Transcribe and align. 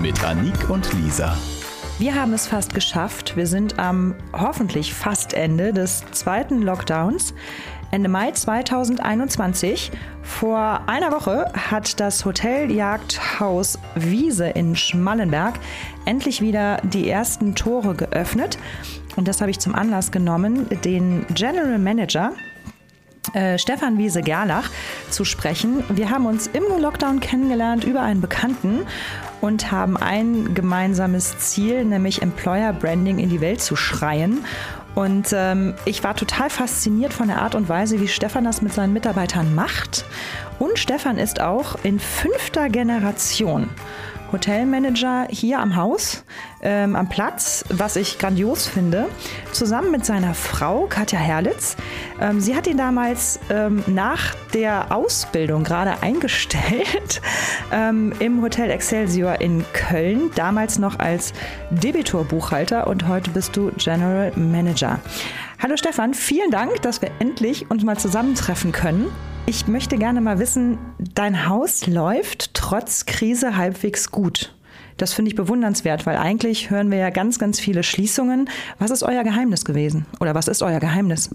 Mit 0.00 0.24
Anik 0.24 0.70
und 0.70 0.90
Lisa. 0.94 1.36
Wir 1.98 2.14
haben 2.14 2.32
es 2.32 2.46
fast 2.46 2.72
geschafft. 2.72 3.36
Wir 3.36 3.46
sind 3.46 3.78
am 3.78 4.14
hoffentlich 4.32 4.94
fast 4.94 5.34
Ende 5.34 5.74
des 5.74 6.02
zweiten 6.12 6.62
Lockdowns. 6.62 7.34
Ende 7.90 8.08
Mai 8.08 8.30
2021. 8.30 9.92
Vor 10.22 10.80
einer 10.86 11.12
Woche 11.12 11.52
hat 11.52 12.00
das 12.00 12.24
Hotel 12.24 12.72
Jagdhaus 12.72 13.78
Wiese 13.94 14.46
in 14.48 14.74
Schmallenberg 14.74 15.56
endlich 16.06 16.40
wieder 16.40 16.78
die 16.82 17.10
ersten 17.10 17.54
Tore 17.54 17.94
geöffnet. 17.94 18.56
Und 19.16 19.28
das 19.28 19.42
habe 19.42 19.50
ich 19.50 19.58
zum 19.58 19.74
Anlass 19.74 20.10
genommen, 20.10 20.66
den 20.82 21.26
General 21.34 21.78
Manager 21.78 22.32
äh, 23.34 23.58
Stefan 23.58 23.98
Wiese 23.98 24.22
Gerlach 24.22 24.70
zu 25.10 25.26
sprechen. 25.26 25.84
Wir 25.90 26.08
haben 26.08 26.24
uns 26.24 26.46
im 26.46 26.64
Lockdown 26.80 27.20
kennengelernt 27.20 27.84
über 27.84 28.00
einen 28.00 28.22
Bekannten 28.22 28.86
und 29.40 29.70
haben 29.70 29.96
ein 29.96 30.54
gemeinsames 30.54 31.38
Ziel, 31.38 31.84
nämlich 31.84 32.22
Employer 32.22 32.72
Branding 32.72 33.18
in 33.18 33.30
die 33.30 33.40
Welt 33.40 33.60
zu 33.60 33.76
schreien. 33.76 34.44
Und 34.94 35.28
ähm, 35.32 35.74
ich 35.84 36.02
war 36.02 36.16
total 36.16 36.50
fasziniert 36.50 37.12
von 37.12 37.28
der 37.28 37.40
Art 37.40 37.54
und 37.54 37.68
Weise, 37.68 38.00
wie 38.00 38.08
Stefan 38.08 38.44
das 38.44 38.60
mit 38.60 38.72
seinen 38.72 38.92
Mitarbeitern 38.92 39.54
macht. 39.54 40.04
Und 40.58 40.78
Stefan 40.78 41.16
ist 41.16 41.40
auch 41.40 41.76
in 41.84 42.00
fünfter 42.00 42.68
Generation. 42.68 43.68
Hotelmanager 44.32 45.26
hier 45.30 45.60
am 45.60 45.76
Haus, 45.76 46.24
ähm, 46.62 46.96
am 46.96 47.08
Platz, 47.08 47.64
was 47.68 47.96
ich 47.96 48.18
grandios 48.18 48.66
finde, 48.66 49.08
zusammen 49.52 49.90
mit 49.90 50.04
seiner 50.04 50.34
Frau 50.34 50.86
Katja 50.86 51.18
Herlitz. 51.18 51.76
Ähm, 52.20 52.40
sie 52.40 52.54
hat 52.54 52.66
ihn 52.66 52.76
damals 52.76 53.40
ähm, 53.50 53.82
nach 53.86 54.34
der 54.54 54.94
Ausbildung 54.94 55.64
gerade 55.64 56.02
eingestellt 56.02 57.20
ähm, 57.72 58.12
im 58.18 58.42
Hotel 58.42 58.70
Excelsior 58.70 59.40
in 59.40 59.64
Köln, 59.72 60.30
damals 60.34 60.78
noch 60.78 60.98
als 60.98 61.32
Debitor-Buchhalter 61.70 62.86
und 62.86 63.08
heute 63.08 63.30
bist 63.30 63.56
du 63.56 63.70
General 63.76 64.32
Manager. 64.36 65.00
Hallo 65.62 65.76
Stefan, 65.76 66.14
vielen 66.14 66.50
Dank, 66.50 66.80
dass 66.82 67.02
wir 67.02 67.10
endlich 67.18 67.70
uns 67.70 67.84
mal 67.84 67.98
zusammentreffen 67.98 68.72
können. 68.72 69.10
Ich 69.46 69.66
möchte 69.66 69.98
gerne 69.98 70.20
mal 70.20 70.38
wissen, 70.38 70.78
dein 70.98 71.48
Haus 71.48 71.86
läuft 71.86 72.54
trotz 72.54 73.06
Krise 73.06 73.56
halbwegs 73.56 74.10
gut. 74.10 74.54
Das 74.96 75.12
finde 75.12 75.30
ich 75.30 75.36
bewundernswert, 75.36 76.06
weil 76.06 76.18
eigentlich 76.18 76.70
hören 76.70 76.90
wir 76.90 76.98
ja 76.98 77.10
ganz, 77.10 77.38
ganz 77.38 77.58
viele 77.58 77.82
Schließungen. 77.82 78.50
Was 78.78 78.90
ist 78.90 79.02
euer 79.02 79.24
Geheimnis 79.24 79.64
gewesen? 79.64 80.06
Oder 80.20 80.34
was 80.34 80.46
ist 80.46 80.62
euer 80.62 80.78
Geheimnis? 80.78 81.30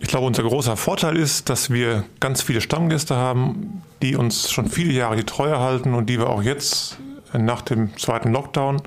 Ich 0.00 0.08
glaube, 0.08 0.26
unser 0.26 0.42
großer 0.42 0.76
Vorteil 0.76 1.16
ist, 1.16 1.48
dass 1.48 1.70
wir 1.70 2.04
ganz 2.18 2.42
viele 2.42 2.60
Stammgäste 2.60 3.14
haben, 3.14 3.82
die 4.02 4.16
uns 4.16 4.50
schon 4.50 4.66
viele 4.66 4.92
Jahre 4.92 5.14
die 5.14 5.24
Treue 5.24 5.60
halten 5.60 5.94
und 5.94 6.10
die 6.10 6.18
wir 6.18 6.28
auch 6.28 6.42
jetzt 6.42 6.98
nach 7.32 7.62
dem 7.62 7.96
zweiten 7.96 8.32
Lockdown 8.32 8.82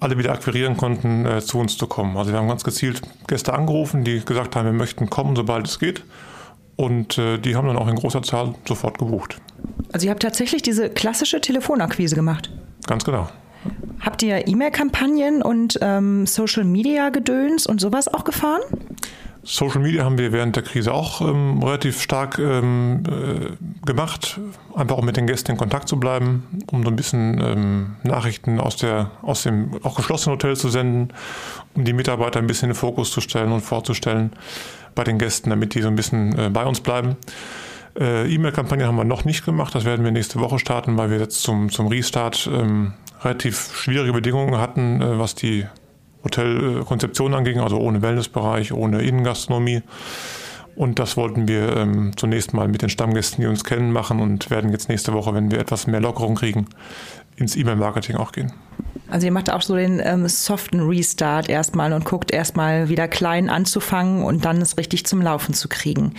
alle 0.00 0.16
wieder 0.16 0.32
akquirieren 0.32 0.76
konnten, 0.76 1.26
äh, 1.26 1.40
zu 1.40 1.58
uns 1.58 1.76
zu 1.76 1.88
kommen. 1.88 2.16
Also 2.16 2.30
wir 2.30 2.38
haben 2.38 2.48
ganz 2.48 2.62
gezielt 2.62 3.02
Gäste 3.26 3.52
angerufen, 3.52 4.04
die 4.04 4.24
gesagt 4.24 4.54
haben, 4.54 4.66
wir 4.66 4.72
möchten 4.72 5.10
kommen, 5.10 5.34
sobald 5.34 5.66
es 5.66 5.80
geht. 5.80 6.04
Und 6.78 7.18
äh, 7.18 7.38
die 7.38 7.56
haben 7.56 7.66
dann 7.66 7.76
auch 7.76 7.88
in 7.88 7.96
großer 7.96 8.22
Zahl 8.22 8.54
sofort 8.64 8.98
gebucht. 8.98 9.40
Also 9.92 10.06
ihr 10.06 10.12
habt 10.12 10.22
tatsächlich 10.22 10.62
diese 10.62 10.88
klassische 10.88 11.40
Telefonakquise 11.40 12.14
gemacht? 12.14 12.52
Ganz 12.86 13.04
genau. 13.04 13.28
Habt 14.00 14.22
ihr 14.22 14.46
E-Mail-Kampagnen 14.46 15.42
und 15.42 15.80
ähm, 15.82 16.24
Social-Media-Gedöns 16.24 17.66
und 17.66 17.80
sowas 17.80 18.06
auch 18.06 18.22
gefahren? 18.22 18.60
Social 19.42 19.80
Media 19.80 20.04
haben 20.04 20.18
wir 20.18 20.32
während 20.32 20.56
der 20.56 20.62
Krise 20.62 20.92
auch 20.92 21.20
ähm, 21.20 21.62
relativ 21.62 22.02
stark 22.02 22.38
ähm, 22.38 23.02
äh, 23.06 23.86
gemacht, 23.86 24.40
einfach 24.74 24.96
auch 24.96 25.02
mit 25.02 25.16
den 25.16 25.26
Gästen 25.26 25.52
in 25.52 25.56
Kontakt 25.56 25.88
zu 25.88 25.98
bleiben, 25.98 26.44
um 26.70 26.82
so 26.82 26.90
ein 26.90 26.96
bisschen 26.96 27.40
ähm, 27.40 27.96
Nachrichten 28.02 28.60
aus, 28.60 28.76
der, 28.76 29.10
aus 29.22 29.44
dem 29.44 29.70
auch 29.84 29.96
geschlossenen 29.96 30.36
Hotel 30.36 30.56
zu 30.56 30.68
senden, 30.68 31.12
um 31.74 31.84
die 31.84 31.92
Mitarbeiter 31.92 32.38
ein 32.38 32.46
bisschen 32.46 32.68
in 32.68 32.74
den 32.74 32.78
Fokus 32.78 33.10
zu 33.10 33.20
stellen 33.20 33.52
und 33.52 33.60
vorzustellen 33.60 34.32
bei 34.94 35.04
den 35.04 35.18
Gästen, 35.18 35.50
damit 35.50 35.74
die 35.74 35.82
so 35.82 35.88
ein 35.88 35.96
bisschen 35.96 36.38
äh, 36.38 36.50
bei 36.50 36.64
uns 36.64 36.80
bleiben. 36.80 37.16
Äh, 37.98 38.32
E-Mail-Kampagne 38.32 38.86
haben 38.86 38.96
wir 38.96 39.04
noch 39.04 39.24
nicht 39.24 39.44
gemacht, 39.44 39.74
das 39.74 39.84
werden 39.84 40.04
wir 40.04 40.12
nächste 40.12 40.40
Woche 40.40 40.58
starten, 40.58 40.98
weil 40.98 41.10
wir 41.10 41.18
jetzt 41.18 41.42
zum, 41.42 41.70
zum 41.70 41.86
Restart 41.86 42.48
ähm, 42.52 42.92
relativ 43.22 43.76
schwierige 43.76 44.12
Bedingungen 44.12 44.58
hatten, 44.58 45.00
äh, 45.00 45.18
was 45.18 45.34
die 45.34 45.66
Hotelkonzeption 46.28 47.34
anging, 47.34 47.60
also 47.60 47.78
ohne 47.78 48.02
Wellnessbereich, 48.02 48.72
ohne 48.72 49.02
Innengastronomie. 49.02 49.82
Und 50.76 51.00
das 51.00 51.16
wollten 51.16 51.48
wir 51.48 51.76
ähm, 51.76 52.12
zunächst 52.16 52.54
mal 52.54 52.68
mit 52.68 52.82
den 52.82 52.88
Stammgästen, 52.88 53.42
die 53.42 53.48
uns 53.48 53.64
kennen, 53.64 53.90
machen 53.90 54.20
und 54.20 54.48
werden 54.48 54.70
jetzt 54.70 54.88
nächste 54.88 55.12
Woche, 55.12 55.34
wenn 55.34 55.50
wir 55.50 55.58
etwas 55.58 55.88
mehr 55.88 56.00
Lockerung 56.00 56.36
kriegen, 56.36 56.68
ins 57.36 57.56
E-Mail-Marketing 57.56 58.14
auch 58.14 58.30
gehen. 58.30 58.52
Also 59.10 59.26
ihr 59.26 59.32
macht 59.32 59.50
auch 59.50 59.62
so 59.62 59.74
den 59.74 60.00
ähm, 60.04 60.28
soften 60.28 60.80
Restart 60.80 61.48
erstmal 61.48 61.92
und 61.92 62.04
guckt 62.04 62.30
erstmal 62.30 62.88
wieder 62.88 63.08
klein 63.08 63.48
anzufangen 63.50 64.22
und 64.22 64.44
dann 64.44 64.60
es 64.60 64.76
richtig 64.76 65.04
zum 65.06 65.20
Laufen 65.22 65.54
zu 65.54 65.68
kriegen. 65.68 66.14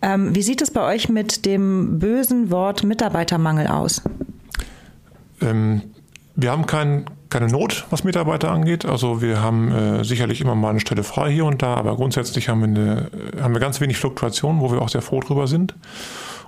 Ähm, 0.00 0.34
wie 0.34 0.42
sieht 0.42 0.62
es 0.62 0.70
bei 0.70 0.82
euch 0.82 1.08
mit 1.08 1.44
dem 1.44 1.98
bösen 1.98 2.50
Wort 2.50 2.84
Mitarbeitermangel 2.84 3.66
aus? 3.66 4.02
Ähm, 5.42 5.82
wir 6.40 6.52
haben 6.52 6.66
kein, 6.66 7.06
keine 7.30 7.48
Not, 7.48 7.84
was 7.90 8.04
Mitarbeiter 8.04 8.52
angeht. 8.52 8.84
Also 8.84 9.20
wir 9.20 9.42
haben 9.42 9.72
äh, 9.72 10.04
sicherlich 10.04 10.40
immer 10.40 10.54
mal 10.54 10.70
eine 10.70 10.78
Stelle 10.78 11.02
frei 11.02 11.32
hier 11.32 11.44
und 11.44 11.62
da, 11.62 11.74
aber 11.74 11.96
grundsätzlich 11.96 12.48
haben 12.48 12.60
wir, 12.60 12.68
eine, 12.68 13.10
haben 13.42 13.54
wir 13.54 13.60
ganz 13.60 13.80
wenig 13.80 13.96
Fluktuation, 13.98 14.60
wo 14.60 14.70
wir 14.70 14.80
auch 14.80 14.88
sehr 14.88 15.02
froh 15.02 15.18
drüber 15.18 15.48
sind 15.48 15.74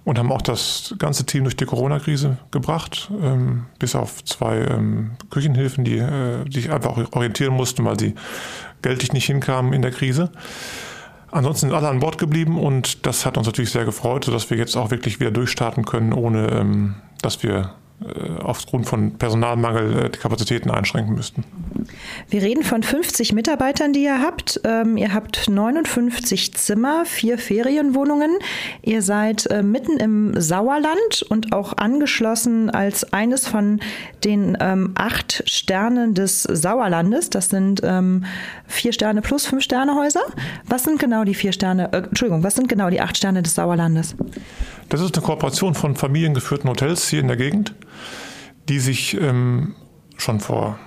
und 0.05 0.17
haben 0.17 0.31
auch 0.31 0.43
das 0.43 0.95
ganze 0.99 1.27
Team 1.27 1.43
durch 1.43 1.57
die 1.57 1.65
Corona-Krise 1.65 2.39
gebracht, 2.53 3.11
ähm, 3.21 3.67
bis 3.81 3.97
auf 3.97 4.25
zwei 4.25 4.59
ähm, 4.59 5.17
Küchenhilfen, 5.29 5.83
die 5.83 5.99
äh, 5.99 6.49
sich 6.49 6.71
einfach 6.71 6.97
orientieren 7.11 7.55
mussten, 7.55 7.85
weil 7.85 7.99
sie 7.99 8.15
geldlich 8.83 9.13
nicht 9.13 9.27
hinkamen 9.27 9.73
in 9.73 9.83
der 9.83 9.91
Krise. 9.91 10.31
Ansonsten 11.33 11.67
sind 11.67 11.77
alle 11.77 11.89
an 11.89 11.99
Bord 11.99 12.17
geblieben 12.17 12.61
und 12.61 13.07
das 13.07 13.27
hat 13.27 13.37
uns 13.37 13.49
natürlich 13.49 13.73
sehr 13.73 13.85
gefreut, 13.85 14.25
sodass 14.25 14.51
wir 14.51 14.57
jetzt 14.57 14.77
auch 14.77 14.93
wirklich 14.93 15.19
wieder 15.19 15.33
durchstarten 15.33 15.85
können, 15.85 16.13
ohne 16.13 16.47
ähm, 16.53 16.95
dass 17.23 17.43
wir 17.43 17.57
äh, 17.59 17.65
aufgrund 18.43 18.87
von 18.87 19.13
Personalmangel 19.19 20.07
äh, 20.07 20.11
die 20.11 20.19
Kapazitäten 20.19 20.71
einschränken 20.71 21.15
müssten. 21.15 21.45
Wir 22.29 22.43
reden 22.43 22.63
von 22.63 22.83
50 22.83 23.33
Mitarbeitern, 23.33 23.93
die 23.93 24.05
ihr 24.05 24.23
habt. 24.23 24.61
Ähm, 24.65 24.97
ihr 24.97 25.13
habt 25.13 25.49
59 25.49 26.55
Zimmer, 26.55 27.05
vier 27.05 27.39
Ferienwohnungen. 27.39 28.31
Ihr 28.83 29.03
seid 29.03 29.47
äh, 29.47 29.63
mitten 29.63 29.99
im 29.99 30.41
Sauerland 30.41 31.23
und 31.29 31.53
auch 31.53 31.77
angeschlossen 31.77 32.71
als 32.71 33.13
eines 33.13 33.47
von 33.47 33.81
den 34.25 34.57
ähm, 34.61 34.93
acht 34.95 35.43
Sternen 35.47 36.15
des 36.15 36.43
Sauerlandes. 36.43 37.31
Das 37.31 37.51
sind 37.51 37.83
ähm, 37.85 38.25
vier 38.67 38.93
Sterne 38.93 39.21
plus 39.21 39.47
fünf 39.47 39.63
Sterne 39.63 39.95
Häuser. 39.95 40.23
Was 40.67 40.85
sind 40.85 40.99
genau 40.99 41.25
die 41.25 41.35
vier 41.35 41.53
Sterne, 41.53 41.93
äh, 41.93 41.99
Entschuldigung, 41.99 42.43
was 42.43 42.55
sind 42.55 42.69
genau 42.69 42.89
die 42.89 43.01
acht 43.01 43.17
Sterne 43.17 43.43
des 43.43 43.55
Sauerlandes? 43.55 44.17
Das 44.91 45.01
ist 45.01 45.17
eine 45.17 45.25
Kooperation 45.25 45.75
von 45.75 45.97
familiengeführten 45.97 46.69
Hotels 46.69 47.09
hier 47.09 47.21
in 47.21 47.29
der 47.29 47.37
Gegend, 47.37 47.75
die 48.69 48.79
sich 48.79 49.19
ähm, 49.19 49.75
schon 50.19 50.41
vor 50.41 50.79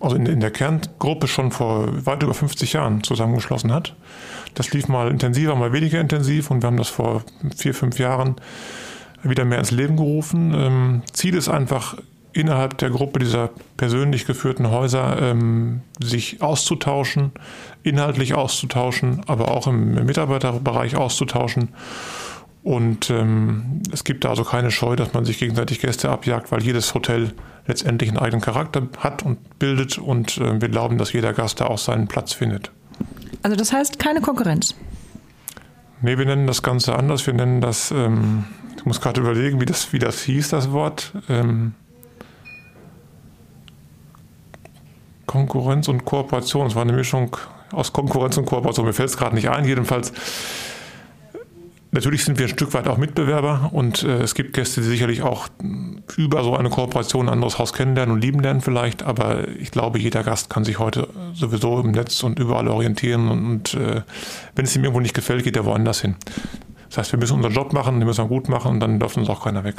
also 0.00 0.14
in, 0.14 0.26
in 0.26 0.38
der 0.38 0.52
Kerngruppe 0.52 1.26
schon 1.26 1.50
vor 1.50 2.06
weit 2.06 2.22
über 2.22 2.34
50 2.34 2.74
Jahren 2.74 3.02
zusammengeschlossen 3.02 3.72
hat. 3.72 3.96
Das 4.54 4.72
lief 4.72 4.86
mal 4.86 5.10
intensiver, 5.10 5.56
mal 5.56 5.72
weniger 5.72 6.00
intensiv 6.00 6.50
und 6.52 6.62
wir 6.62 6.68
haben 6.68 6.76
das 6.76 6.88
vor 6.88 7.24
vier, 7.56 7.74
fünf 7.74 7.98
Jahren 7.98 8.36
wieder 9.24 9.44
mehr 9.44 9.58
ins 9.58 9.72
Leben 9.72 9.96
gerufen. 9.96 10.54
Ähm, 10.54 11.02
Ziel 11.12 11.34
ist 11.34 11.48
einfach, 11.48 11.96
innerhalb 12.32 12.78
der 12.78 12.90
Gruppe 12.90 13.18
dieser 13.18 13.50
persönlich 13.76 14.26
geführten 14.26 14.70
Häuser 14.70 15.20
ähm, 15.20 15.80
sich 16.00 16.40
auszutauschen, 16.40 17.32
inhaltlich 17.82 18.34
auszutauschen, 18.34 19.22
aber 19.26 19.50
auch 19.50 19.66
im, 19.66 19.98
im 19.98 20.06
Mitarbeiterbereich 20.06 20.94
auszutauschen. 20.94 21.70
Und 22.68 23.08
ähm, 23.08 23.80
es 23.92 24.04
gibt 24.04 24.26
da 24.26 24.28
also 24.28 24.44
keine 24.44 24.70
Scheu, 24.70 24.94
dass 24.94 25.14
man 25.14 25.24
sich 25.24 25.38
gegenseitig 25.38 25.80
Gäste 25.80 26.10
abjagt, 26.10 26.52
weil 26.52 26.62
jedes 26.62 26.92
Hotel 26.92 27.32
letztendlich 27.66 28.10
einen 28.10 28.18
eigenen 28.18 28.42
Charakter 28.42 28.82
hat 28.98 29.22
und 29.22 29.58
bildet 29.58 29.96
und 29.96 30.36
äh, 30.36 30.60
wir 30.60 30.68
glauben, 30.68 30.98
dass 30.98 31.14
jeder 31.14 31.32
Gast 31.32 31.62
da 31.62 31.68
auch 31.68 31.78
seinen 31.78 32.08
Platz 32.08 32.34
findet. 32.34 32.70
Also 33.42 33.56
das 33.56 33.72
heißt 33.72 33.98
keine 33.98 34.20
Konkurrenz? 34.20 34.74
Nee, 36.02 36.18
wir 36.18 36.26
nennen 36.26 36.46
das 36.46 36.62
Ganze 36.62 36.94
anders. 36.94 37.26
Wir 37.26 37.32
nennen 37.32 37.62
das, 37.62 37.90
ähm, 37.90 38.44
ich 38.76 38.84
muss 38.84 39.00
gerade 39.00 39.22
überlegen, 39.22 39.62
wie 39.62 39.66
das, 39.66 39.94
wie 39.94 39.98
das 39.98 40.20
hieß, 40.24 40.50
das 40.50 40.70
Wort. 40.70 41.14
Ähm, 41.30 41.72
Konkurrenz 45.24 45.88
und 45.88 46.04
Kooperation. 46.04 46.66
Es 46.66 46.74
war 46.74 46.82
eine 46.82 46.92
Mischung 46.92 47.34
aus 47.72 47.94
Konkurrenz 47.94 48.36
und 48.36 48.44
Kooperation. 48.44 48.84
Mir 48.84 48.92
fällt 48.92 49.08
es 49.08 49.16
gerade 49.16 49.34
nicht 49.34 49.48
ein. 49.48 49.64
Jedenfalls 49.64 50.12
Natürlich 51.90 52.24
sind 52.24 52.38
wir 52.38 52.46
ein 52.46 52.50
Stück 52.50 52.74
weit 52.74 52.86
auch 52.86 52.98
Mitbewerber 52.98 53.70
und 53.72 54.02
äh, 54.02 54.18
es 54.18 54.34
gibt 54.34 54.52
Gäste, 54.52 54.82
die 54.82 54.86
sicherlich 54.86 55.22
auch 55.22 55.48
über 56.16 56.44
so 56.44 56.54
eine 56.54 56.68
Kooperation 56.68 57.26
ein 57.26 57.32
anderes 57.32 57.58
Haus 57.58 57.72
kennenlernen 57.72 58.14
und 58.14 58.20
lieben 58.20 58.40
lernen 58.40 58.60
vielleicht, 58.60 59.02
aber 59.02 59.48
ich 59.48 59.70
glaube, 59.70 59.98
jeder 59.98 60.22
Gast 60.22 60.50
kann 60.50 60.64
sich 60.64 60.78
heute 60.78 61.08
sowieso 61.32 61.80
im 61.80 61.92
Netz 61.92 62.22
und 62.22 62.38
überall 62.38 62.68
orientieren 62.68 63.28
und, 63.28 63.46
und 63.46 63.74
äh, 63.74 64.02
wenn 64.54 64.66
es 64.66 64.76
ihm 64.76 64.84
irgendwo 64.84 65.00
nicht 65.00 65.14
gefällt, 65.14 65.44
geht 65.44 65.56
er 65.56 65.64
woanders 65.64 66.02
hin. 66.02 66.16
Das 66.90 66.98
heißt, 66.98 67.12
wir 67.12 67.18
müssen 67.18 67.36
unseren 67.36 67.54
Job 67.54 67.72
machen, 67.72 68.00
den 68.00 68.06
müssen 68.06 68.24
wir 68.24 68.28
gut 68.28 68.50
machen 68.50 68.72
und 68.72 68.80
dann 68.80 68.98
darf 68.98 69.16
uns 69.16 69.28
auch 69.30 69.44
keiner 69.44 69.64
weg. 69.64 69.76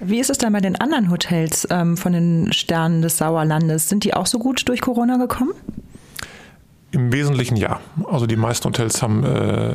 Wie 0.00 0.20
ist 0.20 0.30
es 0.30 0.38
dann 0.38 0.52
bei 0.52 0.60
den 0.60 0.76
anderen 0.76 1.10
Hotels 1.10 1.66
ähm, 1.70 1.96
von 1.96 2.12
den 2.12 2.52
Sternen 2.52 3.02
des 3.02 3.18
Sauerlandes? 3.18 3.88
Sind 3.88 4.04
die 4.04 4.14
auch 4.14 4.26
so 4.26 4.38
gut 4.38 4.68
durch 4.68 4.80
Corona 4.80 5.16
gekommen? 5.16 5.52
Im 6.92 7.12
Wesentlichen 7.12 7.56
ja. 7.56 7.80
Also 8.08 8.26
die 8.26 8.36
meisten 8.36 8.66
Hotels 8.66 9.00
haben 9.00 9.24
äh, 9.24 9.74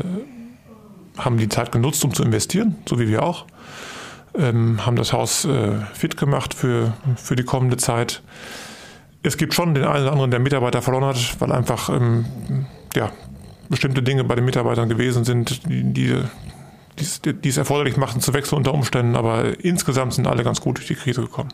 haben 1.17 1.37
die 1.37 1.49
Zeit 1.49 1.71
genutzt, 1.71 2.03
um 2.03 2.13
zu 2.13 2.23
investieren, 2.23 2.75
so 2.87 2.99
wie 2.99 3.07
wir 3.07 3.23
auch. 3.23 3.45
Ähm, 4.35 4.85
haben 4.85 4.95
das 4.95 5.13
Haus 5.13 5.45
äh, 5.45 5.79
fit 5.93 6.17
gemacht 6.17 6.53
für, 6.53 6.93
für 7.15 7.35
die 7.35 7.43
kommende 7.43 7.77
Zeit. 7.77 8.21
Es 9.23 9.37
gibt 9.37 9.53
schon 9.53 9.73
den 9.73 9.83
einen 9.83 10.03
oder 10.03 10.11
anderen, 10.11 10.31
der 10.31 10.39
Mitarbeiter 10.39 10.81
verloren 10.81 11.05
hat, 11.05 11.39
weil 11.39 11.51
einfach 11.51 11.89
ähm, 11.89 12.25
ja, 12.95 13.11
bestimmte 13.69 14.03
Dinge 14.03 14.23
bei 14.23 14.35
den 14.35 14.45
Mitarbeitern 14.45 14.89
gewesen 14.89 15.23
sind, 15.23 15.67
die, 15.67 15.83
die, 15.83 16.23
die 16.97 17.49
es 17.49 17.57
erforderlich 17.57 17.97
machten 17.97 18.21
zu 18.21 18.33
wechseln 18.33 18.57
unter 18.57 18.73
Umständen. 18.73 19.15
Aber 19.15 19.63
insgesamt 19.63 20.13
sind 20.13 20.27
alle 20.27 20.43
ganz 20.43 20.61
gut 20.61 20.77
durch 20.77 20.87
die 20.87 20.95
Krise 20.95 21.21
gekommen. 21.21 21.49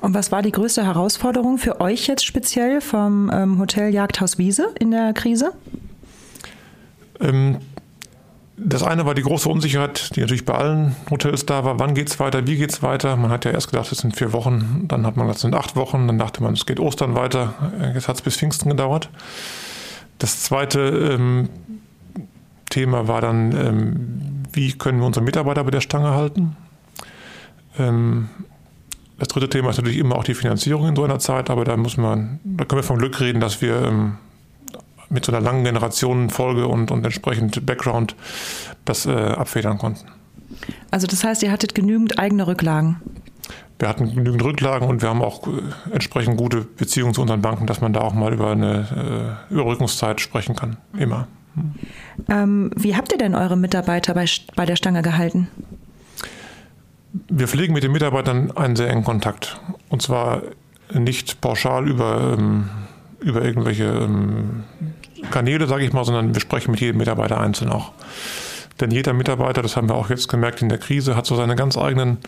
Und 0.00 0.14
was 0.14 0.32
war 0.32 0.42
die 0.42 0.50
größte 0.50 0.84
Herausforderung 0.84 1.58
für 1.58 1.80
euch 1.80 2.08
jetzt 2.08 2.24
speziell 2.24 2.80
vom 2.80 3.30
ähm, 3.32 3.60
Hotel 3.60 3.94
Jagdhaus 3.94 4.36
Wiese 4.36 4.74
in 4.80 4.90
der 4.90 5.12
Krise? 5.12 5.52
Ähm, 7.20 7.58
das 8.64 8.82
eine 8.82 9.06
war 9.06 9.14
die 9.14 9.22
große 9.22 9.48
Unsicherheit, 9.48 10.14
die 10.16 10.20
natürlich 10.20 10.44
bei 10.44 10.54
allen 10.54 10.96
Hotels 11.10 11.46
da 11.46 11.64
war. 11.64 11.78
Wann 11.78 11.94
geht 11.94 12.08
es 12.08 12.20
weiter? 12.20 12.46
Wie 12.46 12.56
geht 12.56 12.70
es 12.70 12.82
weiter? 12.82 13.16
Man 13.16 13.30
hat 13.30 13.44
ja 13.44 13.50
erst 13.50 13.70
gedacht, 13.70 13.90
es 13.92 13.98
sind 13.98 14.16
vier 14.16 14.32
Wochen. 14.32 14.84
Dann 14.88 15.06
hat 15.06 15.16
man 15.16 15.26
gesagt, 15.26 15.36
es 15.36 15.42
sind 15.42 15.54
acht 15.54 15.76
Wochen. 15.76 16.06
Dann 16.06 16.18
dachte 16.18 16.42
man, 16.42 16.54
es 16.54 16.66
geht 16.66 16.80
Ostern 16.80 17.14
weiter. 17.14 17.54
Jetzt 17.94 18.08
hat 18.08 18.16
es 18.16 18.22
bis 18.22 18.36
Pfingsten 18.36 18.68
gedauert. 18.68 19.10
Das 20.18 20.42
zweite 20.42 20.80
ähm, 20.80 21.48
Thema 22.70 23.08
war 23.08 23.20
dann, 23.20 23.56
ähm, 23.56 24.42
wie 24.52 24.72
können 24.72 25.00
wir 25.00 25.06
unsere 25.06 25.24
Mitarbeiter 25.24 25.64
bei 25.64 25.70
der 25.70 25.80
Stange 25.80 26.10
halten? 26.10 26.56
Ähm, 27.78 28.28
das 29.18 29.28
dritte 29.28 29.48
Thema 29.48 29.70
ist 29.70 29.76
natürlich 29.76 29.98
immer 29.98 30.16
auch 30.16 30.24
die 30.24 30.34
Finanzierung 30.34 30.88
in 30.88 30.96
so 30.96 31.04
einer 31.04 31.18
Zeit, 31.18 31.50
aber 31.50 31.64
da 31.64 31.76
muss 31.76 31.96
man, 31.96 32.40
da 32.44 32.64
können 32.64 32.80
wir 32.80 32.86
vom 32.86 32.98
Glück 32.98 33.20
reden, 33.20 33.40
dass 33.40 33.60
wir 33.62 33.82
ähm, 33.82 34.18
mit 35.12 35.24
so 35.24 35.32
einer 35.32 35.40
langen 35.40 35.64
Generationenfolge 35.64 36.66
und, 36.66 36.90
und 36.90 37.04
entsprechend 37.04 37.64
Background 37.66 38.16
das 38.84 39.06
äh, 39.06 39.10
abfedern 39.10 39.78
konnten. 39.78 40.06
Also 40.90 41.06
das 41.06 41.24
heißt, 41.24 41.42
ihr 41.42 41.52
hattet 41.52 41.74
genügend 41.74 42.18
eigene 42.18 42.46
Rücklagen? 42.46 43.00
Wir 43.78 43.88
hatten 43.88 44.14
genügend 44.14 44.44
Rücklagen 44.44 44.88
und 44.88 45.02
wir 45.02 45.08
haben 45.08 45.22
auch 45.22 45.46
äh, 45.46 45.50
entsprechend 45.92 46.36
gute 46.36 46.62
Beziehungen 46.62 47.14
zu 47.14 47.22
unseren 47.22 47.42
Banken, 47.42 47.66
dass 47.66 47.80
man 47.80 47.92
da 47.92 48.00
auch 48.00 48.14
mal 48.14 48.32
über 48.32 48.52
eine 48.52 49.38
äh, 49.50 49.52
Überrückungszeit 49.52 50.20
sprechen 50.20 50.54
kann. 50.56 50.76
Immer. 50.96 51.26
Hm. 51.54 51.74
Ähm, 52.28 52.70
wie 52.76 52.96
habt 52.96 53.12
ihr 53.12 53.18
denn 53.18 53.34
eure 53.34 53.56
Mitarbeiter 53.56 54.14
bei, 54.14 54.26
bei 54.56 54.66
der 54.66 54.76
Stange 54.76 55.02
gehalten? 55.02 55.48
Wir 57.28 57.46
pflegen 57.46 57.74
mit 57.74 57.82
den 57.82 57.92
Mitarbeitern 57.92 58.52
einen 58.52 58.76
sehr 58.76 58.88
engen 58.88 59.04
Kontakt. 59.04 59.60
Und 59.88 60.00
zwar 60.00 60.42
nicht 60.94 61.40
pauschal 61.40 61.88
über, 61.88 62.36
ähm, 62.38 62.70
über 63.20 63.44
irgendwelche 63.44 63.84
ähm, 63.84 64.64
Kanäle, 65.30 65.66
sage 65.66 65.84
ich 65.84 65.92
mal, 65.92 66.04
sondern 66.04 66.34
wir 66.34 66.40
sprechen 66.40 66.72
mit 66.72 66.80
jedem 66.80 66.98
Mitarbeiter 66.98 67.40
einzeln 67.40 67.70
auch. 67.70 67.92
Denn 68.80 68.90
jeder 68.90 69.12
Mitarbeiter, 69.12 69.62
das 69.62 69.76
haben 69.76 69.88
wir 69.88 69.94
auch 69.94 70.10
jetzt 70.10 70.28
gemerkt 70.28 70.62
in 70.62 70.68
der 70.68 70.78
Krise, 70.78 71.14
hat 71.16 71.26
so 71.26 71.36
seine 71.36 71.56
ganz 71.56 71.76
eigenen 71.76 72.18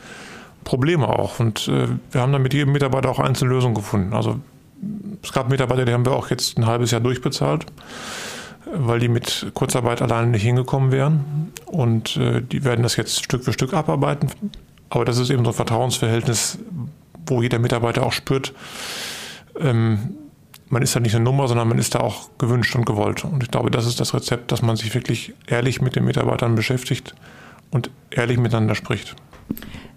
Probleme 0.62 1.08
auch. 1.08 1.40
Und 1.40 1.68
äh, 1.68 1.88
wir 2.10 2.20
haben 2.20 2.32
dann 2.32 2.42
mit 2.42 2.54
jedem 2.54 2.72
Mitarbeiter 2.72 3.10
auch 3.10 3.18
einzelne 3.18 3.50
Lösungen 3.50 3.74
gefunden. 3.74 4.12
Also 4.12 4.40
es 5.22 5.32
gab 5.32 5.48
Mitarbeiter, 5.48 5.84
die 5.84 5.92
haben 5.92 6.04
wir 6.04 6.12
auch 6.12 6.30
jetzt 6.30 6.58
ein 6.58 6.66
halbes 6.66 6.90
Jahr 6.90 7.00
durchbezahlt, 7.00 7.66
weil 8.72 8.98
die 9.00 9.08
mit 9.08 9.50
Kurzarbeit 9.54 10.02
alleine 10.02 10.28
nicht 10.28 10.42
hingekommen 10.42 10.92
wären. 10.92 11.52
Und 11.66 12.16
äh, 12.16 12.40
die 12.42 12.64
werden 12.64 12.82
das 12.82 12.96
jetzt 12.96 13.24
Stück 13.24 13.44
für 13.44 13.52
Stück 13.52 13.72
abarbeiten. 13.74 14.30
Aber 14.90 15.04
das 15.04 15.18
ist 15.18 15.30
eben 15.30 15.44
so 15.44 15.50
ein 15.50 15.54
Vertrauensverhältnis, 15.54 16.58
wo 17.26 17.42
jeder 17.42 17.58
Mitarbeiter 17.58 18.04
auch 18.04 18.12
spürt, 18.12 18.52
ähm, 19.58 20.16
man 20.74 20.82
ist 20.82 20.94
da 20.94 21.00
nicht 21.00 21.14
eine 21.14 21.24
Nummer, 21.24 21.46
sondern 21.46 21.68
man 21.68 21.78
ist 21.78 21.94
da 21.94 22.00
auch 22.00 22.28
gewünscht 22.36 22.74
und 22.74 22.84
gewollt. 22.84 23.24
Und 23.24 23.44
ich 23.44 23.50
glaube, 23.50 23.70
das 23.70 23.86
ist 23.86 24.00
das 24.00 24.12
Rezept, 24.12 24.50
dass 24.50 24.60
man 24.60 24.74
sich 24.74 24.92
wirklich 24.92 25.32
ehrlich 25.46 25.80
mit 25.80 25.94
den 25.94 26.04
Mitarbeitern 26.04 26.56
beschäftigt 26.56 27.14
und 27.70 27.90
ehrlich 28.10 28.38
miteinander 28.38 28.74
spricht. 28.74 29.14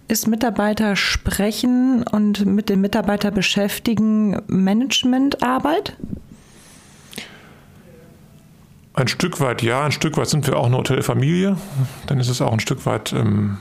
Ist 0.06 0.28
Mitarbeiter 0.28 0.94
sprechen 0.94 2.04
und 2.04 2.46
mit 2.46 2.68
den 2.68 2.80
Mitarbeiter 2.80 3.32
beschäftigen 3.32 4.40
Managementarbeit? 4.46 5.96
Ein 8.94 9.08
Stück 9.08 9.40
weit 9.40 9.62
ja, 9.62 9.84
ein 9.84 9.92
Stück 9.92 10.16
weit 10.16 10.28
sind 10.28 10.46
wir 10.46 10.56
auch 10.56 10.66
eine 10.66 10.76
Hotelfamilie. 10.76 11.56
Dann 12.06 12.20
ist 12.20 12.28
es 12.28 12.40
auch 12.40 12.52
ein 12.52 12.60
Stück 12.60 12.86
weit 12.86 13.12
ähm, 13.12 13.58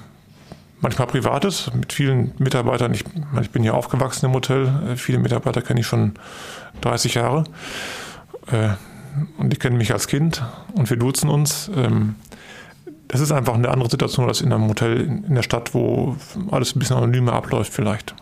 manchmal 0.82 1.08
Privates 1.08 1.72
mit 1.74 1.94
vielen 1.94 2.34
Mitarbeitern. 2.38 2.94
Ich, 2.94 3.04
ich 3.42 3.50
bin 3.52 3.64
ja 3.64 3.74
aufgewachsen 3.74 4.28
im 4.28 4.34
Hotel. 4.34 4.96
Viele 4.96 5.20
Mitarbeiter 5.20 5.62
kenne 5.62 5.80
ich 5.80 5.88
schon 5.88 6.14
30 6.82 7.16
Jahre. 7.16 7.44
Äh, 8.52 8.70
und 9.38 9.52
die 9.52 9.58
kennen 9.58 9.78
mich 9.78 9.92
als 9.92 10.08
Kind 10.08 10.44
und 10.76 10.90
wir 10.90 10.98
duzen 10.98 11.30
uns. 11.30 11.72
Ähm, 11.76 12.16
das 13.08 13.22
ist 13.22 13.32
einfach 13.32 13.54
eine 13.54 13.70
andere 13.70 13.90
Situation 13.90 14.28
als 14.28 14.42
in 14.42 14.52
einem 14.52 14.68
Hotel 14.68 15.02
in 15.02 15.36
der 15.36 15.44
Stadt, 15.44 15.74
wo 15.74 16.18
alles 16.52 16.76
ein 16.76 16.80
bisschen 16.80 16.98
anonymer 16.98 17.34
abläuft 17.34 17.74
vielleicht. 17.74 18.14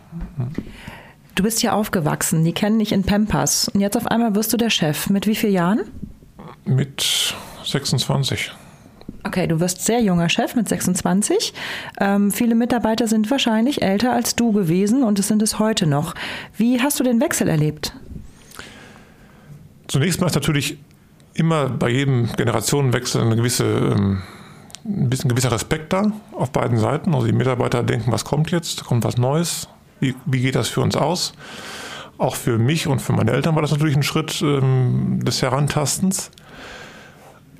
Du 1.34 1.42
bist 1.42 1.60
hier 1.60 1.74
aufgewachsen, 1.74 2.44
die 2.44 2.52
kennen 2.52 2.78
dich 2.78 2.92
in 2.92 3.02
Pampers 3.02 3.68
und 3.68 3.80
jetzt 3.80 3.96
auf 3.96 4.06
einmal 4.06 4.34
wirst 4.36 4.52
du 4.52 4.56
der 4.56 4.70
Chef. 4.70 5.10
Mit 5.10 5.26
wie 5.26 5.34
vielen 5.34 5.52
Jahren? 5.52 5.80
Mit 6.64 7.34
26. 7.64 8.52
Okay, 9.26 9.48
du 9.48 9.58
wirst 9.58 9.84
sehr 9.84 10.00
junger 10.00 10.28
Chef 10.28 10.54
mit 10.54 10.68
26. 10.68 11.52
Ähm, 12.00 12.30
viele 12.30 12.54
Mitarbeiter 12.54 13.08
sind 13.08 13.28
wahrscheinlich 13.28 13.82
älter 13.82 14.12
als 14.12 14.36
du 14.36 14.52
gewesen 14.52 15.02
und 15.02 15.18
es 15.18 15.26
sind 15.26 15.42
es 15.42 15.58
heute 15.58 15.86
noch. 15.86 16.14
Wie 16.56 16.80
hast 16.80 17.00
du 17.00 17.04
den 17.04 17.20
Wechsel 17.20 17.48
erlebt? 17.48 17.92
Zunächst 19.88 20.20
mal 20.20 20.28
ist 20.28 20.36
natürlich 20.36 20.78
immer 21.34 21.68
bei 21.68 21.90
jedem 21.90 22.28
Generationenwechsel 22.36 23.20
eine 23.20 23.34
gewisse 23.34 23.64
ähm, 23.64 24.22
ein 24.84 25.10
bisschen 25.10 25.28
gewisser 25.28 25.50
Respekt 25.50 25.92
da 25.92 26.12
auf 26.32 26.52
beiden 26.52 26.78
Seiten. 26.78 27.12
Also 27.12 27.26
die 27.26 27.32
Mitarbeiter 27.32 27.82
denken, 27.82 28.12
was 28.12 28.24
kommt 28.24 28.52
jetzt? 28.52 28.84
Kommt 28.84 29.04
was 29.04 29.16
Neues? 29.16 29.68
Wie, 29.98 30.14
wie 30.24 30.40
geht 30.40 30.54
das 30.54 30.68
für 30.68 30.82
uns 30.82 30.94
aus? 30.94 31.32
Auch 32.18 32.36
für 32.36 32.58
mich 32.58 32.86
und 32.86 33.02
für 33.02 33.12
meine 33.12 33.32
Eltern 33.32 33.56
war 33.56 33.62
das 33.62 33.72
natürlich 33.72 33.96
ein 33.96 34.04
Schritt 34.04 34.40
ähm, 34.42 35.20
des 35.24 35.42
Herantastens. 35.42 36.30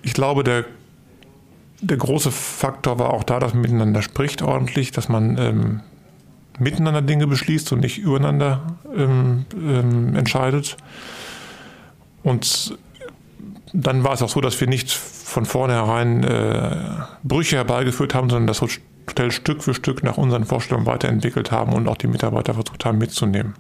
Ich 0.02 0.14
glaube, 0.14 0.44
der, 0.44 0.64
der 1.80 1.97
große 1.97 2.30
Faktor 2.30 2.99
war 2.99 3.12
auch 3.12 3.25
da, 3.25 3.38
dass 3.38 3.52
man 3.52 3.62
miteinander 3.62 4.02
spricht 4.02 4.42
ordentlich, 4.42 4.92
dass 4.92 5.09
man 5.09 5.37
ähm, 5.38 5.80
miteinander 6.59 7.02
Dinge 7.02 7.26
beschließt 7.26 7.73
und 7.73 7.80
nicht 7.80 7.99
übereinander 7.99 8.78
ähm, 8.95 9.45
ähm, 9.54 10.16
entscheidet. 10.16 10.76
Und 12.23 12.76
dann 13.73 14.04
war 14.04 14.14
es 14.14 14.23
auch 14.23 14.28
so, 14.28 14.40
dass 14.40 14.59
wir 14.61 14.68
nicht 14.68 14.90
von 14.90 15.45
vornherein 15.45 16.25
äh, 16.25 16.76
Brüche 17.23 17.56
herbeigeführt 17.56 18.14
haben, 18.14 18.30
sondern 18.30 18.47
das 18.47 18.61
Hotel 18.62 18.80
Stück 19.30 19.62
für 19.62 19.75
Stück 19.75 20.02
nach 20.02 20.18
unseren 20.18 20.44
Vorstellungen 20.44 20.86
weiterentwickelt 20.86 21.50
haben 21.50 21.72
und 21.72 21.88
auch 21.88 21.96
die 21.96 22.06
Mitarbeiter 22.06 22.54
versucht 22.54 22.84
haben 22.84 22.98
mitzunehmen. 22.98 23.54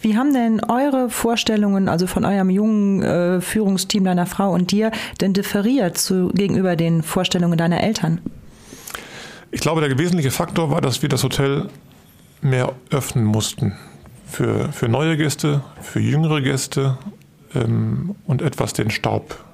Wie 0.00 0.16
haben 0.16 0.32
denn 0.34 0.62
eure 0.64 1.08
Vorstellungen, 1.08 1.88
also 1.88 2.06
von 2.06 2.24
eurem 2.24 2.50
jungen 2.50 3.02
äh, 3.02 3.40
Führungsteam 3.40 4.04
deiner 4.04 4.26
Frau 4.26 4.52
und 4.52 4.72
dir, 4.72 4.90
denn 5.20 5.32
differiert 5.32 5.96
zu, 5.96 6.28
gegenüber 6.34 6.76
den 6.76 7.02
Vorstellungen 7.02 7.56
deiner 7.56 7.82
Eltern? 7.82 8.20
Ich 9.50 9.60
glaube, 9.60 9.80
der 9.80 9.98
wesentliche 9.98 10.30
Faktor 10.30 10.70
war, 10.70 10.80
dass 10.80 11.02
wir 11.02 11.08
das 11.08 11.22
Hotel 11.22 11.68
mehr 12.40 12.72
öffnen 12.90 13.24
mussten 13.24 13.74
für, 14.26 14.72
für 14.72 14.88
neue 14.88 15.16
Gäste, 15.16 15.62
für 15.80 16.00
jüngere 16.00 16.40
Gäste 16.40 16.98
ähm, 17.54 18.16
und 18.26 18.42
etwas 18.42 18.72
den 18.72 18.90
Staub 18.90 19.44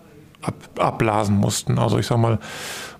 ab, 0.41 0.55
abblasen 0.79 1.37
mussten. 1.37 1.79
Also 1.79 1.99
ich 1.99 2.07
sage 2.07 2.21
mal, 2.21 2.39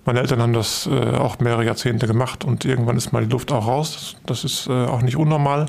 meine 0.09 0.21
Eltern 0.21 0.41
haben 0.41 0.53
das 0.53 0.89
äh, 0.91 1.15
auch 1.17 1.37
mehrere 1.37 1.63
Jahrzehnte 1.63 2.07
gemacht 2.07 2.43
und 2.43 2.65
irgendwann 2.65 2.97
ist 2.97 3.11
mal 3.11 3.23
die 3.23 3.29
Luft 3.29 3.51
auch 3.51 3.67
raus. 3.67 4.15
Das 4.25 4.43
ist 4.43 4.65
äh, 4.65 4.71
auch 4.71 5.03
nicht 5.03 5.17
unnormal. 5.17 5.67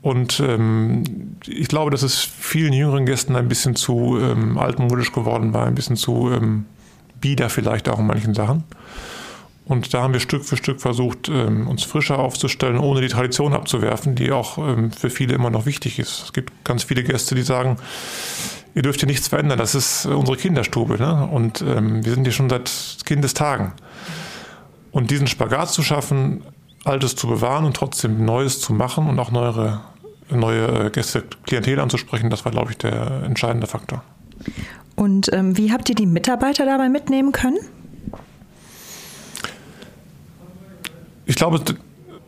Und 0.00 0.40
ähm, 0.40 1.36
ich 1.46 1.68
glaube, 1.68 1.90
dass 1.90 2.02
es 2.02 2.20
vielen 2.20 2.72
jüngeren 2.72 3.04
Gästen 3.04 3.36
ein 3.36 3.46
bisschen 3.46 3.76
zu 3.76 4.18
ähm, 4.18 4.56
altmodisch 4.56 5.12
geworden 5.12 5.52
war, 5.52 5.66
ein 5.66 5.74
bisschen 5.74 5.96
zu 5.96 6.30
ähm, 6.32 6.64
bieder 7.20 7.50
vielleicht 7.50 7.90
auch 7.90 7.98
in 7.98 8.06
manchen 8.06 8.32
Sachen. 8.32 8.64
Und 9.66 9.92
da 9.92 10.00
haben 10.00 10.14
wir 10.14 10.20
Stück 10.20 10.46
für 10.46 10.56
Stück 10.56 10.80
versucht, 10.80 11.28
ähm, 11.28 11.68
uns 11.68 11.84
frischer 11.84 12.20
aufzustellen, 12.20 12.78
ohne 12.78 13.02
die 13.02 13.08
Tradition 13.08 13.52
abzuwerfen, 13.52 14.14
die 14.14 14.32
auch 14.32 14.56
ähm, 14.56 14.90
für 14.90 15.10
viele 15.10 15.34
immer 15.34 15.50
noch 15.50 15.66
wichtig 15.66 15.98
ist. 15.98 16.22
Es 16.24 16.32
gibt 16.32 16.64
ganz 16.64 16.84
viele 16.84 17.04
Gäste, 17.04 17.34
die 17.34 17.42
sagen, 17.42 17.76
ihr 18.74 18.82
dürft 18.82 19.00
hier 19.00 19.06
nichts 19.06 19.28
verändern, 19.28 19.58
das 19.58 19.74
ist 19.74 20.06
unsere 20.06 20.36
Kinderstube. 20.36 20.98
Ne? 20.98 21.28
Und 21.30 21.62
ähm, 21.62 22.04
wir 22.04 22.12
sind 22.14 22.24
hier 22.24 22.32
schon 22.32 22.50
seit 22.50 22.70
Kindestagen. 23.04 23.72
Und 24.90 25.10
diesen 25.10 25.26
Spagat 25.26 25.70
zu 25.70 25.82
schaffen, 25.82 26.42
Altes 26.84 27.16
zu 27.16 27.26
bewahren 27.26 27.64
und 27.64 27.74
trotzdem 27.76 28.24
Neues 28.24 28.60
zu 28.60 28.72
machen 28.72 29.08
und 29.08 29.18
auch 29.18 29.30
neuere, 29.30 29.80
neue 30.28 30.90
Gäste, 30.90 31.24
Klientel 31.46 31.80
anzusprechen, 31.80 32.30
das 32.30 32.44
war, 32.44 32.52
glaube 32.52 32.72
ich, 32.72 32.78
der 32.78 33.22
entscheidende 33.24 33.66
Faktor. 33.66 34.02
Und 34.94 35.32
ähm, 35.32 35.56
wie 35.56 35.72
habt 35.72 35.88
ihr 35.88 35.94
die 35.94 36.06
Mitarbeiter 36.06 36.66
dabei 36.66 36.88
mitnehmen 36.88 37.32
können? 37.32 37.58
Ich 41.26 41.36
glaube, 41.36 41.60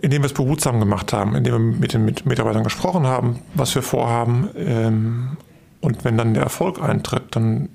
indem 0.01 0.23
wir 0.23 0.27
es 0.27 0.33
behutsam 0.33 0.81
gemacht 0.81 1.13
haben, 1.13 1.35
indem 1.37 1.53
wir 1.53 1.59
mit 1.59 1.93
den 1.93 2.05
Mitarbeitern 2.05 2.65
gesprochen 2.65 3.07
haben, 3.07 3.41
was 3.55 3.75
wir 3.75 3.83
vorhaben. 3.83 4.49
Ähm, 4.57 5.37
und 5.81 6.05
wenn 6.05 6.17
dann 6.17 6.35
der 6.35 6.43
Erfolg 6.43 6.81
eintritt, 6.83 7.37
dann 7.37 7.69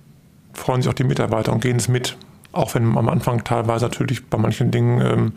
freuen 0.53 0.81
sich 0.81 0.89
auch 0.89 0.96
die 0.96 1.03
Mitarbeiter 1.03 1.53
und 1.53 1.62
gehen 1.62 1.77
es 1.77 1.88
mit. 1.88 2.17
Auch 2.51 2.75
wenn 2.75 2.98
am 2.98 3.08
Anfang 3.08 3.43
teilweise 3.43 3.86
natürlich 3.86 4.25
bei 4.27 4.38
manchen 4.38 4.72
Dingen 4.72 5.01
ähm, 5.01 5.34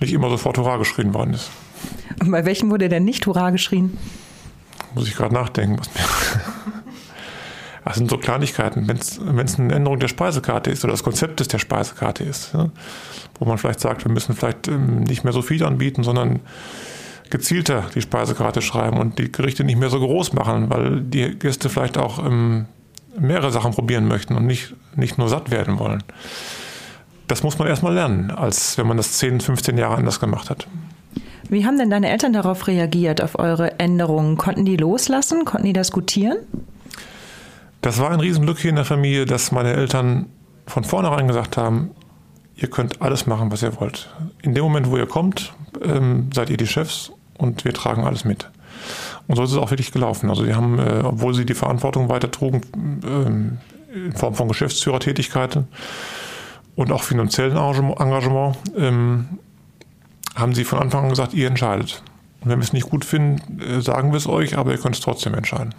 nicht 0.00 0.12
immer 0.12 0.28
sofort 0.30 0.58
Hurra 0.58 0.76
geschrien 0.78 1.14
worden 1.14 1.34
ist. 1.34 1.50
Und 2.20 2.30
bei 2.30 2.44
welchem 2.44 2.70
wurde 2.70 2.88
denn 2.88 3.04
nicht 3.04 3.26
Hurra 3.26 3.50
geschrien? 3.50 3.96
Muss 4.94 5.06
ich 5.06 5.14
gerade 5.14 5.34
nachdenken. 5.34 5.78
Was 5.78 5.94
mir 5.94 6.00
das 7.84 7.96
sind 7.96 8.10
so 8.10 8.18
Kleinigkeiten. 8.18 8.88
Wenn 8.88 8.96
es 8.96 9.58
eine 9.58 9.74
Änderung 9.74 10.00
der 10.00 10.08
Speisekarte 10.08 10.70
ist 10.70 10.84
oder 10.84 10.92
das 10.92 11.04
Konzept 11.04 11.52
der 11.52 11.58
Speisekarte 11.58 12.24
ist, 12.24 12.52
ja, 12.52 12.70
wo 13.38 13.44
man 13.44 13.58
vielleicht 13.58 13.80
sagt, 13.80 14.04
wir 14.04 14.12
müssen 14.12 14.34
vielleicht 14.34 14.68
ähm, 14.68 15.04
nicht 15.04 15.24
mehr 15.24 15.32
so 15.32 15.42
viel 15.42 15.64
anbieten, 15.64 16.02
sondern 16.02 16.40
gezielter 17.30 17.84
die 17.94 18.02
Speisekarte 18.02 18.62
schreiben 18.62 18.98
und 18.98 19.18
die 19.18 19.30
Gerichte 19.30 19.64
nicht 19.64 19.78
mehr 19.78 19.90
so 19.90 20.00
groß 20.00 20.32
machen, 20.32 20.70
weil 20.70 21.00
die 21.00 21.38
Gäste 21.38 21.68
vielleicht 21.68 21.96
auch 21.96 22.24
ähm, 22.24 22.66
mehrere 23.18 23.50
Sachen 23.50 23.72
probieren 23.72 24.06
möchten 24.06 24.34
und 24.34 24.46
nicht, 24.46 24.74
nicht 24.96 25.18
nur 25.18 25.28
satt 25.28 25.50
werden 25.50 25.78
wollen. 25.78 26.02
Das 27.28 27.42
muss 27.42 27.58
man 27.58 27.68
erstmal 27.68 27.94
lernen, 27.94 28.30
als 28.30 28.76
wenn 28.76 28.86
man 28.86 28.96
das 28.96 29.18
10, 29.18 29.40
15 29.40 29.78
Jahre 29.78 29.96
anders 29.96 30.18
gemacht 30.18 30.50
hat. 30.50 30.66
Wie 31.48 31.64
haben 31.64 31.78
denn 31.78 31.90
deine 31.90 32.10
Eltern 32.10 32.32
darauf 32.32 32.66
reagiert, 32.66 33.22
auf 33.22 33.38
eure 33.38 33.78
Änderungen? 33.78 34.36
Konnten 34.36 34.64
die 34.64 34.76
loslassen? 34.76 35.44
Konnten 35.44 35.66
die 35.66 35.72
das 35.72 35.90
gutieren? 35.90 36.38
Das 37.82 37.98
war 37.98 38.10
ein 38.10 38.20
Riesenglück 38.20 38.58
hier 38.58 38.70
in 38.70 38.76
der 38.76 38.84
Familie, 38.84 39.26
dass 39.26 39.52
meine 39.52 39.72
Eltern 39.72 40.26
von 40.66 40.84
vornherein 40.84 41.26
gesagt 41.26 41.56
haben, 41.56 41.90
ihr 42.56 42.68
könnt 42.68 43.00
alles 43.00 43.26
machen, 43.26 43.50
was 43.50 43.62
ihr 43.62 43.80
wollt. 43.80 44.10
In 44.42 44.54
dem 44.54 44.62
Moment, 44.62 44.90
wo 44.90 44.96
ihr 44.96 45.06
kommt, 45.06 45.54
ähm, 45.82 46.30
seid 46.32 46.50
ihr 46.50 46.56
die 46.56 46.66
Chefs 46.66 47.12
und 47.40 47.64
wir 47.64 47.72
tragen 47.72 48.04
alles 48.04 48.24
mit. 48.24 48.48
Und 49.26 49.36
so 49.36 49.42
ist 49.42 49.52
es 49.52 49.56
auch 49.56 49.70
wirklich 49.70 49.92
gelaufen. 49.92 50.30
Also 50.30 50.44
sie 50.44 50.54
haben, 50.54 50.78
äh, 50.78 51.02
obwohl 51.04 51.34
sie 51.34 51.44
die 51.44 51.54
Verantwortung 51.54 52.08
weiter 52.08 52.30
trugen, 52.30 52.62
ähm, 53.04 53.58
in 53.94 54.12
Form 54.12 54.34
von 54.34 54.48
Geschäftsführertätigkeiten 54.48 55.68
und 56.76 56.92
auch 56.92 57.02
finanziellen 57.02 57.56
Engagement, 57.56 58.56
ähm, 58.76 59.38
haben 60.34 60.54
sie 60.54 60.64
von 60.64 60.78
Anfang 60.78 61.04
an 61.04 61.10
gesagt, 61.10 61.34
ihr 61.34 61.48
entscheidet. 61.48 62.02
Und 62.40 62.50
wenn 62.50 62.58
wir 62.58 62.64
es 62.64 62.72
nicht 62.72 62.88
gut 62.88 63.04
finden, 63.04 63.60
äh, 63.60 63.80
sagen 63.82 64.12
wir 64.12 64.16
es 64.16 64.26
euch, 64.26 64.56
aber 64.56 64.72
ihr 64.72 64.78
könnt 64.78 64.94
es 64.94 65.00
trotzdem 65.00 65.34
entscheiden. 65.34 65.74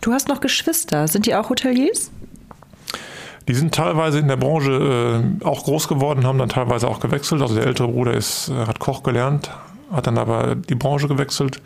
Du 0.00 0.12
hast 0.12 0.28
noch 0.28 0.40
Geschwister. 0.40 1.08
Sind 1.08 1.26
die 1.26 1.34
auch 1.34 1.48
Hoteliers? 1.50 2.10
Die 3.48 3.54
sind 3.54 3.74
teilweise 3.74 4.18
in 4.18 4.28
der 4.28 4.36
Branche 4.36 5.24
äh, 5.40 5.44
auch 5.44 5.64
groß 5.64 5.88
geworden, 5.88 6.24
haben 6.24 6.38
dann 6.38 6.48
teilweise 6.48 6.86
auch 6.86 7.00
gewechselt. 7.00 7.42
Also 7.42 7.54
der 7.54 7.66
ältere 7.66 7.88
Bruder 7.88 8.12
ist, 8.14 8.48
äh, 8.48 8.66
hat 8.66 8.78
Koch 8.78 9.02
gelernt, 9.02 9.50
hat 9.90 10.06
dann 10.06 10.18
aber 10.18 10.54
die 10.54 10.74
Branche 10.74 11.08
gewechselt. 11.08 11.60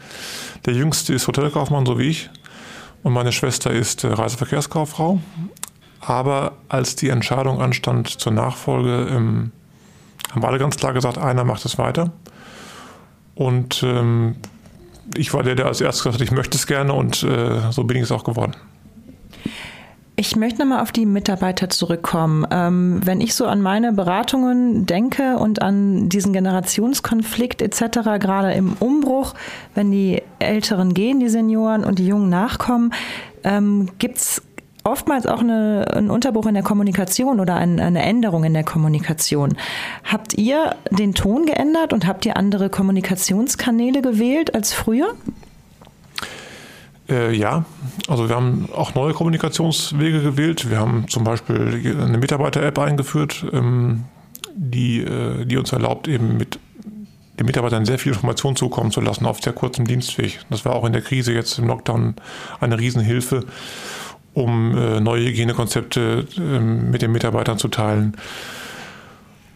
Der 0.67 0.75
jüngste 0.75 1.13
ist 1.15 1.27
Hotelkaufmann, 1.27 1.87
so 1.87 1.99
wie 1.99 2.09
ich. 2.09 2.31
Und 3.03 3.13
meine 3.13 3.33
Schwester 3.33 3.71
ist 3.71 4.05
äh, 4.05 4.09
Reiseverkehrskauffrau. 4.09 5.21
Aber 6.01 6.53
als 6.69 6.97
die 6.97 7.09
Entscheidung 7.09 7.61
anstand 7.61 8.09
zur 8.09 8.33
Nachfolge, 8.33 9.07
ähm, 9.11 9.53
haben 10.33 10.45
alle 10.45 10.59
ganz 10.59 10.77
klar 10.77 10.93
gesagt, 10.93 11.19
einer 11.19 11.45
macht 11.45 11.65
es 11.65 11.79
weiter. 11.79 12.13
Und 13.35 13.83
ähm, 13.83 14.37
ich 15.17 15.33
war 15.35 15.43
der, 15.43 15.55
der 15.55 15.67
als 15.67 15.81
erstes 15.81 16.03
gesagt 16.03 16.21
hat, 16.21 16.27
ich 16.27 16.33
möchte 16.33 16.57
es 16.57 16.67
gerne 16.67 16.93
und 16.93 17.23
äh, 17.23 17.71
so 17.71 17.85
bin 17.85 17.97
ich 17.97 18.05
es 18.05 18.13
auch 18.13 18.25
geworden. 18.25 18.55
Ich 20.17 20.37
möchte 20.37 20.61
nochmal 20.61 20.81
auf 20.81 20.93
die 20.93 21.07
Mitarbeiter 21.07 21.69
zurückkommen. 21.71 22.47
Ähm, 22.53 23.01
wenn 23.05 23.21
ich 23.21 23.35
so 23.35 23.47
an 23.47 23.61
meine 23.61 23.93
Beratungen 23.93 24.87
denke 24.87 25.39
und 25.39 25.61
an 25.61 26.09
diesen 26.09 26.33
Generationskonflikt 26.33 27.61
etc., 27.61 28.21
gerade 28.21 28.53
im 28.53 28.75
Umbruch, 28.79 29.35
wenn 29.75 29.91
die 29.91 30.23
Älteren 30.39 30.95
gehen, 30.95 31.19
die 31.19 31.29
Senioren 31.29 31.83
und 31.83 31.99
die 31.99 32.07
Jungen 32.07 32.29
nachkommen, 32.29 32.93
ähm, 33.43 33.89
gibt 33.99 34.19
es 34.19 34.43
oftmals 34.85 35.27
auch 35.27 35.41
eine, 35.41 35.87
ein 35.95 36.11
Unterbruch 36.11 36.47
in 36.47 36.55
der 36.55 36.63
Kommunikation 36.63 37.41
oder 37.41 37.57
ein, 37.57 37.81
eine 37.81 38.03
Änderung 38.03 38.45
in 38.45 38.55
der 38.55 38.65
Kommunikation. 38.65 39.57
Habt 40.05 40.35
ihr 40.35 40.77
den 40.91 41.15
Ton 41.15 41.45
geändert 41.45 41.93
und 41.93 42.07
habt 42.07 42.25
ihr 42.25 42.37
andere 42.37 42.71
Kommunikationskanäle 42.71 44.01
gewählt 44.01 44.55
als 44.55 44.73
früher? 44.73 45.15
Äh, 47.09 47.35
ja, 47.35 47.65
also 48.09 48.29
wir 48.29 48.37
haben 48.37 48.69
auch 48.75 48.95
neue 48.95 49.13
Kommunikationswege 49.13 50.23
gewählt. 50.23 50.71
Wir 50.71 50.79
haben 50.79 51.07
zum 51.09 51.25
Beispiel 51.25 51.99
eine 52.01 52.19
Mitarbeiter-App 52.19 52.79
eingeführt, 52.79 53.45
ähm, 53.53 54.05
die, 54.55 55.01
äh, 55.01 55.45
die 55.45 55.57
uns 55.57 55.73
erlaubt, 55.73 56.09
eben 56.09 56.37
mit 56.37 56.59
den 57.39 57.47
Mitarbeitern 57.47 57.85
sehr 57.85 57.99
viel 57.99 58.13
Information 58.13 58.55
zukommen 58.55 58.93
zu 58.93 59.01
lassen 59.01 59.27
auf 59.27 59.43
sehr 59.43 59.53
kurzem 59.53 59.87
Dienstweg. 59.87 60.41
Das 60.51 60.65
war 60.65 60.75
auch 60.75 60.85
in 60.85 60.93
der 60.93 61.03
Krise 61.03 61.33
jetzt 61.33 61.59
im 61.59 61.67
Lockdown 61.67 62.15
eine 62.61 62.79
Riesenhilfe 62.79 63.45
um 64.35 64.77
äh, 64.77 65.01
neue 65.01 65.27
Hygienekonzepte 65.27 66.27
äh, 66.37 66.59
mit 66.59 67.03
den 67.03 67.13
Mitarbeitern 67.13 67.57
zu 67.57 67.69
teilen. 67.69 68.17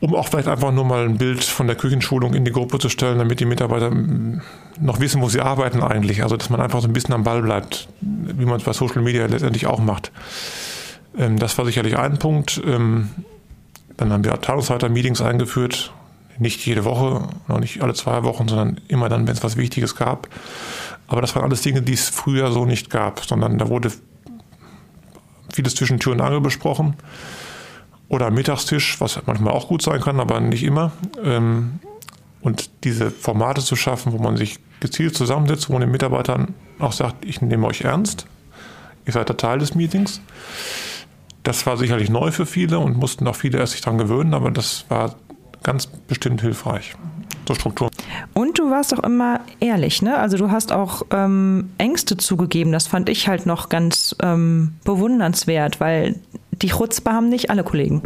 Um 0.01 0.15
auch 0.15 0.29
vielleicht 0.29 0.49
einfach 0.49 0.71
nur 0.71 0.85
mal 0.85 1.05
ein 1.05 1.19
Bild 1.19 1.43
von 1.43 1.67
der 1.67 1.75
Küchenschulung 1.75 2.35
in 2.35 2.45
die 2.45 2.53
Gruppe 2.53 2.79
zu 2.79 2.89
stellen, 2.89 3.19
damit 3.19 3.41
die 3.41 3.47
Mitarbeiter 3.47 3.91
mm, 3.91 4.41
noch 4.81 5.01
wissen, 5.01 5.21
wo 5.21 5.29
sie 5.29 5.41
arbeiten 5.41 5.83
eigentlich. 5.83 6.23
Also, 6.23 6.37
dass 6.37 6.51
man 6.51 6.61
einfach 6.61 6.81
so 6.81 6.87
ein 6.87 6.93
bisschen 6.93 7.15
am 7.15 7.25
Ball 7.25 7.43
bleibt, 7.43 7.89
wie 8.01 8.45
man 8.45 8.57
es 8.57 8.63
bei 8.63 8.73
Social 8.73 9.03
Media 9.03 9.27
letztendlich 9.27 9.67
auch 9.67 9.81
macht. 9.81 10.13
Ähm, 11.17 11.39
das 11.39 11.59
war 11.59 11.65
sicherlich 11.65 11.99
ein 11.99 12.19
Punkt. 12.19 12.63
Ähm, 12.65 13.11
dann 13.97 14.13
haben 14.13 14.25
wir 14.25 14.33
Abteilungsleiter-Meetings 14.33 15.21
eingeführt. 15.21 15.93
Nicht 16.39 16.65
jede 16.65 16.85
Woche, 16.85 17.29
noch 17.49 17.59
nicht 17.59 17.83
alle 17.83 17.95
zwei 17.95 18.23
Wochen, 18.23 18.47
sondern 18.47 18.81
immer 18.87 19.09
dann, 19.09 19.27
wenn 19.27 19.35
es 19.35 19.43
was 19.43 19.57
Wichtiges 19.57 19.97
gab. 19.97 20.29
Aber 21.09 21.21
das 21.21 21.35
waren 21.35 21.43
alles 21.43 21.63
Dinge, 21.63 21.83
die 21.83 21.95
es 21.95 22.09
früher 22.09 22.53
so 22.53 22.65
nicht 22.65 22.91
gab, 22.91 23.25
sondern 23.25 23.59
da 23.59 23.69
wurde 23.69 23.91
vieles 25.53 25.75
zwischen 25.75 25.99
Tür 25.99 26.13
und 26.13 26.21
Angel 26.21 26.41
besprochen. 26.41 26.95
Oder 28.09 28.31
Mittagstisch, 28.31 29.01
was 29.01 29.21
manchmal 29.27 29.53
auch 29.53 29.69
gut 29.69 29.83
sein 29.83 30.01
kann, 30.01 30.21
aber 30.21 30.41
nicht 30.41 30.65
immer. 30.65 30.93
Ähm, 31.23 31.81
und 32.41 32.71
diese 32.85 33.11
Formate 33.11 33.63
zu 33.63 33.77
schaffen, 33.77 34.13
wo 34.13 34.19
man 34.19 34.37
sich 34.37 34.59
gezielt 34.81 35.17
zusammensetzt, 35.17 35.69
wo 35.69 35.73
man 35.73 35.83
den 35.83 35.91
Mitarbeitern 35.91 36.55
auch 36.79 36.93
sagt, 36.93 37.25
ich 37.25 37.43
nehme 37.43 37.67
euch 37.67 37.83
ernst, 37.83 38.27
ihr 39.07 39.13
seid 39.13 39.29
der 39.29 39.37
Teil 39.37 39.59
des 39.59 39.75
Meetings. 39.75 40.21
Das 41.43 41.67
war 41.67 41.77
sicherlich 41.77 42.11
neu 42.11 42.31
für 42.31 42.47
viele 42.47 42.79
und 42.79 42.97
mussten 42.97 43.27
auch 43.27 43.37
viele 43.37 43.59
erst 43.59 43.73
sich 43.73 43.81
daran 43.81 43.99
gewöhnen, 43.99 44.35
aber 44.35 44.51
das 44.51 44.85
war 44.89 45.15
ganz 45.63 45.87
bestimmt 45.87 46.41
hilfreich 46.41 46.95
zur 47.47 47.57
Struktur. 47.57 47.91
Und 48.35 48.59
du 48.59 48.71
warst 48.71 48.97
auch 48.97 49.03
immer 49.03 49.41
ehrlich, 49.59 50.03
ne? 50.03 50.19
Also 50.19 50.37
du 50.37 50.51
hast 50.51 50.71
auch 50.71 51.03
ähm, 51.11 51.71
Ängste 51.79 52.17
zugegeben. 52.17 52.73
Das 52.73 52.87
fand 52.87 53.09
ich 53.09 53.27
halt 53.27 53.47
noch 53.47 53.69
ganz 53.69 54.15
ähm, 54.23 54.75
bewundernswert, 54.85 55.81
weil 55.81 56.17
die 56.63 56.69
Chutzpe 56.69 57.11
haben 57.11 57.29
nicht 57.29 57.51
alle 57.51 57.65
Kollegen. 57.65 58.03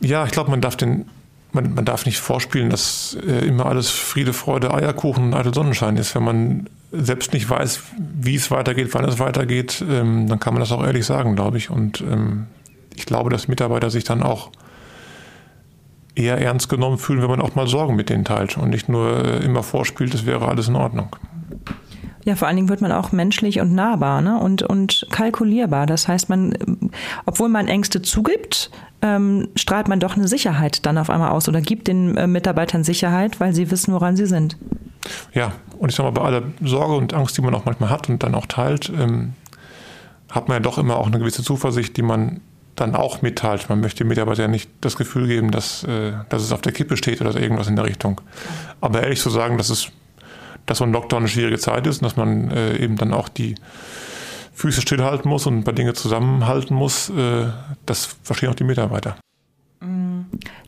Ja, 0.00 0.24
ich 0.24 0.32
glaube, 0.32 0.50
man 0.50 0.60
darf 0.60 0.76
den 0.76 1.06
man, 1.52 1.74
man 1.74 1.84
darf 1.84 2.06
nicht 2.06 2.18
vorspielen, 2.18 2.70
dass 2.70 3.16
äh, 3.26 3.46
immer 3.46 3.66
alles 3.66 3.90
Friede, 3.90 4.32
Freude, 4.32 4.72
Eierkuchen 4.72 5.24
und 5.24 5.34
eitel 5.34 5.54
Sonnenschein 5.54 5.96
ist. 5.96 6.14
Wenn 6.14 6.24
man 6.24 6.68
selbst 6.90 7.32
nicht 7.32 7.48
weiß, 7.48 7.80
wie 7.98 8.34
es 8.34 8.50
weitergeht, 8.50 8.88
wann 8.92 9.04
es 9.04 9.18
weitergeht, 9.18 9.84
ähm, 9.88 10.28
dann 10.28 10.40
kann 10.40 10.54
man 10.54 10.60
das 10.60 10.72
auch 10.72 10.84
ehrlich 10.84 11.06
sagen, 11.06 11.36
glaube 11.36 11.58
ich. 11.58 11.70
Und 11.70 12.00
ähm, 12.00 12.46
ich 12.96 13.06
glaube, 13.06 13.30
dass 13.30 13.48
Mitarbeiter 13.48 13.90
sich 13.90 14.04
dann 14.04 14.22
auch 14.22 14.50
eher 16.14 16.38
ernst 16.38 16.68
genommen 16.68 16.98
fühlen, 16.98 17.22
wenn 17.22 17.30
man 17.30 17.40
auch 17.40 17.54
mal 17.54 17.66
Sorgen 17.66 17.96
mit 17.96 18.10
denen 18.10 18.24
teilt 18.24 18.58
und 18.58 18.70
nicht 18.70 18.88
nur 18.88 19.24
äh, 19.24 19.44
immer 19.44 19.62
vorspielt, 19.62 20.14
es 20.14 20.26
wäre 20.26 20.48
alles 20.48 20.68
in 20.68 20.76
Ordnung. 20.76 21.16
Ja, 22.24 22.36
vor 22.36 22.46
allen 22.46 22.56
Dingen 22.56 22.68
wird 22.68 22.80
man 22.80 22.92
auch 22.92 23.12
menschlich 23.12 23.60
und 23.60 23.74
nahbar 23.74 24.20
ne? 24.20 24.38
und, 24.38 24.62
und 24.62 25.06
kalkulierbar. 25.10 25.86
Das 25.86 26.06
heißt, 26.06 26.28
man, 26.28 26.54
obwohl 27.26 27.48
man 27.48 27.66
Ängste 27.66 28.00
zugibt, 28.02 28.70
ähm, 29.02 29.48
strahlt 29.56 29.88
man 29.88 29.98
doch 29.98 30.16
eine 30.16 30.28
Sicherheit 30.28 30.86
dann 30.86 30.98
auf 30.98 31.10
einmal 31.10 31.30
aus 31.30 31.48
oder 31.48 31.60
gibt 31.60 31.88
den 31.88 32.16
äh, 32.16 32.26
Mitarbeitern 32.26 32.84
Sicherheit, 32.84 33.40
weil 33.40 33.52
sie 33.54 33.70
wissen, 33.70 33.92
woran 33.92 34.16
sie 34.16 34.26
sind. 34.26 34.56
Ja, 35.34 35.52
und 35.78 35.88
ich 35.88 35.96
sage 35.96 36.12
mal, 36.12 36.20
bei 36.20 36.24
aller 36.24 36.42
Sorge 36.62 36.94
und 36.94 37.12
Angst, 37.12 37.36
die 37.36 37.42
man 37.42 37.54
auch 37.54 37.64
manchmal 37.64 37.90
hat 37.90 38.08
und 38.08 38.22
dann 38.22 38.36
auch 38.36 38.46
teilt, 38.46 38.90
ähm, 38.96 39.32
hat 40.30 40.48
man 40.48 40.56
ja 40.56 40.60
doch 40.60 40.78
immer 40.78 40.96
auch 40.96 41.08
eine 41.08 41.18
gewisse 41.18 41.42
Zuversicht, 41.42 41.96
die 41.96 42.02
man 42.02 42.40
dann 42.76 42.94
auch 42.94 43.20
mitteilt. 43.20 43.68
Man 43.68 43.80
möchte 43.80 43.98
dem 43.98 44.08
Mitarbeiter 44.08 44.42
ja 44.42 44.48
nicht 44.48 44.70
das 44.80 44.96
Gefühl 44.96 45.26
geben, 45.26 45.50
dass, 45.50 45.84
äh, 45.84 46.12
dass 46.28 46.42
es 46.42 46.52
auf 46.52 46.62
der 46.62 46.72
Kippe 46.72 46.96
steht 46.96 47.20
oder 47.20 47.38
irgendwas 47.38 47.66
in 47.66 47.76
der 47.76 47.84
Richtung. 47.84 48.20
Aber 48.80 49.02
ehrlich 49.02 49.20
zu 49.20 49.28
sagen, 49.28 49.58
dass 49.58 49.68
es 49.68 49.90
dass 50.66 50.78
so 50.78 50.84
ein 50.84 50.92
Lockdown 50.92 51.22
eine 51.22 51.28
schwierige 51.28 51.58
Zeit 51.58 51.86
ist 51.86 52.02
und 52.02 52.04
dass 52.04 52.16
man 52.16 52.50
äh, 52.50 52.76
eben 52.76 52.96
dann 52.96 53.12
auch 53.12 53.28
die 53.28 53.54
Füße 54.54 54.82
stillhalten 54.82 55.28
muss 55.28 55.46
und 55.46 55.58
ein 55.58 55.64
paar 55.64 55.74
Dinge 55.74 55.94
zusammenhalten 55.94 56.74
muss, 56.74 57.10
äh, 57.10 57.46
das 57.86 58.16
verstehen 58.22 58.50
auch 58.50 58.54
die 58.54 58.64
Mitarbeiter. 58.64 59.16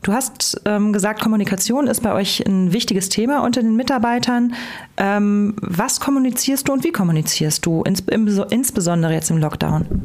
Du 0.03 0.13
hast 0.13 0.61
ähm, 0.65 0.93
gesagt, 0.93 1.21
Kommunikation 1.21 1.87
ist 1.87 2.03
bei 2.03 2.13
euch 2.13 2.45
ein 2.45 2.73
wichtiges 2.73 3.09
Thema 3.09 3.43
unter 3.43 3.61
den 3.61 3.75
Mitarbeitern. 3.75 4.53
Ähm, 4.97 5.55
was 5.61 5.99
kommunizierst 5.99 6.67
du 6.67 6.73
und 6.73 6.83
wie 6.83 6.91
kommunizierst 6.91 7.65
du, 7.65 7.81
ins, 7.83 8.01
im, 8.01 8.27
insbesondere 8.49 9.13
jetzt 9.13 9.31
im 9.31 9.37
Lockdown? 9.37 10.03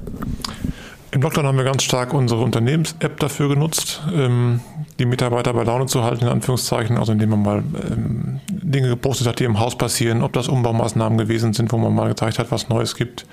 Im 1.21 1.25
Lockdown 1.25 1.45
haben 1.45 1.59
wir 1.59 1.65
ganz 1.65 1.83
stark 1.83 2.15
unsere 2.15 2.41
Unternehmens-App 2.41 3.21
dafür 3.21 3.51
genutzt, 3.51 4.01
ähm, 4.11 4.61
die 4.99 5.05
Mitarbeiter 5.05 5.53
bei 5.53 5.65
Laune 5.65 5.85
zu 5.85 6.03
halten, 6.03 6.25
in 6.25 6.31
Anführungszeichen. 6.31 6.97
Also 6.97 7.13
indem 7.13 7.29
man 7.29 7.43
mal 7.43 7.59
ähm, 7.59 8.41
Dinge 8.49 8.89
gepostet 8.89 9.27
hat, 9.27 9.39
die 9.39 9.45
im 9.45 9.61
Haus 9.61 9.77
passieren, 9.77 10.23
ob 10.23 10.33
das 10.33 10.49
Umbaumaßnahmen 10.49 11.19
gewesen 11.19 11.53
sind, 11.53 11.73
wo 11.73 11.77
man 11.77 11.95
mal 11.95 12.09
gezeigt 12.09 12.39
hat, 12.39 12.51
was 12.51 12.71
Neues 12.71 12.95
gibt. 12.95 13.27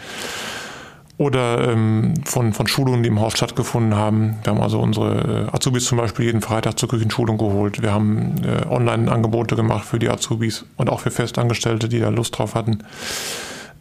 Oder 1.17 1.69
ähm, 1.69 2.15
von, 2.25 2.51
von 2.51 2.67
Schulungen, 2.67 3.03
die 3.03 3.07
im 3.07 3.21
Haus 3.21 3.37
stattgefunden 3.37 3.95
haben. 3.95 4.35
Wir 4.43 4.51
haben 4.51 4.61
also 4.61 4.81
unsere 4.81 5.47
äh, 5.47 5.55
Azubis 5.55 5.85
zum 5.85 5.97
Beispiel 5.97 6.25
jeden 6.25 6.41
Freitag 6.41 6.77
zur 6.77 6.89
Küchenschulung 6.89 7.37
geholt. 7.37 7.81
Wir 7.81 7.93
haben 7.93 8.35
äh, 8.43 8.67
Online-Angebote 8.67 9.55
gemacht 9.55 9.85
für 9.85 9.97
die 9.97 10.09
Azubis 10.09 10.65
und 10.75 10.89
auch 10.89 10.99
für 10.99 11.11
Festangestellte, 11.11 11.87
die 11.87 12.01
da 12.01 12.09
Lust 12.09 12.37
drauf 12.37 12.53
hatten. 12.53 12.79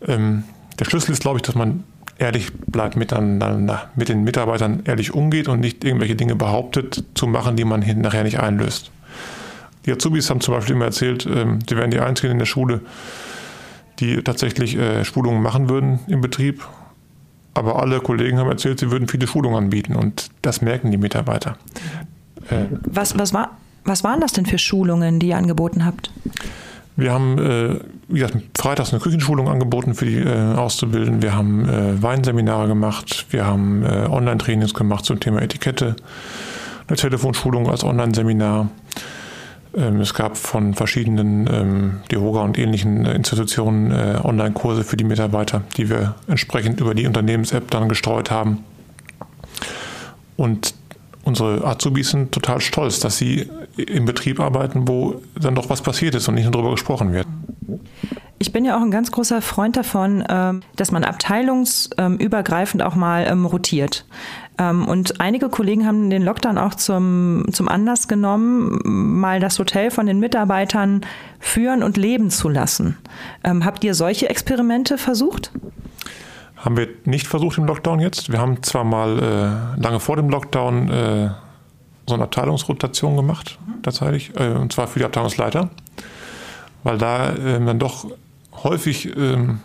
Ähm, 0.06 0.44
der 0.78 0.84
Schlüssel 0.84 1.10
ist, 1.10 1.22
glaube 1.22 1.38
ich, 1.38 1.42
dass 1.42 1.56
man 1.56 1.82
ehrlich 2.18 2.52
bleibt 2.52 2.96
miteinander, 2.96 3.90
mit 3.94 4.08
den 4.08 4.24
Mitarbeitern 4.24 4.82
ehrlich 4.84 5.14
umgeht 5.14 5.48
und 5.48 5.60
nicht 5.60 5.84
irgendwelche 5.84 6.16
Dinge 6.16 6.36
behauptet 6.36 7.04
zu 7.14 7.26
machen, 7.26 7.56
die 7.56 7.64
man 7.64 7.80
nachher 8.00 8.24
nicht 8.24 8.40
einlöst. 8.40 8.90
Die 9.84 9.92
Azubis 9.92 10.28
haben 10.30 10.40
zum 10.40 10.54
Beispiel 10.54 10.74
immer 10.74 10.86
erzählt, 10.86 11.26
ähm, 11.26 11.60
sie 11.68 11.76
wären 11.76 11.90
die 11.90 12.00
Einzigen 12.00 12.32
in 12.32 12.38
der 12.38 12.46
Schule, 12.46 12.80
die 14.00 14.22
tatsächlich 14.22 14.76
äh, 14.76 15.04
Schulungen 15.04 15.42
machen 15.42 15.68
würden 15.68 16.00
im 16.08 16.20
Betrieb. 16.20 16.66
Aber 17.54 17.80
alle 17.80 18.00
Kollegen 18.00 18.38
haben 18.38 18.50
erzählt, 18.50 18.80
sie 18.80 18.90
würden 18.90 19.08
viele 19.08 19.26
Schulungen 19.26 19.56
anbieten 19.56 19.94
und 19.96 20.30
das 20.42 20.60
merken 20.60 20.90
die 20.90 20.98
Mitarbeiter. 20.98 21.56
Äh, 22.50 22.64
was, 22.82 23.16
was, 23.18 23.32
war, 23.32 23.56
was 23.84 24.04
waren 24.04 24.20
das 24.20 24.32
denn 24.32 24.44
für 24.44 24.58
Schulungen, 24.58 25.20
die 25.20 25.28
ihr 25.28 25.36
angeboten 25.36 25.84
habt? 25.84 26.10
Wir 26.96 27.12
haben, 27.12 27.38
äh, 27.38 27.78
wie 28.08 28.20
gesagt, 28.20 28.36
freitags 28.56 28.92
eine 28.92 29.00
Küchenschulung 29.00 29.48
angeboten 29.48 29.94
für 29.94 30.06
die 30.06 30.18
äh, 30.18 30.54
Auszubildenden. 30.54 31.22
Wir 31.22 31.34
haben 31.34 31.68
äh, 31.68 32.02
Weinseminare 32.02 32.68
gemacht. 32.68 33.26
Wir 33.30 33.46
haben 33.46 33.84
äh, 33.84 34.06
Online-Trainings 34.08 34.72
gemacht 34.72 35.04
zum 35.04 35.20
Thema 35.20 35.42
Etikette. 35.42 35.96
Eine 36.88 36.96
Telefonschulung 36.96 37.68
als 37.68 37.84
Online-Seminar. 37.84 38.70
Ähm, 39.76 40.00
es 40.00 40.14
gab 40.14 40.38
von 40.38 40.72
verschiedenen 40.72 41.46
ähm, 41.52 42.00
DEHOGA 42.10 42.40
und 42.40 42.58
ähnlichen 42.58 43.04
äh, 43.04 43.14
Institutionen 43.14 43.90
äh, 43.90 44.18
Online-Kurse 44.24 44.82
für 44.82 44.96
die 44.96 45.04
Mitarbeiter, 45.04 45.62
die 45.76 45.90
wir 45.90 46.14
entsprechend 46.28 46.80
über 46.80 46.94
die 46.94 47.06
Unternehmens-App 47.06 47.70
dann 47.70 47.90
gestreut 47.90 48.30
haben. 48.30 48.64
Und 50.36 50.74
unsere 51.26 51.64
Azubis 51.64 52.10
sind 52.10 52.32
total 52.32 52.60
stolz, 52.60 53.00
dass 53.00 53.18
sie 53.18 53.50
im 53.76 54.04
Betrieb 54.04 54.40
arbeiten, 54.40 54.88
wo 54.88 55.20
dann 55.38 55.54
doch 55.54 55.68
was 55.68 55.82
passiert 55.82 56.14
ist 56.14 56.28
und 56.28 56.36
nicht 56.36 56.44
nur 56.44 56.52
darüber 56.52 56.70
gesprochen 56.70 57.12
wird. 57.12 57.26
Ich 58.38 58.52
bin 58.52 58.64
ja 58.64 58.76
auch 58.76 58.82
ein 58.82 58.90
ganz 58.90 59.10
großer 59.10 59.40
Freund 59.40 59.76
davon, 59.76 60.22
ähm, 60.28 60.62
dass 60.76 60.92
man 60.92 61.04
abteilungsübergreifend 61.04 62.82
auch 62.82 62.94
mal 62.94 63.26
ähm, 63.26 63.46
rotiert. 63.46 64.04
Ähm, 64.58 64.86
und 64.86 65.20
einige 65.20 65.48
Kollegen 65.48 65.86
haben 65.86 66.10
den 66.10 66.22
Lockdown 66.22 66.58
auch 66.58 66.74
zum, 66.74 67.46
zum 67.50 67.68
Anlass 67.68 68.08
genommen, 68.08 68.78
mal 68.84 69.40
das 69.40 69.58
Hotel 69.58 69.90
von 69.90 70.06
den 70.06 70.20
Mitarbeitern 70.20 71.00
führen 71.40 71.82
und 71.82 71.96
leben 71.96 72.30
zu 72.30 72.48
lassen. 72.48 72.96
Habt 73.44 73.84
ihr 73.84 73.94
solche 73.94 74.28
Experimente 74.28 74.98
versucht? 74.98 75.52
Haben 76.56 76.76
wir 76.76 76.88
nicht 77.04 77.26
versucht 77.26 77.58
im 77.58 77.66
Lockdown 77.66 78.00
jetzt. 78.00 78.32
Wir 78.32 78.40
haben 78.40 78.62
zwar 78.62 78.84
mal 78.84 79.18
äh, 79.76 79.80
lange 79.80 80.00
vor 80.00 80.16
dem 80.16 80.30
Lockdown 80.30 80.90
äh, 80.90 81.30
so 82.06 82.14
eine 82.14 82.24
Abteilungsrotation 82.24 83.16
gemacht, 83.16 83.58
tatsächlich, 83.82 84.32
äh, 84.38 84.48
und 84.50 84.72
zwar 84.72 84.86
für 84.86 85.00
die 85.00 85.04
Abteilungsleiter, 85.04 85.70
weil 86.82 86.98
da 86.98 87.30
äh, 87.30 87.64
dann 87.64 87.78
doch 87.78 88.06
häufig 88.62 89.14
ähm, 89.16 89.60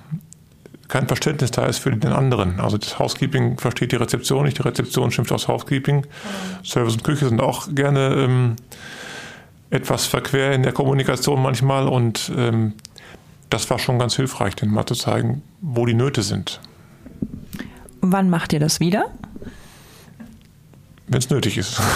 kein 0.88 1.08
Verständnis 1.08 1.52
da 1.52 1.66
ist 1.68 1.80
für 1.80 1.92
den 1.92 2.12
anderen. 2.12 2.60
Also 2.60 2.78
das 2.78 3.00
Housekeeping 3.00 3.58
versteht 3.58 3.94
die 3.94 3.96
Rezeption 3.96 4.44
nicht, 4.44 4.58
die 4.58 4.64
Rezeption 4.64 5.12
schimpft 5.12 5.32
aus 5.32 5.48
Housekeeping. 5.48 5.98
Mhm. 6.00 6.66
Service 6.66 6.94
und 6.96 7.04
Küche 7.04 7.30
sind 7.30 7.40
auch 7.40 7.74
gerne 7.74 8.16
ähm, 8.16 8.56
etwas 9.70 10.06
verquer 10.06 10.52
in 10.52 10.64
der 10.64 10.74
Kommunikation 10.74 11.42
manchmal 11.42 11.88
und 11.88 12.32
ähm, 12.36 12.74
das 13.50 13.70
war 13.70 13.80
schon 13.80 14.00
ganz 14.00 14.16
hilfreich, 14.16 14.56
denen 14.56 14.74
mal 14.74 14.86
zu 14.86 14.96
zeigen, 14.96 15.44
wo 15.62 15.86
die 15.86 15.94
Nöte 15.94 16.24
sind. 16.24 16.60
Wann 18.02 18.30
macht 18.30 18.54
ihr 18.54 18.60
das 18.60 18.80
wieder? 18.80 19.06
Wenn 21.08 21.20
es 21.20 21.30
nötig 21.30 21.58
ist. 21.58 21.80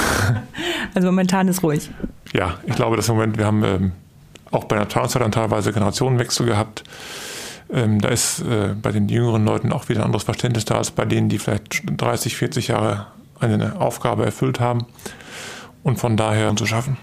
Also 0.93 1.07
momentan 1.07 1.49
ist 1.49 1.61
ruhig. 1.61 1.89
Ja, 2.31 2.59
ich 2.65 2.75
glaube, 2.75 2.95
dass 2.95 3.09
im 3.09 3.15
Moment, 3.15 3.37
wir 3.37 3.45
haben 3.45 3.63
ähm, 3.65 3.91
auch 4.51 4.63
bei 4.63 4.77
der 4.77 4.87
Transzeit 4.87 5.21
dann 5.21 5.31
teilweise 5.31 5.73
Generationenwechsel 5.73 6.45
gehabt. 6.45 6.83
Ähm, 7.69 7.99
da 7.99 8.09
ist 8.09 8.41
äh, 8.41 8.75
bei 8.81 8.93
den 8.93 9.09
jüngeren 9.09 9.43
Leuten 9.43 9.73
auch 9.73 9.89
wieder 9.89 10.01
ein 10.01 10.05
anderes 10.05 10.23
Verständnis 10.23 10.63
da 10.63 10.75
als 10.75 10.91
bei 10.91 11.03
denen, 11.03 11.27
die 11.27 11.39
vielleicht 11.39 11.83
30, 11.85 12.37
40 12.37 12.69
Jahre 12.69 13.07
eine 13.41 13.81
Aufgabe 13.81 14.23
erfüllt 14.25 14.61
haben. 14.61 14.85
Und 15.83 15.99
von 15.99 16.15
daher 16.15 16.55
zu 16.55 16.65
schaffen. 16.65 16.97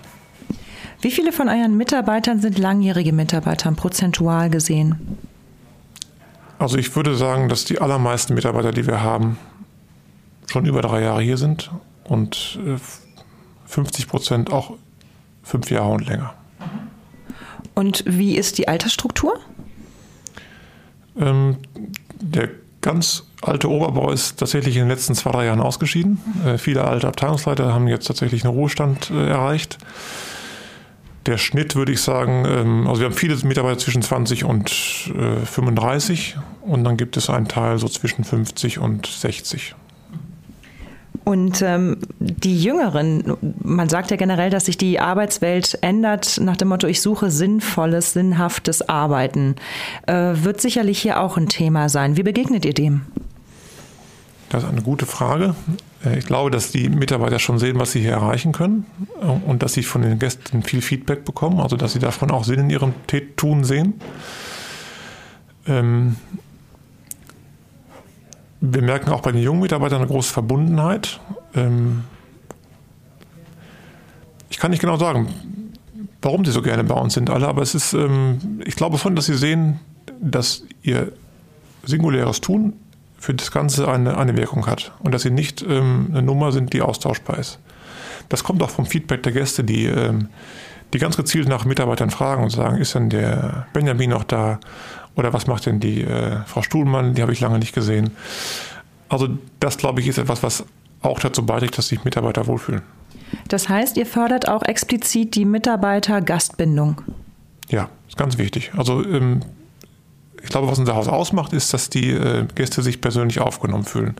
Wie 1.02 1.10
viele 1.10 1.32
von 1.32 1.48
euren 1.48 1.76
Mitarbeitern 1.76 2.40
sind 2.40 2.58
langjährige 2.58 3.12
Mitarbeiter, 3.12 3.70
prozentual 3.72 4.48
gesehen? 4.48 5.18
Also 6.62 6.78
ich 6.78 6.94
würde 6.94 7.16
sagen, 7.16 7.48
dass 7.48 7.64
die 7.64 7.80
allermeisten 7.80 8.34
Mitarbeiter, 8.34 8.70
die 8.70 8.86
wir 8.86 9.02
haben, 9.02 9.36
schon 10.46 10.64
über 10.64 10.80
drei 10.80 11.02
Jahre 11.02 11.20
hier 11.20 11.36
sind 11.36 11.72
und 12.04 12.60
50 13.66 14.04
äh, 14.04 14.08
Prozent 14.08 14.52
auch 14.52 14.74
fünf 15.42 15.72
Jahre 15.72 15.90
und 15.90 16.06
länger. 16.06 16.34
Und 17.74 18.04
wie 18.06 18.36
ist 18.36 18.58
die 18.58 18.68
Altersstruktur? 18.68 19.40
Ähm, 21.18 21.56
der 22.20 22.50
ganz 22.80 23.24
alte 23.40 23.68
Oberbau 23.68 24.12
ist 24.12 24.36
tatsächlich 24.36 24.76
in 24.76 24.82
den 24.82 24.88
letzten 24.88 25.16
zwei, 25.16 25.32
drei 25.32 25.46
Jahren 25.46 25.60
ausgeschieden. 25.60 26.20
Äh, 26.46 26.58
viele 26.58 26.84
alte 26.84 27.08
Abteilungsleiter 27.08 27.74
haben 27.74 27.88
jetzt 27.88 28.06
tatsächlich 28.06 28.44
einen 28.44 28.54
Ruhestand 28.54 29.10
äh, 29.10 29.30
erreicht. 29.30 29.78
Der 31.26 31.38
Schnitt 31.38 31.76
würde 31.76 31.92
ich 31.92 32.00
sagen, 32.00 32.44
ähm, 32.46 32.86
also 32.88 33.00
wir 33.00 33.06
haben 33.06 33.14
viele 33.14 33.36
Mitarbeiter 33.44 33.78
zwischen 33.78 34.02
20 34.02 34.44
und 34.44 34.70
35 34.70 36.36
äh, 36.36 36.68
und 36.70 36.84
dann 36.84 36.96
gibt 36.96 37.16
es 37.16 37.30
einen 37.30 37.48
Teil 37.48 37.78
so 37.78 37.88
zwischen 37.88 38.24
50 38.24 38.78
und 38.78 39.06
60. 39.06 39.74
Und 41.24 41.62
ähm, 41.62 41.98
die 42.18 42.60
Jüngeren, 42.60 43.36
man 43.62 43.88
sagt 43.88 44.10
ja 44.10 44.16
generell, 44.16 44.50
dass 44.50 44.64
sich 44.64 44.76
die 44.76 44.98
Arbeitswelt 44.98 45.78
ändert 45.80 46.40
nach 46.40 46.56
dem 46.56 46.68
Motto, 46.68 46.88
ich 46.88 47.00
suche 47.00 47.30
sinnvolles, 47.30 48.12
sinnhaftes 48.12 48.88
Arbeiten. 48.88 49.54
Äh, 50.06 50.32
wird 50.34 50.60
sicherlich 50.60 51.00
hier 51.00 51.20
auch 51.20 51.36
ein 51.36 51.48
Thema 51.48 51.88
sein. 51.88 52.16
Wie 52.16 52.24
begegnet 52.24 52.64
ihr 52.64 52.74
dem? 52.74 53.02
Das 54.52 54.64
ist 54.64 54.68
eine 54.68 54.82
gute 54.82 55.06
Frage. 55.06 55.54
Äh, 56.04 56.18
ich 56.18 56.26
glaube, 56.26 56.50
dass 56.50 56.70
die 56.70 56.90
Mitarbeiter 56.90 57.38
schon 57.38 57.58
sehen, 57.58 57.78
was 57.78 57.92
sie 57.92 58.00
hier 58.00 58.12
erreichen 58.12 58.52
können 58.52 58.84
äh, 59.22 59.24
und 59.24 59.62
dass 59.62 59.72
sie 59.72 59.82
von 59.82 60.02
den 60.02 60.18
Gästen 60.18 60.62
viel 60.62 60.82
Feedback 60.82 61.24
bekommen, 61.24 61.58
also 61.58 61.78
dass 61.78 61.94
sie 61.94 61.98
davon 61.98 62.30
auch 62.30 62.44
Sinn 62.44 62.60
in 62.60 62.70
ihrem 62.70 62.92
Tun 63.36 63.64
sehen. 63.64 63.94
Ähm, 65.66 66.16
wir 68.60 68.82
merken 68.82 69.10
auch 69.10 69.22
bei 69.22 69.32
den 69.32 69.40
jungen 69.40 69.62
Mitarbeitern 69.62 70.02
eine 70.02 70.10
große 70.10 70.30
Verbundenheit. 70.30 71.18
Ähm, 71.54 72.04
ich 74.50 74.58
kann 74.58 74.70
nicht 74.70 74.80
genau 74.80 74.98
sagen, 74.98 75.30
warum 76.20 76.44
sie 76.44 76.52
so 76.52 76.60
gerne 76.60 76.84
bei 76.84 76.94
uns 76.94 77.14
sind 77.14 77.30
alle, 77.30 77.48
aber 77.48 77.62
es 77.62 77.74
ist, 77.74 77.94
ähm, 77.94 78.60
ich 78.66 78.76
glaube 78.76 78.98
schon, 78.98 79.16
dass 79.16 79.24
sie 79.24 79.36
sehen, 79.38 79.80
dass 80.20 80.64
ihr 80.82 81.12
singuläres 81.86 82.42
Tun 82.42 82.74
für 83.22 83.34
das 83.34 83.52
Ganze 83.52 83.86
eine, 83.86 84.18
eine 84.18 84.36
Wirkung 84.36 84.66
hat 84.66 84.90
und 84.98 85.14
dass 85.14 85.22
sie 85.22 85.30
nicht 85.30 85.62
ähm, 85.62 86.08
eine 86.10 86.22
Nummer 86.22 86.50
sind, 86.50 86.72
die 86.72 86.82
austauschbar 86.82 87.38
ist. 87.38 87.60
Das 88.28 88.42
kommt 88.42 88.64
auch 88.64 88.70
vom 88.70 88.84
Feedback 88.84 89.22
der 89.22 89.30
Gäste, 89.30 89.62
die, 89.62 89.86
ähm, 89.86 90.28
die 90.92 90.98
ganz 90.98 91.16
gezielt 91.16 91.48
nach 91.48 91.64
Mitarbeitern 91.64 92.10
fragen 92.10 92.42
und 92.42 92.50
sagen, 92.50 92.78
ist 92.78 92.96
denn 92.96 93.10
der 93.10 93.68
Benjamin 93.72 94.10
noch 94.10 94.24
da? 94.24 94.58
Oder 95.14 95.32
was 95.32 95.46
macht 95.46 95.66
denn 95.66 95.78
die 95.78 96.02
äh, 96.02 96.38
Frau 96.46 96.62
Stuhlmann? 96.62 97.14
Die 97.14 97.22
habe 97.22 97.32
ich 97.32 97.38
lange 97.38 97.60
nicht 97.60 97.72
gesehen. 97.72 98.10
Also 99.08 99.28
das, 99.60 99.78
glaube 99.78 100.00
ich, 100.00 100.08
ist 100.08 100.18
etwas, 100.18 100.42
was 100.42 100.64
auch 101.00 101.20
dazu 101.20 101.46
beiträgt, 101.46 101.78
dass 101.78 101.86
sich 101.86 102.02
Mitarbeiter 102.02 102.48
wohlfühlen. 102.48 102.82
Das 103.46 103.68
heißt, 103.68 103.96
ihr 103.98 104.06
fördert 104.06 104.48
auch 104.48 104.64
explizit 104.64 105.36
die 105.36 105.44
Mitarbeiter-Gastbindung. 105.44 107.02
Ja, 107.68 107.88
ist 108.08 108.16
ganz 108.16 108.36
wichtig. 108.36 108.72
Also 108.76 109.04
ähm, 109.04 109.42
ich 110.42 110.50
glaube, 110.50 110.68
was 110.68 110.78
unser 110.78 110.94
Haus 110.94 111.08
ausmacht, 111.08 111.52
ist, 111.52 111.72
dass 111.72 111.90
die 111.90 112.10
äh, 112.10 112.46
Gäste 112.54 112.82
sich 112.82 113.00
persönlich 113.00 113.40
aufgenommen 113.40 113.84
fühlen. 113.84 114.16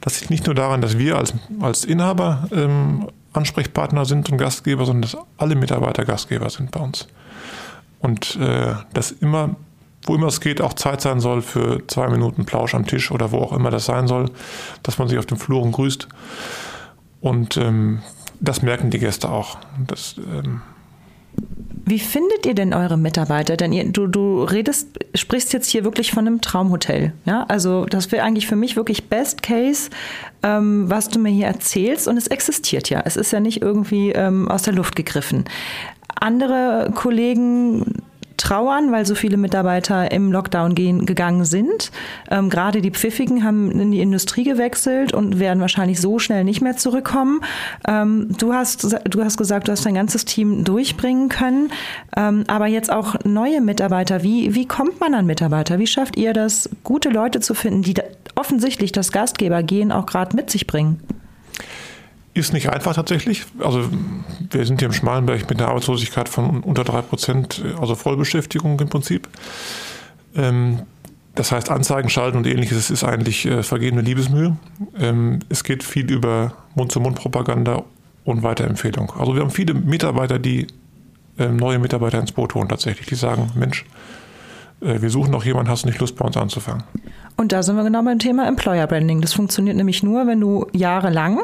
Das 0.00 0.20
liegt 0.20 0.30
nicht 0.30 0.46
nur 0.46 0.54
daran, 0.54 0.80
dass 0.80 0.98
wir 0.98 1.16
als, 1.16 1.34
als 1.60 1.84
Inhaber 1.84 2.48
ähm, 2.52 3.08
Ansprechpartner 3.32 4.04
sind 4.04 4.30
und 4.30 4.38
Gastgeber, 4.38 4.84
sondern 4.84 5.02
dass 5.02 5.16
alle 5.36 5.54
Mitarbeiter 5.54 6.04
Gastgeber 6.04 6.50
sind 6.50 6.70
bei 6.70 6.80
uns. 6.80 7.06
Und 8.00 8.36
äh, 8.36 8.74
dass 8.92 9.12
immer, 9.12 9.56
wo 10.04 10.14
immer 10.14 10.26
es 10.26 10.40
geht, 10.40 10.60
auch 10.60 10.72
Zeit 10.72 11.00
sein 11.00 11.20
soll 11.20 11.40
für 11.40 11.86
zwei 11.86 12.08
Minuten 12.08 12.44
Plausch 12.44 12.74
am 12.74 12.86
Tisch 12.86 13.10
oder 13.10 13.30
wo 13.30 13.38
auch 13.38 13.52
immer 13.52 13.70
das 13.70 13.84
sein 13.84 14.08
soll, 14.08 14.30
dass 14.82 14.98
man 14.98 15.08
sich 15.08 15.18
auf 15.18 15.26
den 15.26 15.38
Fluren 15.38 15.70
grüßt. 15.70 16.08
Und 17.20 17.56
ähm, 17.56 18.02
das 18.40 18.62
merken 18.62 18.90
die 18.90 18.98
Gäste 18.98 19.30
auch. 19.30 19.58
Das, 19.86 20.16
ähm, 20.18 20.62
wie 21.84 21.98
findet 21.98 22.46
ihr 22.46 22.54
denn 22.54 22.74
eure 22.74 22.96
Mitarbeiter? 22.96 23.56
Denn 23.56 23.72
ihr, 23.72 23.84
du, 23.84 24.06
du 24.06 24.44
redest, 24.44 24.88
sprichst 25.14 25.52
jetzt 25.52 25.68
hier 25.68 25.84
wirklich 25.84 26.12
von 26.12 26.26
einem 26.26 26.40
Traumhotel. 26.40 27.12
Ja, 27.24 27.44
also 27.48 27.86
das 27.86 28.12
wäre 28.12 28.24
eigentlich 28.24 28.46
für 28.46 28.56
mich 28.56 28.76
wirklich 28.76 29.08
Best 29.08 29.42
Case, 29.42 29.90
ähm, 30.42 30.88
was 30.88 31.08
du 31.08 31.18
mir 31.18 31.30
hier 31.30 31.46
erzählst. 31.46 32.08
Und 32.08 32.16
es 32.16 32.28
existiert 32.28 32.90
ja. 32.90 33.02
Es 33.04 33.16
ist 33.16 33.32
ja 33.32 33.40
nicht 33.40 33.62
irgendwie 33.62 34.12
ähm, 34.12 34.48
aus 34.48 34.62
der 34.62 34.74
Luft 34.74 34.96
gegriffen. 34.96 35.44
Andere 36.14 36.92
Kollegen 36.94 38.02
trauern, 38.42 38.90
weil 38.90 39.06
so 39.06 39.14
viele 39.14 39.36
Mitarbeiter 39.36 40.10
im 40.10 40.32
Lockdown 40.32 40.74
gehen, 40.74 41.06
gegangen 41.06 41.44
sind. 41.44 41.92
Ähm, 42.30 42.50
gerade 42.50 42.82
die 42.82 42.90
Pfiffigen 42.90 43.44
haben 43.44 43.70
in 43.70 43.92
die 43.92 44.00
Industrie 44.00 44.42
gewechselt 44.42 45.14
und 45.14 45.38
werden 45.38 45.60
wahrscheinlich 45.60 46.00
so 46.00 46.18
schnell 46.18 46.42
nicht 46.44 46.60
mehr 46.60 46.76
zurückkommen. 46.76 47.40
Ähm, 47.86 48.28
du, 48.36 48.52
hast, 48.52 48.96
du 49.08 49.24
hast 49.24 49.36
gesagt, 49.36 49.68
du 49.68 49.72
hast 49.72 49.86
dein 49.86 49.94
ganzes 49.94 50.24
Team 50.24 50.64
durchbringen 50.64 51.28
können, 51.28 51.70
ähm, 52.16 52.44
aber 52.48 52.66
jetzt 52.66 52.90
auch 52.92 53.14
neue 53.24 53.60
Mitarbeiter. 53.60 54.22
Wie, 54.22 54.54
wie 54.54 54.66
kommt 54.66 55.00
man 55.00 55.14
an 55.14 55.26
Mitarbeiter? 55.26 55.78
Wie 55.78 55.86
schafft 55.86 56.16
ihr 56.16 56.32
das, 56.32 56.68
gute 56.82 57.10
Leute 57.10 57.40
zu 57.40 57.54
finden, 57.54 57.82
die 57.82 57.94
offensichtlich 58.34 58.92
das 58.92 59.12
Gastgebergehen 59.12 59.92
auch 59.92 60.06
gerade 60.06 60.34
mit 60.34 60.50
sich 60.50 60.66
bringen? 60.66 61.00
Ist 62.34 62.52
nicht 62.54 62.70
einfach 62.70 62.94
tatsächlich. 62.94 63.44
Also 63.58 63.88
wir 64.50 64.64
sind 64.64 64.80
hier 64.80 64.86
im 64.86 64.94
Schmalenberg 64.94 65.48
mit 65.50 65.60
einer 65.60 65.68
Arbeitslosigkeit 65.68 66.28
von 66.28 66.60
unter 66.62 66.82
drei 66.82 67.02
Prozent, 67.02 67.62
also 67.78 67.94
Vollbeschäftigung 67.94 68.80
im 68.80 68.88
Prinzip. 68.88 69.28
Ähm, 70.34 70.82
das 71.34 71.52
heißt, 71.52 71.70
Anzeigen 71.70 72.08
schalten 72.08 72.36
und 72.36 72.46
ähnliches 72.46 72.90
ist 72.90 73.04
eigentlich 73.04 73.46
äh, 73.46 73.62
vergebene 73.62 74.02
Liebesmühe. 74.02 74.56
Ähm, 74.98 75.40
es 75.48 75.64
geht 75.64 75.82
viel 75.82 76.10
über 76.10 76.52
Mund-zu-Mund-Propaganda 76.74 77.82
und 78.24 78.42
Weiterempfehlung. 78.42 79.12
Also 79.18 79.34
wir 79.34 79.42
haben 79.42 79.50
viele 79.50 79.74
Mitarbeiter, 79.74 80.38
die 80.38 80.66
ähm, 81.38 81.56
neue 81.56 81.78
Mitarbeiter 81.78 82.18
ins 82.18 82.32
Boot 82.32 82.54
holen 82.54 82.68
tatsächlich. 82.68 83.06
Die 83.06 83.14
sagen, 83.14 83.50
Mensch, 83.54 83.84
äh, 84.80 85.00
wir 85.00 85.08
suchen 85.10 85.30
noch 85.30 85.44
jemanden, 85.44 85.70
hast 85.70 85.84
du 85.84 85.88
nicht 85.88 86.00
Lust 86.00 86.16
bei 86.16 86.24
uns 86.24 86.36
anzufangen? 86.36 86.84
Und 87.36 87.52
da 87.52 87.62
sind 87.62 87.76
wir 87.76 87.84
genau 87.84 88.02
beim 88.02 88.18
Thema 88.18 88.46
Employer 88.46 88.86
Branding. 88.86 89.22
Das 89.22 89.32
funktioniert 89.32 89.76
nämlich 89.76 90.02
nur, 90.02 90.26
wenn 90.26 90.40
du 90.40 90.66
jahrelang 90.72 91.40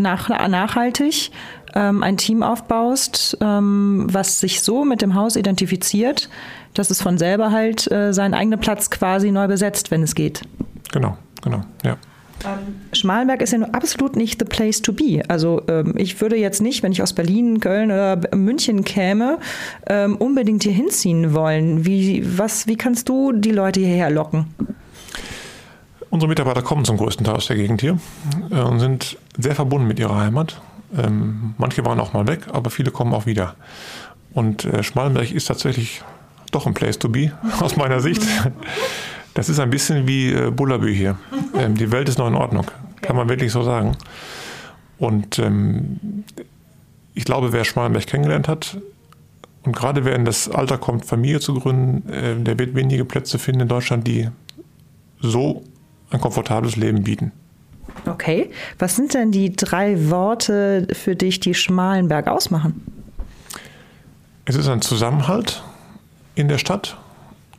nach, 0.00 0.28
nachhaltig 0.48 1.30
ähm, 1.74 2.02
ein 2.02 2.16
Team 2.16 2.42
aufbaust, 2.42 3.38
ähm, 3.40 4.06
was 4.10 4.40
sich 4.40 4.62
so 4.62 4.84
mit 4.84 5.02
dem 5.02 5.14
Haus 5.14 5.36
identifiziert, 5.36 6.28
dass 6.74 6.90
es 6.90 7.02
von 7.02 7.18
selber 7.18 7.52
halt 7.52 7.90
äh, 7.90 8.12
seinen 8.12 8.34
eigenen 8.34 8.60
Platz 8.60 8.90
quasi 8.90 9.30
neu 9.30 9.46
besetzt, 9.48 9.90
wenn 9.90 10.02
es 10.02 10.14
geht. 10.14 10.42
Genau, 10.92 11.16
genau, 11.42 11.62
ja. 11.84 11.96
Ähm, 12.44 12.80
Schmalenberg 12.92 13.42
ist 13.42 13.52
ja 13.52 13.58
nur 13.58 13.74
absolut 13.74 14.16
nicht 14.16 14.40
the 14.40 14.46
place 14.46 14.80
to 14.80 14.92
be. 14.92 15.22
Also 15.28 15.62
ähm, 15.68 15.94
ich 15.96 16.20
würde 16.20 16.36
jetzt 16.36 16.62
nicht, 16.62 16.82
wenn 16.82 16.92
ich 16.92 17.02
aus 17.02 17.12
Berlin, 17.12 17.60
Köln 17.60 17.90
oder 17.90 18.18
München 18.34 18.84
käme, 18.84 19.38
ähm, 19.86 20.16
unbedingt 20.16 20.62
hier 20.62 20.72
hinziehen 20.72 21.34
wollen. 21.34 21.84
Wie, 21.84 22.24
was, 22.38 22.66
wie 22.66 22.76
kannst 22.76 23.08
du 23.08 23.32
die 23.32 23.52
Leute 23.52 23.80
hierher 23.80 24.10
locken? 24.10 24.46
Unsere 26.10 26.28
Mitarbeiter 26.28 26.62
kommen 26.62 26.84
zum 26.84 26.96
größten 26.96 27.24
Teil 27.24 27.36
aus 27.36 27.46
der 27.46 27.56
Gegend 27.56 27.80
hier 27.80 27.98
äh, 28.50 28.60
und 28.60 28.80
sind 28.80 29.16
sehr 29.38 29.54
verbunden 29.54 29.86
mit 29.86 29.98
ihrer 29.98 30.16
Heimat. 30.16 30.60
Ähm, 30.96 31.54
manche 31.56 31.84
waren 31.84 32.00
auch 32.00 32.12
mal 32.12 32.26
weg, 32.26 32.48
aber 32.52 32.70
viele 32.70 32.90
kommen 32.90 33.14
auch 33.14 33.26
wieder. 33.26 33.54
Und 34.32 34.64
äh, 34.64 34.82
Schmalenberg 34.82 35.30
ist 35.30 35.46
tatsächlich 35.46 36.02
doch 36.50 36.66
ein 36.66 36.74
Place 36.74 36.98
to 36.98 37.08
be, 37.08 37.32
aus 37.60 37.76
meiner 37.76 38.00
Sicht. 38.00 38.22
Das 39.34 39.48
ist 39.48 39.60
ein 39.60 39.70
bisschen 39.70 40.08
wie 40.08 40.32
äh, 40.32 40.50
Bullabü 40.50 40.92
hier. 40.92 41.16
Ähm, 41.56 41.76
die 41.76 41.92
Welt 41.92 42.08
ist 42.08 42.18
noch 42.18 42.26
in 42.26 42.34
Ordnung, 42.34 42.66
kann 43.02 43.14
man 43.14 43.28
wirklich 43.28 43.52
so 43.52 43.62
sagen. 43.62 43.96
Und 44.98 45.38
ähm, 45.38 46.24
ich 47.14 47.24
glaube, 47.24 47.52
wer 47.52 47.64
Schmalenberg 47.64 48.06
kennengelernt 48.06 48.48
hat, 48.48 48.78
und 49.62 49.76
gerade 49.76 50.04
wer 50.04 50.16
in 50.16 50.24
das 50.24 50.48
Alter 50.48 50.78
kommt, 50.78 51.04
Familie 51.04 51.38
zu 51.38 51.52
gründen, 51.52 52.44
der 52.44 52.58
wird 52.58 52.74
wenige 52.74 53.04
Plätze 53.04 53.38
finden 53.38 53.60
in 53.60 53.68
Deutschland, 53.68 54.06
die 54.06 54.30
so 55.20 55.64
ein 56.10 56.20
komfortables 56.20 56.76
Leben 56.76 57.04
bieten. 57.04 57.32
Okay, 58.06 58.50
was 58.78 58.96
sind 58.96 59.14
denn 59.14 59.30
die 59.32 59.54
drei 59.54 60.10
Worte 60.10 60.88
für 60.92 61.16
dich, 61.16 61.40
die 61.40 61.54
Schmalenberg 61.54 62.28
ausmachen? 62.28 62.82
Es 64.44 64.56
ist 64.56 64.68
ein 64.68 64.82
Zusammenhalt 64.82 65.62
in 66.34 66.48
der 66.48 66.58
Stadt 66.58 66.96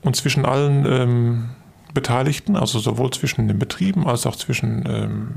und 0.01 0.15
zwischen 0.15 0.45
allen 0.45 0.85
ähm, 0.85 1.49
Beteiligten, 1.93 2.55
also 2.55 2.79
sowohl 2.79 3.11
zwischen 3.11 3.47
den 3.47 3.59
Betrieben 3.59 4.07
als 4.07 4.25
auch 4.25 4.35
zwischen, 4.35 4.83
ähm, 4.87 5.27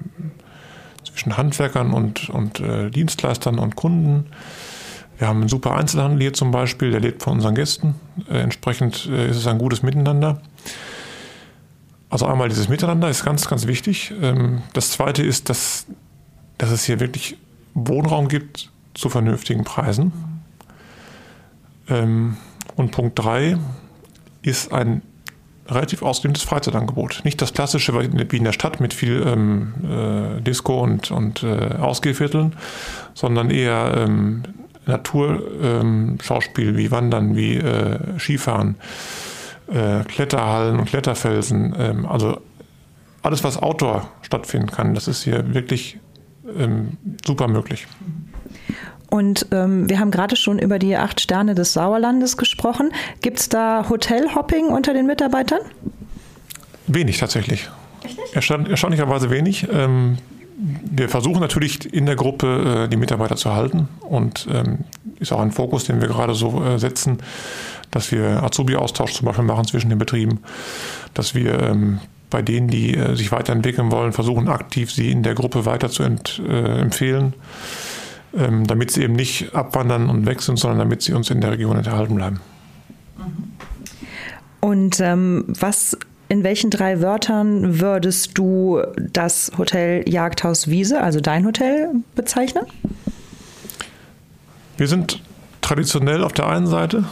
zwischen 1.04 1.36
Handwerkern 1.36 1.92
und, 1.92 2.30
und 2.30 2.60
äh, 2.60 2.90
Dienstleistern 2.90 3.58
und 3.58 3.76
Kunden. 3.76 4.26
Wir 5.18 5.28
haben 5.28 5.40
einen 5.40 5.48
super 5.48 5.76
Einzelhandel 5.76 6.20
hier 6.20 6.32
zum 6.32 6.50
Beispiel, 6.50 6.90
der 6.90 7.00
lebt 7.00 7.22
von 7.22 7.34
unseren 7.34 7.54
Gästen. 7.54 7.94
Äh, 8.30 8.38
entsprechend 8.38 9.06
äh, 9.06 9.30
ist 9.30 9.36
es 9.36 9.46
ein 9.46 9.58
gutes 9.58 9.82
Miteinander. 9.82 10.40
Also 12.14 12.26
einmal 12.26 12.48
dieses 12.48 12.68
Miteinander 12.68 13.10
ist 13.10 13.24
ganz, 13.24 13.48
ganz 13.48 13.66
wichtig. 13.66 14.14
Ähm, 14.22 14.62
das 14.72 14.92
zweite 14.92 15.24
ist, 15.24 15.50
dass, 15.50 15.86
dass 16.58 16.70
es 16.70 16.84
hier 16.84 17.00
wirklich 17.00 17.36
Wohnraum 17.74 18.28
gibt 18.28 18.70
zu 18.94 19.08
vernünftigen 19.08 19.64
Preisen. 19.64 20.12
Ähm, 21.88 22.36
und 22.76 22.92
Punkt 22.92 23.18
drei 23.18 23.56
ist 24.42 24.72
ein 24.72 25.02
relativ 25.66 26.02
ausgedehntes 26.02 26.44
Freizeitangebot. 26.44 27.22
Nicht 27.24 27.42
das 27.42 27.52
klassische 27.52 27.92
wie 27.98 28.36
in 28.36 28.44
der 28.44 28.52
Stadt 28.52 28.78
mit 28.78 28.94
viel 28.94 29.20
ähm, 29.26 29.74
äh, 29.82 30.40
Disco 30.40 30.84
und, 30.84 31.10
und 31.10 31.42
äh, 31.42 31.74
Ausgehvierteln, 31.80 32.54
sondern 33.14 33.50
eher 33.50 33.92
ähm, 33.96 34.44
Naturschauspiel 34.86 36.68
ähm, 36.68 36.76
wie 36.76 36.92
Wandern, 36.92 37.34
wie 37.34 37.56
äh, 37.56 37.98
Skifahren 38.20 38.76
äh, 39.72 40.04
Kletterhallen 40.04 40.78
und 40.78 40.86
Kletterfelsen. 40.86 41.74
Ähm, 41.78 42.06
also 42.06 42.38
alles, 43.22 43.42
was 43.44 43.56
Outdoor 43.56 44.08
stattfinden 44.22 44.70
kann, 44.70 44.94
das 44.94 45.08
ist 45.08 45.22
hier 45.22 45.54
wirklich 45.54 45.98
ähm, 46.58 46.98
super 47.24 47.48
möglich. 47.48 47.86
Und 49.10 49.46
ähm, 49.52 49.88
wir 49.88 50.00
haben 50.00 50.10
gerade 50.10 50.36
schon 50.36 50.58
über 50.58 50.78
die 50.78 50.96
acht 50.96 51.20
Sterne 51.20 51.54
des 51.54 51.72
Sauerlandes 51.72 52.36
gesprochen. 52.36 52.90
Gibt 53.22 53.38
es 53.38 53.48
da 53.48 53.88
Hotelhopping 53.88 54.66
unter 54.66 54.92
den 54.92 55.06
Mitarbeitern? 55.06 55.60
Wenig 56.86 57.18
tatsächlich. 57.18 57.70
Echt 58.02 58.18
nicht? 58.18 58.34
Erstaun 58.34 58.66
erstaunlicherweise 58.66 59.30
wenig. 59.30 59.68
Ähm, 59.72 60.18
wir 60.56 61.08
versuchen 61.08 61.40
natürlich 61.40 61.92
in 61.92 62.06
der 62.06 62.16
Gruppe 62.16 62.84
äh, 62.84 62.88
die 62.88 62.96
Mitarbeiter 62.96 63.36
zu 63.36 63.54
halten 63.54 63.88
und 64.00 64.46
ähm, 64.52 64.80
ist 65.18 65.32
auch 65.32 65.40
ein 65.40 65.52
Fokus, 65.52 65.84
den 65.84 66.00
wir 66.00 66.08
gerade 66.08 66.34
so 66.34 66.62
äh, 66.64 66.78
setzen, 66.78 67.18
dass 67.94 68.10
wir 68.10 68.42
Azubi-Austausch 68.42 69.12
zum 69.12 69.26
Beispiel 69.26 69.44
machen 69.44 69.64
zwischen 69.66 69.88
den 69.88 69.98
Betrieben, 69.98 70.40
dass 71.14 71.34
wir 71.34 71.60
ähm, 71.62 72.00
bei 72.28 72.42
denen, 72.42 72.66
die 72.66 72.96
äh, 72.96 73.14
sich 73.14 73.30
weiterentwickeln 73.30 73.92
wollen, 73.92 74.12
versuchen 74.12 74.48
aktiv 74.48 74.90
sie 74.90 75.12
in 75.12 75.22
der 75.22 75.34
Gruppe 75.34 75.64
weiter 75.64 75.88
zu 75.88 76.02
ent, 76.02 76.42
äh, 76.46 76.80
empfehlen, 76.80 77.34
ähm, 78.36 78.66
damit 78.66 78.90
sie 78.90 79.04
eben 79.04 79.14
nicht 79.14 79.54
abwandern 79.54 80.10
und 80.10 80.26
weg 80.26 80.42
sind, 80.42 80.58
sondern 80.58 80.80
damit 80.80 81.02
sie 81.02 81.12
uns 81.12 81.30
in 81.30 81.40
der 81.40 81.52
Region 81.52 81.76
erhalten 81.76 82.16
bleiben. 82.16 82.40
Und 84.60 84.98
ähm, 84.98 85.44
was 85.46 85.96
in 86.28 86.42
welchen 86.42 86.70
drei 86.70 87.00
Wörtern 87.00 87.80
würdest 87.80 88.36
du 88.36 88.82
das 89.12 89.52
Hotel 89.56 90.02
Jagdhaus 90.08 90.66
Wiese, 90.68 91.00
also 91.00 91.20
dein 91.20 91.46
Hotel, 91.46 91.90
bezeichnen? 92.16 92.64
Wir 94.76 94.88
sind 94.88 95.22
traditionell 95.60 96.24
auf 96.24 96.32
der 96.32 96.48
einen 96.48 96.66
Seite 96.66 97.04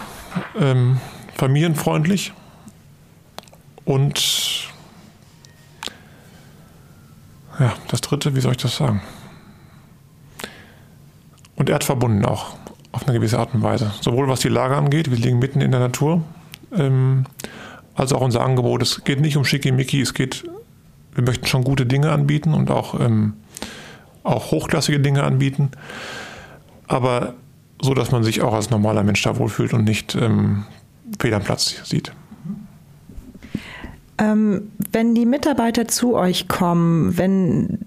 ähm, 0.59 0.99
familienfreundlich 1.35 2.33
und 3.85 4.69
ja, 7.59 7.75
das 7.89 8.01
dritte, 8.01 8.35
wie 8.35 8.41
soll 8.41 8.53
ich 8.53 8.59
das 8.59 8.77
sagen? 8.77 9.03
Und 11.57 11.69
erdverbunden 11.69 12.25
auch, 12.25 12.55
auf 12.93 13.07
eine 13.07 13.17
gewisse 13.17 13.39
Art 13.39 13.55
und 13.55 13.63
Weise. 13.63 13.93
Sowohl 14.01 14.29
was 14.29 14.41
die 14.41 14.49
Lage 14.49 14.77
angeht, 14.77 15.11
wir 15.11 15.19
liegen 15.19 15.39
mitten 15.39 15.61
in 15.61 15.71
der 15.71 15.81
Natur, 15.81 16.23
ähm, 16.75 17.27
als 17.95 18.13
auch 18.13 18.21
unser 18.21 18.43
Angebot. 18.43 18.83
Es 18.83 19.05
geht 19.05 19.21
nicht 19.21 19.37
um 19.37 19.45
Schickimicki, 19.45 20.01
es 20.01 20.15
geht, 20.15 20.45
wir 21.15 21.25
möchten 21.25 21.47
schon 21.47 21.65
gute 21.65 21.87
Dinge 21.87 22.11
anbieten 22.11 22.55
und 22.55 22.71
auch, 22.71 22.99
ähm, 22.99 23.35
auch 24.25 24.51
hochklassige 24.51 25.01
Dinge 25.01 25.25
anbieten, 25.25 25.71
aber 26.87 27.35
so, 27.83 27.95
dass 27.95 28.13
man 28.13 28.23
sich 28.23 28.41
auch 28.41 28.55
als 28.55 28.71
normaler 28.71 29.03
Mensch 29.03 29.23
da 29.23 29.37
wohlfühlt 29.37 29.75
und 29.75 29.85
nicht 29.85 30.15
ähm, 30.15 30.65
fehl 31.21 31.35
am 31.35 31.43
Platz 31.43 31.83
sieht. 31.85 32.13
Ähm, 34.19 34.71
wenn 34.93 35.15
die 35.15 35.27
Mitarbeiter 35.27 35.89
zu 35.89 36.15
euch 36.15 36.47
kommen, 36.47 37.19
wenn 37.19 37.79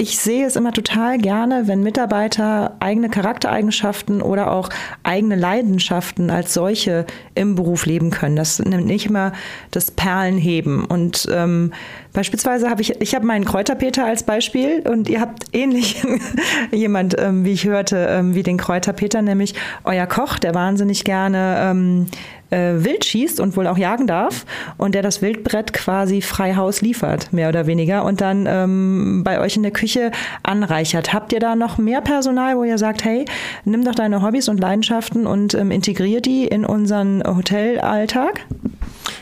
ich 0.00 0.16
sehe 0.16 0.46
es 0.46 0.54
immer 0.54 0.72
total 0.72 1.18
gerne, 1.18 1.66
wenn 1.66 1.82
Mitarbeiter 1.82 2.76
eigene 2.78 3.08
Charaktereigenschaften 3.08 4.22
oder 4.22 4.52
auch 4.52 4.68
eigene 5.02 5.34
Leidenschaften 5.34 6.30
als 6.30 6.54
solche 6.54 7.04
im 7.34 7.56
Beruf 7.56 7.84
leben 7.84 8.10
können. 8.10 8.36
Das 8.36 8.60
nimmt 8.60 8.86
nicht 8.86 9.06
immer 9.06 9.32
das 9.72 9.90
Perlenheben. 9.90 10.84
Und 10.84 11.28
ähm, 11.32 11.72
beispielsweise 12.12 12.70
habe 12.70 12.80
ich, 12.80 13.00
ich 13.00 13.16
habe 13.16 13.26
meinen 13.26 13.44
Kräuterpeter 13.44 14.06
als 14.06 14.22
Beispiel 14.22 14.84
und 14.88 15.08
ihr 15.08 15.20
habt 15.20 15.46
ähnlich 15.52 16.00
jemand, 16.70 17.16
ähm, 17.18 17.44
wie 17.44 17.52
ich 17.52 17.64
hörte, 17.64 18.06
ähm, 18.08 18.36
wie 18.36 18.44
den 18.44 18.56
Kräuterpeter, 18.56 19.20
nämlich 19.20 19.54
euer 19.82 20.06
Koch, 20.06 20.38
der 20.38 20.54
wahnsinnig 20.54 21.02
gerne 21.02 21.56
ähm, 21.60 22.06
äh, 22.50 22.84
Wild 22.84 23.04
schießt 23.04 23.40
und 23.40 23.56
wohl 23.56 23.66
auch 23.66 23.78
jagen 23.78 24.06
darf 24.06 24.46
und 24.76 24.94
der 24.94 25.02
das 25.02 25.22
Wildbrett 25.22 25.72
quasi 25.72 26.22
frei 26.22 26.56
Haus 26.56 26.80
liefert, 26.80 27.32
mehr 27.32 27.48
oder 27.48 27.66
weniger, 27.66 28.04
und 28.04 28.20
dann 28.20 28.46
ähm, 28.46 29.22
bei 29.24 29.40
euch 29.40 29.56
in 29.56 29.62
der 29.62 29.72
Küche 29.72 30.10
anreichert. 30.42 31.12
Habt 31.12 31.32
ihr 31.32 31.40
da 31.40 31.56
noch 31.56 31.78
mehr 31.78 32.00
Personal, 32.00 32.56
wo 32.56 32.64
ihr 32.64 32.78
sagt, 32.78 33.04
hey, 33.04 33.24
nimm 33.64 33.84
doch 33.84 33.94
deine 33.94 34.22
Hobbys 34.22 34.48
und 34.48 34.58
Leidenschaften 34.58 35.26
und 35.26 35.54
ähm, 35.54 35.70
integrier 35.70 36.20
die 36.20 36.46
in 36.46 36.64
unseren 36.64 37.22
Hotelalltag? 37.24 38.40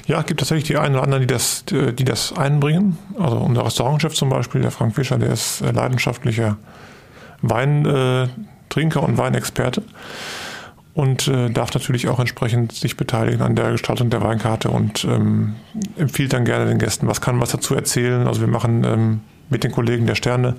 Ja, 0.07 0.21
es 0.21 0.27
gibt 0.27 0.41
tatsächlich 0.41 0.69
die 0.69 0.77
einen 0.77 0.95
oder 0.95 1.03
anderen, 1.03 1.23
die 1.23 1.27
das, 1.27 1.65
die 1.67 2.05
das 2.05 2.33
einbringen. 2.33 2.97
Also 3.19 3.39
unser 3.39 3.67
Restaurantchef 3.67 4.15
zum 4.15 4.29
Beispiel, 4.29 4.61
der 4.61 4.71
Frank 4.71 4.95
Fischer, 4.95 5.19
der 5.19 5.33
ist 5.33 5.62
äh, 5.62 5.73
leidenschaftlicher 5.73 6.59
Weintrinker 7.43 9.03
und 9.03 9.19
Weinexperte 9.19 9.83
und 10.97 11.29
äh, 11.29 11.51
darf 11.51 11.75
natürlich 11.75 12.09
auch 12.09 12.19
entsprechend 12.19 12.73
sich 12.73 12.97
beteiligen 12.97 13.43
an 13.43 13.55
der 13.55 13.73
Gestaltung 13.73 14.09
der 14.09 14.23
Weinkarte 14.23 14.71
und 14.71 15.05
ähm, 15.05 15.55
empfiehlt 15.99 16.33
dann 16.33 16.47
gerne 16.47 16.65
den 16.65 16.79
Gästen, 16.79 17.07
was 17.07 17.21
kann 17.21 17.39
was 17.39 17.51
dazu 17.51 17.75
erzählen. 17.75 18.27
Also 18.27 18.41
wir 18.41 18.49
machen 18.49 18.83
ähm, 18.83 19.21
mit 19.51 19.63
den 19.63 19.73
Kollegen 19.73 20.07
der 20.07 20.15
Sterne 20.15 20.57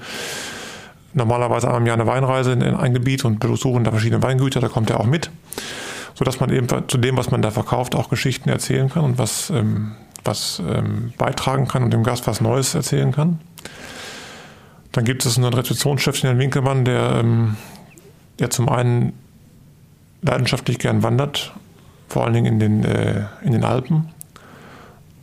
normalerweise 1.15 1.65
einmal 1.65 1.81
im 1.81 1.87
Jahr 1.87 1.95
eine 1.95 2.05
Weinreise 2.05 2.51
in 2.51 2.61
ein 2.61 2.93
Gebiet 2.93 3.25
und 3.25 3.39
besuchen 3.39 3.83
da 3.83 3.89
verschiedene 3.89 4.21
Weingüter, 4.21 4.59
da 4.59 4.67
kommt 4.67 4.91
er 4.91 4.99
auch 4.99 5.07
mit, 5.07 5.31
sodass 6.13 6.39
man 6.39 6.51
eben 6.51 6.67
zu 6.87 6.99
dem, 6.99 7.17
was 7.17 7.31
man 7.31 7.41
da 7.41 7.49
verkauft, 7.49 7.95
auch 7.95 8.09
Geschichten 8.09 8.49
erzählen 8.49 8.89
kann 8.89 9.05
und 9.05 9.17
was, 9.17 9.49
ähm, 9.49 9.93
was 10.23 10.61
ähm, 10.69 11.13
beitragen 11.17 11.67
kann 11.67 11.81
und 11.81 11.91
dem 11.91 12.03
Gast 12.03 12.27
was 12.27 12.41
Neues 12.41 12.75
erzählen 12.75 13.11
kann. 13.11 13.39
Dann 14.91 15.03
gibt 15.03 15.25
es 15.25 15.35
einen 15.35 15.51
Rezeptionschef, 15.51 16.21
den 16.21 16.37
Winkelmann, 16.37 16.85
der, 16.85 17.21
ähm, 17.21 17.57
der 18.37 18.51
zum 18.51 18.69
einen 18.69 19.13
leidenschaftlich 20.21 20.79
gern 20.79 21.03
wandert, 21.03 21.53
vor 22.07 22.23
allen 22.23 22.33
Dingen 22.33 22.45
in 22.53 22.59
den, 22.59 22.83
äh, 22.83 23.25
in 23.43 23.51
den 23.51 23.63
Alpen 23.63 24.09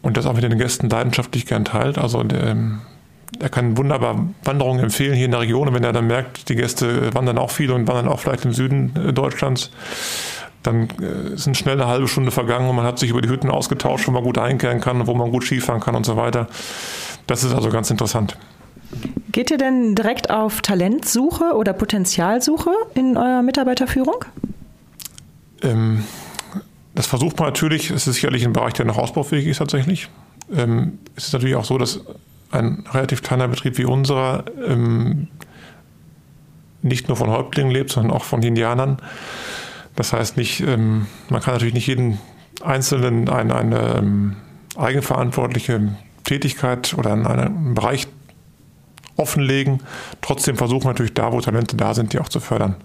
und 0.03 0.17
das 0.17 0.27
auch 0.27 0.35
mit 0.35 0.43
den 0.43 0.59
Gästen 0.59 0.89
leidenschaftlich 0.89 1.47
gern 1.47 1.65
teilt. 1.65 1.99
Also 1.99 2.23
ähm, 2.23 2.81
er 3.41 3.49
kann 3.49 3.77
wunderbar 3.77 4.29
Wanderungen 4.45 4.85
empfehlen 4.85 5.15
hier 5.15 5.25
in 5.25 5.31
der 5.31 5.41
Region. 5.41 5.69
Und 5.69 5.75
wenn 5.75 5.85
er 5.85 5.93
dann 5.93 6.07
merkt, 6.07 6.49
die 6.49 6.57
Gäste 6.57 7.13
wandern 7.15 7.39
auch 7.39 7.51
viel 7.51 7.71
und 7.73 7.89
wandern 7.89 8.09
auch 8.09 8.21
vielleicht 8.21 8.45
im 8.45 8.53
Süden 8.53 8.93
äh, 8.97 9.13
Deutschlands, 9.13 9.71
dann 10.63 10.89
äh, 11.01 11.37
sind 11.37 11.57
schnell 11.57 11.81
eine 11.81 11.89
halbe 11.89 12.09
Stunde 12.09 12.31
vergangen 12.31 12.69
und 12.69 12.77
man 12.77 12.85
hat 12.85 12.99
sich 12.99 13.11
über 13.11 13.23
die 13.23 13.29
Hütten 13.29 13.51
ausgetauscht, 13.51 14.07
wo 14.07 14.13
man 14.13 14.23
gut 14.23 14.39
einkehren 14.39 14.81
kann, 14.81 15.07
wo 15.07 15.15
man 15.15 15.31
gut 15.31 15.45
Skifahren 15.45 15.81
kann 15.81 15.95
und 15.95 16.05
so 16.05 16.17
weiter. 16.17 16.49
Das 17.27 17.45
ist 17.45 17.55
also 17.55 17.71
ganz 17.71 17.91
interessant. 17.91 18.37
Geht 19.33 19.51
ihr 19.51 19.59
denn 19.59 19.95
direkt 19.95 20.31
auf 20.31 20.61
Talentsuche 20.61 21.55
oder 21.57 21.73
Potenzialsuche 21.73 22.71
in 22.95 23.17
eurer 23.17 23.43
Mitarbeiterführung? 23.43 24.25
Ähm, 25.65 26.05
das 26.95 27.07
versucht 27.07 27.39
man 27.39 27.49
natürlich, 27.49 27.91
es 27.91 28.07
ist 28.07 28.17
sicherlich 28.17 28.45
ein 28.45 28.53
Bereich, 28.53 28.75
der 28.75 28.85
noch 28.85 28.99
ausbaufähig 28.99 29.47
ist 29.47 29.59
tatsächlich. 29.59 30.09
Ähm, 30.55 30.99
es 31.17 31.27
ist 31.27 31.33
natürlich 31.33 31.57
auch 31.57 31.65
so, 31.65 31.79
dass 31.79 32.01
ein 32.51 32.85
relativ 32.93 33.23
kleiner 33.23 33.49
Betrieb 33.49 33.79
wie 33.79 33.85
unserer 33.85 34.45
ähm, 34.67 35.29
nicht 36.83 37.09
nur 37.09 37.17
von 37.17 37.31
Häuptlingen 37.31 37.73
lebt, 37.73 37.91
sondern 37.91 38.13
auch 38.13 38.25
von 38.25 38.43
Indianern. 38.43 38.99
Das 39.97 40.13
heißt 40.13 40.37
nicht, 40.37 40.61
ähm, 40.61 41.07
man 41.31 41.41
kann 41.41 41.55
natürlich 41.55 41.75
nicht 41.75 41.87
jeden 41.87 42.19
Einzelnen 42.63 43.29
eine, 43.29 43.57
eine 43.57 43.97
ähm, 43.97 44.37
eigenverantwortliche 44.77 45.97
Tätigkeit 46.25 46.95
oder 46.95 47.13
einen, 47.13 47.75
Bereich 47.75 48.07
offenlegen. 49.17 49.81
Trotzdem 50.21 50.57
versuchen 50.57 50.85
wir 50.85 50.89
natürlich 50.89 51.15
da, 51.15 51.33
wo 51.33 51.41
Talente 51.41 51.77
da 51.77 51.95
sind, 51.95 52.13
die 52.13 52.19
auch 52.19 52.29
zu 52.29 52.41
fördern. 52.41 52.77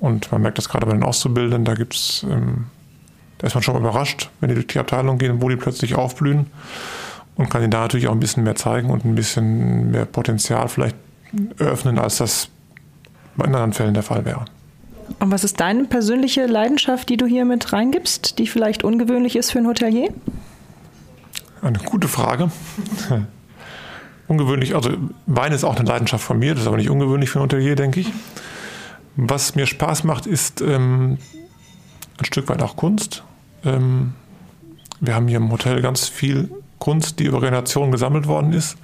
Und 0.00 0.32
man 0.32 0.42
merkt 0.42 0.58
das 0.58 0.68
gerade 0.68 0.86
bei 0.86 0.92
den 0.92 1.02
Auszubildenden, 1.02 1.64
da 1.64 1.74
gibt's, 1.74 2.24
ähm, 2.28 2.66
da 3.38 3.46
ist 3.46 3.54
man 3.54 3.62
schon 3.62 3.76
überrascht, 3.76 4.30
wenn 4.40 4.48
die 4.48 4.54
durch 4.54 4.66
die 4.66 4.78
Abteilung 4.78 5.18
gehen, 5.18 5.40
wo 5.40 5.48
die 5.48 5.56
plötzlich 5.56 5.94
aufblühen 5.94 6.46
und 7.36 7.50
kann 7.50 7.62
ihnen 7.62 7.70
da 7.70 7.80
natürlich 7.80 8.08
auch 8.08 8.12
ein 8.12 8.20
bisschen 8.20 8.44
mehr 8.44 8.56
zeigen 8.56 8.90
und 8.90 9.04
ein 9.04 9.14
bisschen 9.14 9.90
mehr 9.90 10.06
Potenzial 10.06 10.68
vielleicht 10.68 10.96
eröffnen, 11.58 11.98
als 11.98 12.16
das 12.16 12.48
bei 13.36 13.44
anderen 13.44 13.72
Fällen 13.72 13.94
der 13.94 14.02
Fall 14.02 14.24
wäre. 14.24 14.44
Und 15.18 15.30
was 15.30 15.44
ist 15.44 15.60
deine 15.60 15.84
persönliche 15.84 16.46
Leidenschaft, 16.46 17.08
die 17.08 17.16
du 17.16 17.26
hier 17.26 17.44
mit 17.44 17.72
reingibst, 17.72 18.38
die 18.38 18.46
vielleicht 18.46 18.84
ungewöhnlich 18.84 19.36
ist 19.36 19.50
für 19.52 19.58
ein 19.58 19.66
Hotelier? 19.66 20.12
Eine 21.62 21.78
gute 21.78 22.08
Frage. 22.08 22.50
ungewöhnlich, 24.28 24.74
also 24.74 24.90
Wein 25.26 25.52
ist 25.52 25.64
auch 25.64 25.76
eine 25.76 25.88
Leidenschaft 25.88 26.24
von 26.24 26.38
mir, 26.38 26.52
das 26.52 26.62
ist 26.62 26.68
aber 26.68 26.76
nicht 26.76 26.90
ungewöhnlich 26.90 27.30
für 27.30 27.40
ein 27.40 27.42
Hotelier, 27.42 27.74
denke 27.74 28.00
ich. 28.00 28.12
Was 29.16 29.54
mir 29.54 29.66
Spaß 29.66 30.04
macht, 30.04 30.26
ist 30.26 30.60
ähm, 30.60 31.18
ein 32.18 32.24
Stück 32.24 32.48
weit 32.48 32.62
auch 32.62 32.76
Kunst. 32.76 33.24
Ähm, 33.64 34.14
wir 35.00 35.14
haben 35.14 35.28
hier 35.28 35.38
im 35.38 35.50
Hotel 35.50 35.80
ganz 35.82 36.08
viel 36.08 36.50
Kunst, 36.78 37.18
die 37.18 37.24
über 37.24 37.40
Generationen 37.40 37.92
gesammelt 37.92 38.26
worden 38.26 38.52
ist, 38.52 38.76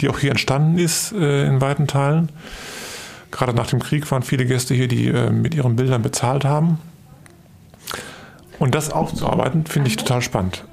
die 0.00 0.08
auch 0.08 0.18
hier 0.18 0.30
entstanden 0.30 0.78
ist 0.78 1.12
äh, 1.12 1.46
in 1.46 1.60
weiten 1.60 1.86
Teilen. 1.86 2.30
Gerade 3.30 3.54
nach 3.54 3.66
dem 3.66 3.80
Krieg 3.80 4.10
waren 4.10 4.22
viele 4.22 4.46
Gäste 4.46 4.74
hier, 4.74 4.88
die 4.88 5.08
äh, 5.08 5.30
mit 5.30 5.54
ihren 5.54 5.76
Bildern 5.76 6.02
bezahlt 6.02 6.44
haben. 6.44 6.78
Und 8.58 8.74
das 8.74 8.90
aufzuarbeiten, 8.90 9.66
finde 9.66 9.88
ich 9.88 9.96
total 9.96 10.22
spannend. 10.22 10.64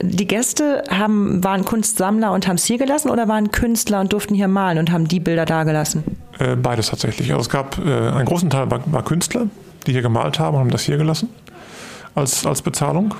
Die 0.00 0.26
Gäste 0.26 0.84
haben, 0.90 1.42
waren 1.44 1.64
Kunstsammler 1.64 2.32
und 2.32 2.46
haben 2.46 2.56
es 2.56 2.64
hier 2.64 2.78
gelassen 2.78 3.10
oder 3.10 3.28
waren 3.28 3.50
Künstler 3.50 4.00
und 4.00 4.12
durften 4.12 4.34
hier 4.34 4.48
malen 4.48 4.78
und 4.78 4.90
haben 4.90 5.08
die 5.08 5.20
Bilder 5.20 5.46
da 5.46 5.64
gelassen? 5.64 6.04
Äh, 6.38 6.56
beides 6.56 6.88
tatsächlich. 6.88 7.30
Also 7.30 7.42
es 7.42 7.48
gab 7.48 7.78
äh, 7.78 7.82
einen 7.82 8.26
großen 8.26 8.50
Teil 8.50 8.70
war, 8.70 8.80
war, 8.92 9.02
Künstler, 9.04 9.46
die 9.86 9.92
hier 9.92 10.02
gemalt 10.02 10.38
haben 10.38 10.54
und 10.54 10.60
haben 10.60 10.70
das 10.70 10.82
hier 10.82 10.98
gelassen 10.98 11.30
als, 12.14 12.44
als 12.46 12.62
Bezahlung. 12.62 13.14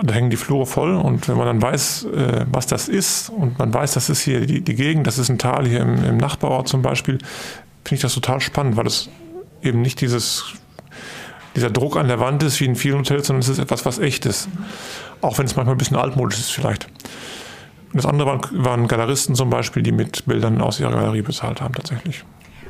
Da 0.00 0.14
hängen 0.14 0.30
die 0.30 0.36
Flure 0.36 0.66
voll 0.66 0.94
und 0.94 1.28
wenn 1.28 1.36
man 1.36 1.46
dann 1.46 1.60
weiß, 1.60 2.04
äh, 2.04 2.46
was 2.50 2.66
das 2.66 2.88
ist 2.88 3.28
und 3.28 3.58
man 3.58 3.74
weiß, 3.74 3.92
das 3.92 4.08
ist 4.08 4.22
hier 4.22 4.46
die, 4.46 4.60
die 4.62 4.74
Gegend, 4.74 5.06
das 5.06 5.18
ist 5.18 5.28
ein 5.28 5.38
Tal 5.38 5.66
hier 5.66 5.80
im, 5.80 6.02
im 6.04 6.16
Nachbarort 6.16 6.68
zum 6.68 6.82
Beispiel, 6.82 7.18
finde 7.84 7.94
ich 7.96 8.00
das 8.00 8.14
total 8.14 8.40
spannend, 8.40 8.76
weil 8.76 8.86
es 8.86 9.10
eben 9.62 9.82
nicht 9.82 10.00
dieses, 10.00 10.44
dieser 11.56 11.70
Druck 11.70 11.96
an 11.96 12.08
der 12.08 12.20
Wand 12.20 12.42
ist 12.42 12.60
wie 12.60 12.64
in 12.64 12.76
vielen 12.76 13.00
Hotels, 13.00 13.26
sondern 13.26 13.40
es 13.40 13.48
ist 13.48 13.58
etwas, 13.58 13.84
was 13.84 13.98
echt 13.98 14.26
ist. 14.26 14.48
Auch 15.20 15.38
wenn 15.38 15.46
es 15.46 15.56
manchmal 15.56 15.74
ein 15.74 15.78
bisschen 15.78 15.96
altmodisch 15.96 16.38
ist 16.38 16.52
vielleicht. 16.52 16.88
Das 17.92 18.06
andere 18.06 18.26
waren, 18.28 18.40
waren 18.52 18.88
Galeristen 18.88 19.34
zum 19.34 19.50
Beispiel, 19.50 19.82
die 19.82 19.92
mit 19.92 20.24
Bildern 20.26 20.60
aus 20.60 20.80
ihrer 20.80 20.92
Galerie 20.92 21.22
bezahlt 21.22 21.60
haben 21.60 21.74
tatsächlich. 21.74 22.24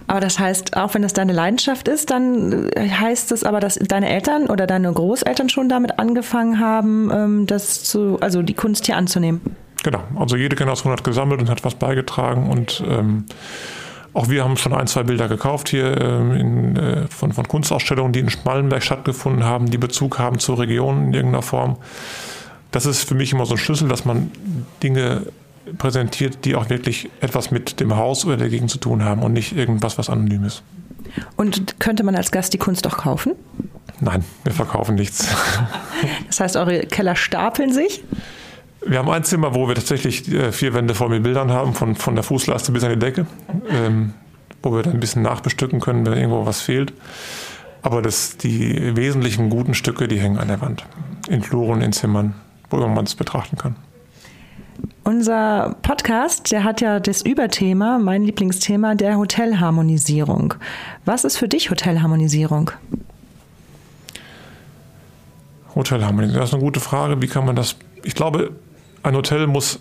Aber 0.06 0.20
das 0.20 0.38
heißt, 0.38 0.76
auch 0.76 0.94
wenn 0.94 1.02
das 1.02 1.12
deine 1.12 1.32
Leidenschaft 1.32 1.88
ist, 1.88 2.10
dann 2.10 2.68
äh, 2.70 2.88
heißt 2.88 3.32
es 3.32 3.44
aber, 3.44 3.60
dass 3.60 3.76
deine 3.76 4.08
Eltern 4.08 4.46
oder 4.46 4.66
deine 4.66 4.92
Großeltern 4.92 5.48
schon 5.48 5.68
damit 5.68 5.98
angefangen 5.98 6.58
haben, 6.58 7.10
ähm, 7.12 7.46
das 7.46 7.84
zu, 7.84 8.18
also 8.20 8.42
die 8.42 8.54
Kunst 8.54 8.86
hier 8.86 8.96
anzunehmen. 8.96 9.40
Genau, 9.82 10.00
also 10.16 10.36
jede 10.36 10.54
Generation 10.56 10.92
hat 10.92 11.02
gesammelt 11.04 11.40
und 11.40 11.48
hat 11.48 11.64
was 11.64 11.74
beigetragen 11.74 12.50
und 12.50 12.82
ähm, 12.86 13.24
auch 14.14 14.28
wir 14.28 14.44
haben 14.44 14.56
schon 14.56 14.74
ein, 14.74 14.86
zwei 14.86 15.02
Bilder 15.04 15.28
gekauft 15.28 15.70
hier 15.70 15.98
ähm, 16.00 16.32
in, 16.32 16.76
äh, 16.76 17.06
von, 17.08 17.32
von 17.32 17.48
Kunstausstellungen, 17.48 18.12
die 18.12 18.20
in 18.20 18.30
Schmallenberg 18.30 18.82
stattgefunden 18.82 19.44
haben, 19.44 19.70
die 19.70 19.78
Bezug 19.78 20.18
haben 20.18 20.38
zur 20.38 20.58
Region 20.58 21.06
in 21.06 21.14
irgendeiner 21.14 21.42
Form. 21.42 21.76
Das 22.72 22.86
ist 22.86 23.06
für 23.08 23.14
mich 23.14 23.32
immer 23.32 23.46
so 23.46 23.54
ein 23.54 23.58
Schlüssel, 23.58 23.88
dass 23.88 24.04
man 24.04 24.30
Dinge 24.82 25.26
präsentiert, 25.78 26.44
die 26.44 26.56
auch 26.56 26.68
wirklich 26.70 27.10
etwas 27.20 27.50
mit 27.50 27.80
dem 27.80 27.96
Haus 27.96 28.24
oder 28.24 28.36
der 28.36 28.48
Gegend 28.48 28.70
zu 28.70 28.78
tun 28.78 29.04
haben 29.04 29.22
und 29.22 29.32
nicht 29.32 29.56
irgendwas, 29.56 29.98
was 29.98 30.10
anonym 30.10 30.44
ist. 30.44 30.62
Und 31.36 31.78
könnte 31.78 32.02
man 32.02 32.16
als 32.16 32.30
Gast 32.30 32.52
die 32.52 32.58
Kunst 32.58 32.86
auch 32.86 32.96
kaufen? 32.98 33.32
Nein, 34.00 34.24
wir 34.44 34.52
verkaufen 34.52 34.96
nichts. 34.96 35.28
Das 36.26 36.40
heißt, 36.40 36.56
eure 36.56 36.80
Keller 36.80 37.14
stapeln 37.14 37.72
sich? 37.72 38.02
Wir 38.84 38.98
haben 38.98 39.08
ein 39.08 39.22
Zimmer, 39.22 39.54
wo 39.54 39.68
wir 39.68 39.76
tatsächlich 39.76 40.28
äh, 40.32 40.50
vier 40.50 40.74
Wände 40.74 40.96
voll 40.96 41.10
mit 41.10 41.22
Bildern 41.22 41.52
haben, 41.52 41.74
von, 41.74 41.94
von 41.94 42.16
der 42.16 42.24
Fußleiste 42.24 42.72
bis 42.72 42.82
an 42.82 42.90
die 42.90 42.98
Decke, 42.98 43.26
ähm, 43.68 44.14
wo 44.64 44.72
wir 44.72 44.82
dann 44.82 44.94
ein 44.94 45.00
bisschen 45.00 45.22
nachbestücken 45.22 45.78
können, 45.78 46.04
wenn 46.04 46.14
irgendwo 46.14 46.44
was 46.44 46.60
fehlt. 46.60 46.92
Aber 47.82 48.02
das, 48.02 48.36
die 48.36 48.96
wesentlichen 48.96 49.48
guten 49.48 49.74
Stücke, 49.74 50.08
die 50.08 50.18
hängen 50.18 50.38
an 50.38 50.48
der 50.48 50.60
Wand. 50.60 50.84
In 51.28 51.42
Fluren, 51.42 51.82
in 51.82 51.92
Zimmern, 51.92 52.34
wo 52.72 52.86
man 52.88 53.04
es 53.04 53.14
betrachten 53.14 53.56
kann. 53.56 53.76
Unser 55.04 55.76
Podcast, 55.82 56.50
der 56.52 56.64
hat 56.64 56.80
ja 56.80 57.00
das 57.00 57.22
Überthema, 57.22 57.98
mein 57.98 58.22
Lieblingsthema, 58.22 58.94
der 58.94 59.18
Hotelharmonisierung. 59.18 60.54
Was 61.04 61.24
ist 61.24 61.36
für 61.36 61.48
dich 61.48 61.70
Hotelharmonisierung? 61.70 62.70
Hotelharmonisierung, 65.74 66.40
das 66.40 66.50
ist 66.50 66.54
eine 66.54 66.62
gute 66.62 66.80
Frage. 66.80 67.20
Wie 67.20 67.26
kann 67.26 67.44
man 67.44 67.56
das? 67.56 67.76
Ich 68.04 68.14
glaube, 68.14 68.52
ein 69.02 69.14
Hotel 69.16 69.46
muss 69.46 69.80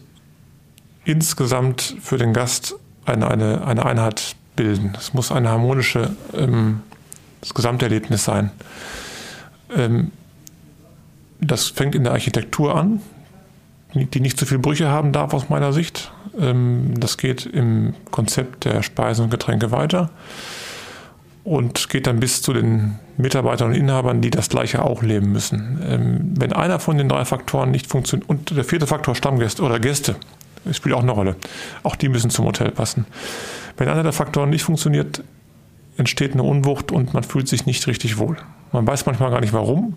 insgesamt 1.05 1.95
für 2.01 2.17
den 2.17 2.33
Gast 2.33 2.75
eine, 3.05 3.29
eine, 3.29 3.65
eine 3.65 3.85
Einheit 3.85 4.35
bilden. 4.55 4.93
Es 4.97 5.13
muss 5.13 5.31
eine 5.31 5.49
harmonische 5.49 6.15
ähm, 6.33 6.81
das 7.41 7.53
Gesamterlebnis 7.53 8.23
sein. 8.23 8.51
Ähm, 9.75 10.11
das 11.41 11.67
fängt 11.67 11.95
in 11.95 12.03
der 12.03 12.13
Architektur 12.13 12.75
an, 12.75 13.01
die 13.93 14.19
nicht 14.19 14.39
zu 14.39 14.45
viele 14.45 14.59
Brüche 14.59 14.87
haben 14.87 15.11
darf 15.11 15.33
aus 15.33 15.49
meiner 15.49 15.73
Sicht. 15.73 16.11
Ähm, 16.39 16.93
das 16.97 17.17
geht 17.17 17.45
im 17.45 17.93
Konzept 18.11 18.65
der 18.65 18.83
Speisen 18.83 19.25
und 19.25 19.31
Getränke 19.31 19.71
weiter 19.71 20.09
und 21.43 21.89
geht 21.89 22.07
dann 22.07 22.19
bis 22.19 22.41
zu 22.41 22.53
den 22.53 22.99
Mitarbeitern 23.17 23.69
und 23.69 23.75
Inhabern, 23.75 24.21
die 24.21 24.29
das 24.29 24.49
gleiche 24.49 24.83
auch 24.83 25.01
leben 25.01 25.31
müssen. 25.31 25.81
Ähm, 25.85 26.33
wenn 26.37 26.53
einer 26.53 26.79
von 26.79 26.97
den 26.97 27.09
drei 27.09 27.25
Faktoren 27.25 27.71
nicht 27.71 27.87
funktioniert, 27.87 28.29
und 28.29 28.55
der 28.55 28.63
vierte 28.63 28.87
Faktor 28.87 29.15
Stammgäste 29.15 29.63
oder 29.63 29.79
Gäste, 29.79 30.15
spielt 30.71 30.95
auch 30.95 31.01
eine 31.01 31.11
Rolle, 31.11 31.35
auch 31.83 31.95
die 31.95 32.09
müssen 32.09 32.29
zum 32.29 32.45
Hotel 32.45 32.71
passen. 32.71 33.05
Wenn 33.77 33.89
einer 33.89 34.03
der 34.03 34.13
Faktoren 34.13 34.51
nicht 34.51 34.63
funktioniert, 34.63 35.23
entsteht 35.97 36.33
eine 36.33 36.43
Unwucht 36.43 36.91
und 36.91 37.13
man 37.13 37.23
fühlt 37.23 37.47
sich 37.47 37.65
nicht 37.65 37.85
richtig 37.87 38.17
wohl. 38.17 38.37
Man 38.71 38.85
weiß 38.87 39.05
manchmal 39.05 39.31
gar 39.31 39.41
nicht 39.41 39.53
warum, 39.53 39.95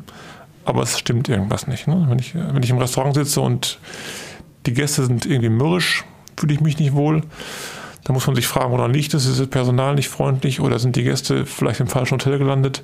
aber 0.64 0.82
es 0.82 0.98
stimmt 0.98 1.28
irgendwas 1.28 1.66
nicht. 1.66 1.86
Ne? 1.86 2.06
Wenn, 2.08 2.18
ich, 2.18 2.34
wenn 2.34 2.62
ich 2.62 2.70
im 2.70 2.78
Restaurant 2.78 3.14
sitze 3.14 3.40
und 3.40 3.78
die 4.66 4.72
Gäste 4.72 5.04
sind 5.04 5.26
irgendwie 5.26 5.50
mürrisch, 5.50 6.04
fühle 6.36 6.54
ich 6.54 6.60
mich 6.60 6.78
nicht 6.78 6.94
wohl. 6.94 7.22
Da 8.04 8.12
muss 8.12 8.26
man 8.26 8.36
sich 8.36 8.46
fragen, 8.46 8.70
woran 8.72 8.92
liegt 8.92 9.14
es? 9.14 9.26
Ist 9.26 9.40
das 9.40 9.46
Personal 9.48 9.94
nicht 9.94 10.08
freundlich 10.08 10.60
oder 10.60 10.78
sind 10.78 10.96
die 10.96 11.04
Gäste 11.04 11.46
vielleicht 11.46 11.80
im 11.80 11.86
falschen 11.86 12.14
Hotel 12.14 12.38
gelandet? 12.38 12.82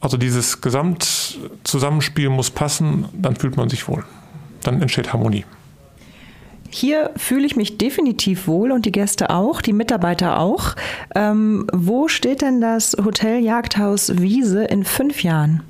Also 0.00 0.16
dieses 0.16 0.60
Gesamtzusammenspiel 0.60 2.28
muss 2.28 2.50
passen, 2.50 3.06
dann 3.12 3.36
fühlt 3.36 3.56
man 3.56 3.68
sich 3.68 3.88
wohl. 3.88 4.04
Dann 4.62 4.80
entsteht 4.80 5.12
Harmonie. 5.12 5.44
Hier 6.70 7.10
fühle 7.16 7.46
ich 7.46 7.56
mich 7.56 7.78
definitiv 7.78 8.46
wohl 8.46 8.72
und 8.72 8.84
die 8.84 8.92
Gäste 8.92 9.30
auch, 9.30 9.62
die 9.62 9.72
Mitarbeiter 9.72 10.38
auch. 10.38 10.74
Ähm, 11.14 11.66
wo 11.72 12.08
steht 12.08 12.42
denn 12.42 12.60
das 12.60 12.96
Hotel 13.02 13.42
Jagdhaus 13.42 14.18
Wiese 14.18 14.64
in 14.64 14.84
fünf 14.84 15.22
Jahren? 15.22 15.62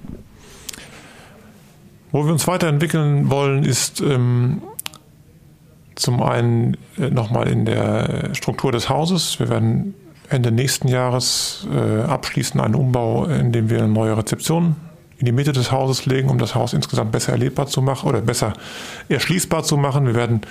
Wo 2.11 2.25
wir 2.25 2.33
uns 2.33 2.47
weiterentwickeln 2.47 3.31
wollen, 3.31 3.64
ist 3.64 4.01
ähm, 4.01 4.62
zum 5.94 6.23
einen 6.23 6.77
äh, 6.97 7.11
nochmal 7.11 7.49
in 7.49 7.64
der 7.64 8.31
Struktur 8.35 8.73
des 8.73 8.88
Hauses. 8.88 9.38
Wir 9.38 9.49
werden 9.49 9.94
Ende 10.31 10.51
nächsten 10.51 10.88
Jahres 10.88 11.66
äh, 11.73 12.03
abschließen 12.03 12.61
einen 12.61 12.75
Umbau, 12.75 13.27
in 13.27 13.53
dem 13.53 13.68
wir 13.68 13.79
eine 13.79 13.88
neue 13.88 14.16
Rezeption 14.16 14.77
in 15.18 15.27
die 15.27 15.33
Mitte 15.33 15.53
des 15.53 15.73
Hauses 15.73 16.07
legen, 16.07 16.29
um 16.29 16.38
das 16.38 16.55
Haus 16.55 16.73
insgesamt 16.73 17.12
besser 17.12 17.33
erlebbar 17.33 17.66
zu 17.66 17.83
machen 17.83 18.09
oder 18.09 18.21
besser 18.21 18.53
erschließbar 19.09 19.64
zu 19.64 19.77
machen. 19.77 20.07
Wir 20.07 20.14
werden 20.14 20.42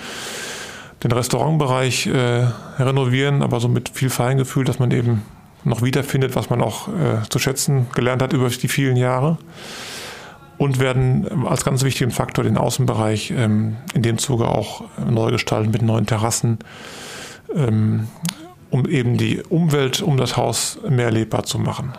den 1.02 1.12
Restaurantbereich 1.12 2.06
äh, 2.06 2.46
renovieren, 2.78 3.42
aber 3.42 3.60
so 3.60 3.68
mit 3.68 3.88
viel 3.88 4.10
Feingefühl, 4.10 4.64
dass 4.64 4.78
man 4.78 4.90
eben 4.90 5.22
noch 5.64 5.82
wiederfindet, 5.82 6.36
was 6.36 6.50
man 6.50 6.60
auch 6.60 6.88
äh, 6.88 7.28
zu 7.30 7.38
schätzen 7.38 7.86
gelernt 7.94 8.22
hat 8.22 8.32
über 8.32 8.48
die 8.48 8.68
vielen 8.68 8.96
Jahre 8.96 9.38
und 10.58 10.80
werden 10.80 11.46
als 11.46 11.64
ganz 11.64 11.84
wichtigen 11.84 12.10
Faktor 12.10 12.44
den 12.44 12.58
Außenbereich 12.58 13.30
ähm, 13.30 13.76
in 13.94 14.02
dem 14.02 14.18
Zuge 14.18 14.48
auch 14.48 14.84
neu 15.08 15.30
gestalten 15.30 15.70
mit 15.70 15.82
neuen 15.82 16.06
Terrassen, 16.06 16.58
ähm, 17.54 18.08
um 18.70 18.86
eben 18.86 19.16
die 19.16 19.40
Umwelt 19.48 20.02
um 20.02 20.16
das 20.16 20.36
Haus 20.36 20.78
mehr 20.88 21.10
lebbar 21.10 21.44
zu 21.44 21.58
machen. 21.58 21.92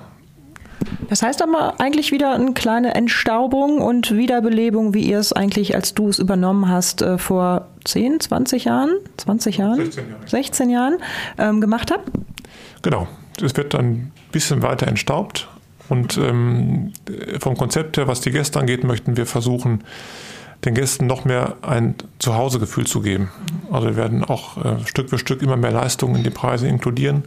Das 1.10 1.22
heißt 1.22 1.42
aber 1.42 1.80
eigentlich 1.80 2.12
wieder 2.12 2.34
eine 2.34 2.54
kleine 2.54 2.96
Entstaubung 2.96 3.82
und 3.82 4.16
Wiederbelebung, 4.16 4.94
wie 4.94 5.02
ihr 5.02 5.20
es 5.20 5.34
eigentlich, 5.34 5.76
als 5.76 5.94
du 5.94 6.10
es 6.10 6.20
übernommen 6.20 6.70
hast, 6.70 7.02
äh, 7.02 7.18
vor 7.18 7.68
10, 7.86 8.20
20 8.20 8.66
Jahren, 8.66 8.92
20 9.18 9.58
Jahren, 9.58 9.76
16, 9.78 10.10
Jahre. 10.10 10.28
16 10.28 10.70
Jahren 10.70 10.98
ähm, 11.38 11.62
gemacht 11.62 11.92
habt? 11.92 12.10
Genau. 12.82 13.08
Es 13.42 13.56
wird 13.56 13.74
dann 13.74 13.86
ein 13.86 14.12
bisschen 14.32 14.62
weiter 14.62 14.88
entstaubt, 14.88 15.48
und 15.90 16.18
ähm, 16.18 16.94
vom 17.40 17.58
Konzept 17.58 17.98
her, 17.98 18.08
was 18.08 18.22
die 18.22 18.32
Gäste 18.32 18.60
angeht, 18.60 18.84
möchten 18.84 19.18
wir 19.18 19.26
versuchen, 19.26 19.84
den 20.66 20.76
Gästen 20.76 21.08
noch 21.08 21.26
mehr 21.26 21.58
ein 21.62 21.96
Zuhausegefühl 22.20 22.86
zu 22.86 23.02
geben. 23.02 23.30
Also 23.72 23.88
wir 23.88 23.96
werden 23.96 24.24
auch 24.24 24.64
äh, 24.64 24.86
Stück 24.86 25.10
für 25.10 25.18
Stück 25.18 25.42
immer 25.42 25.58
mehr 25.58 25.72
Leistungen 25.72 26.18
in 26.18 26.24
die 26.24 26.30
Preise 26.30 26.68
inkludieren, 26.68 27.24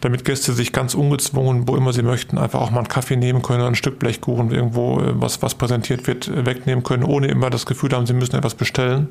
damit 0.00 0.24
Gäste 0.24 0.52
sich 0.52 0.72
ganz 0.72 0.94
ungezwungen, 0.94 1.68
wo 1.68 1.76
immer 1.76 1.92
sie 1.92 2.02
möchten, 2.02 2.36
einfach 2.36 2.60
auch 2.60 2.70
mal 2.70 2.80
einen 2.80 2.88
Kaffee 2.88 3.16
nehmen 3.16 3.40
können, 3.40 3.62
ein 3.62 3.76
Stück 3.76 3.98
Blechkuchen 3.98 4.50
irgendwo, 4.50 5.00
äh, 5.00 5.12
was, 5.14 5.42
was 5.42 5.54
präsentiert 5.54 6.06
wird, 6.06 6.28
äh, 6.28 6.44
wegnehmen 6.44 6.82
können, 6.82 7.04
ohne 7.04 7.28
immer 7.28 7.50
das 7.50 7.66
Gefühl 7.66 7.92
haben, 7.92 8.06
sie 8.06 8.14
müssen 8.14 8.36
etwas 8.36 8.56
bestellen, 8.56 9.08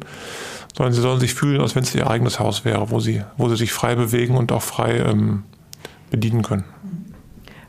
sondern 0.75 0.93
sie 0.93 1.01
sollen 1.01 1.19
sich 1.19 1.33
fühlen, 1.33 1.61
als 1.61 1.75
wenn 1.75 1.83
es 1.83 1.95
ihr 1.95 2.09
eigenes 2.09 2.39
Haus 2.39 2.65
wäre, 2.65 2.91
wo 2.91 2.99
sie, 2.99 3.23
wo 3.37 3.47
sie 3.47 3.55
sich 3.55 3.71
frei 3.71 3.95
bewegen 3.95 4.35
und 4.35 4.51
auch 4.51 4.61
frei 4.61 4.97
ähm, 4.97 5.43
bedienen 6.11 6.41
können. 6.41 6.65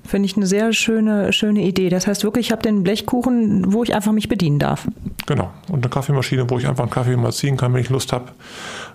Finde 0.07 0.27
ich 0.27 0.37
eine 0.37 0.47
sehr 0.47 0.73
schöne, 0.73 1.33
schöne 1.33 1.63
Idee. 1.63 1.89
Das 1.89 2.07
heißt 2.07 2.25
wirklich, 2.25 2.47
ich 2.47 2.53
habe 2.53 2.63
den 2.63 2.83
Blechkuchen, 2.83 3.73
wo 3.73 3.83
ich 3.83 3.95
einfach 3.95 4.13
mich 4.13 4.29
bedienen 4.29 4.59
darf. 4.59 4.87
Genau. 5.27 5.51
Und 5.69 5.83
eine 5.85 5.89
Kaffeemaschine, 5.89 6.49
wo 6.51 6.59
ich 6.59 6.67
einfach 6.67 6.85
einen 6.85 6.91
Kaffee 6.91 7.17
mal 7.17 7.33
ziehen 7.33 7.57
kann, 7.57 7.73
wenn 7.73 7.81
ich 7.81 7.89
Lust 7.89 8.13
habe. 8.13 8.33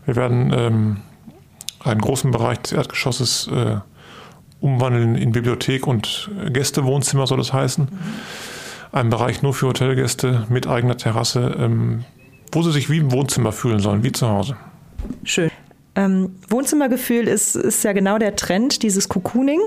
Wir 0.05 0.15
werden 0.15 0.53
ähm, 0.55 0.97
einen 1.83 2.01
großen 2.01 2.29
Bereich 2.31 2.59
des 2.59 2.73
Erdgeschosses 2.73 3.49
äh, 3.51 3.77
umwandeln 4.59 5.15
in 5.15 5.31
Bibliothek 5.31 5.87
und 5.87 6.29
Gästewohnzimmer, 6.51 7.25
soll 7.25 7.37
das 7.37 7.53
heißen. 7.53 7.85
Mhm. 7.85 7.97
Ein 8.91 9.09
Bereich 9.09 9.41
nur 9.41 9.53
für 9.53 9.67
Hotelgäste 9.67 10.45
mit 10.49 10.67
eigener 10.67 10.97
Terrasse, 10.97 11.55
ähm, 11.59 12.05
wo 12.51 12.63
sie 12.63 12.71
sich 12.71 12.89
wie 12.89 12.97
im 12.97 13.11
Wohnzimmer 13.11 13.51
fühlen 13.51 13.79
sollen, 13.79 14.03
wie 14.03 14.11
zu 14.11 14.27
Hause. 14.27 14.57
Schön. 15.23 15.51
Ähm, 15.99 16.35
Wohnzimmergefühl 16.47 17.27
ist, 17.27 17.57
ist 17.57 17.83
ja 17.83 17.91
genau 17.91 18.17
der 18.17 18.37
Trend, 18.37 18.83
dieses 18.83 19.09
Cocooning, 19.09 19.59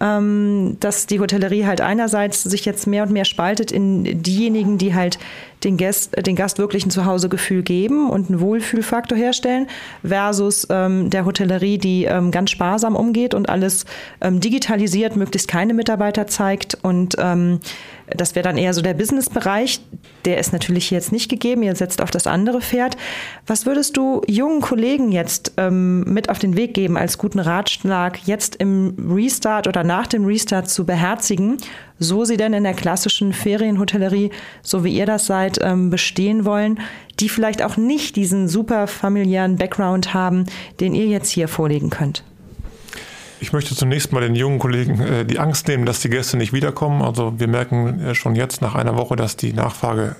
ähm, 0.00 0.76
dass 0.80 1.06
die 1.06 1.20
Hotellerie 1.20 1.64
halt 1.64 1.80
einerseits 1.80 2.42
sich 2.42 2.64
jetzt 2.64 2.88
mehr 2.88 3.04
und 3.04 3.12
mehr 3.12 3.24
spaltet 3.24 3.70
in 3.70 4.20
diejenigen, 4.20 4.78
die 4.78 4.94
halt 4.94 5.20
den 5.62 5.76
Gast, 5.76 6.14
den 6.26 6.34
Gast 6.34 6.58
wirklich 6.58 6.84
ein 6.84 6.90
Zuhausegefühl 6.90 7.62
geben 7.62 8.10
und 8.10 8.28
einen 8.28 8.40
Wohlfühlfaktor 8.40 9.16
herstellen, 9.16 9.68
versus 10.04 10.66
ähm, 10.70 11.08
der 11.10 11.24
Hotellerie, 11.24 11.78
die 11.78 12.04
ähm, 12.04 12.32
ganz 12.32 12.50
sparsam 12.50 12.96
umgeht 12.96 13.32
und 13.32 13.48
alles 13.48 13.84
ähm, 14.20 14.40
digitalisiert, 14.40 15.14
möglichst 15.14 15.46
keine 15.46 15.72
Mitarbeiter 15.72 16.26
zeigt. 16.26 16.76
Und 16.82 17.14
ähm, 17.18 17.60
das 18.08 18.34
wäre 18.34 18.44
dann 18.44 18.58
eher 18.58 18.72
so 18.72 18.82
der 18.82 18.94
Businessbereich. 18.94 19.80
Der 20.24 20.38
ist 20.38 20.52
natürlich 20.52 20.90
jetzt 20.90 21.12
nicht 21.12 21.28
gegeben. 21.28 21.62
Ihr 21.62 21.74
setzt 21.74 22.00
auf 22.00 22.10
das 22.10 22.26
andere 22.26 22.60
Pferd. 22.60 22.96
Was 23.46 23.66
würdest 23.66 23.96
du 23.96 24.22
jungen 24.26 24.60
Kollegen 24.60 25.10
jetzt 25.12 25.52
ähm, 25.56 26.02
mit 26.04 26.28
auf 26.28 26.38
den 26.38 26.56
Weg 26.56 26.74
geben 26.74 26.96
als 26.96 27.18
guten 27.18 27.40
Ratschlag, 27.40 28.26
jetzt 28.26 28.56
im 28.56 28.94
Restart 29.12 29.66
oder 29.66 29.82
nach 29.82 30.06
dem 30.06 30.24
Restart 30.24 30.70
zu 30.70 30.84
beherzigen, 30.86 31.58
so 31.98 32.24
sie 32.24 32.36
denn 32.36 32.52
in 32.52 32.64
der 32.64 32.74
klassischen 32.74 33.32
Ferienhotellerie, 33.32 34.30
so 34.62 34.84
wie 34.84 34.94
ihr 34.94 35.06
das 35.06 35.26
seid, 35.26 35.58
ähm, 35.62 35.90
bestehen 35.90 36.44
wollen, 36.44 36.80
die 37.18 37.28
vielleicht 37.28 37.62
auch 37.62 37.76
nicht 37.76 38.16
diesen 38.16 38.48
super 38.48 38.86
familiären 38.86 39.56
Background 39.56 40.14
haben, 40.14 40.44
den 40.80 40.94
ihr 40.94 41.06
jetzt 41.06 41.30
hier 41.30 41.48
vorlegen 41.48 41.90
könnt? 41.90 42.22
Ich 43.38 43.52
möchte 43.52 43.74
zunächst 43.74 44.12
mal 44.12 44.20
den 44.20 44.34
jungen 44.34 44.58
Kollegen 44.58 45.00
äh, 45.00 45.24
die 45.24 45.38
Angst 45.38 45.68
nehmen, 45.68 45.84
dass 45.84 46.00
die 46.00 46.08
Gäste 46.08 46.36
nicht 46.36 46.52
wiederkommen. 46.52 47.02
Also 47.02 47.38
wir 47.38 47.48
merken 47.48 48.00
äh, 48.00 48.14
schon 48.14 48.34
jetzt 48.34 48.62
nach 48.62 48.74
einer 48.74 48.96
Woche, 48.96 49.16
dass 49.16 49.36
die 49.36 49.52
Nachfrage 49.52 50.16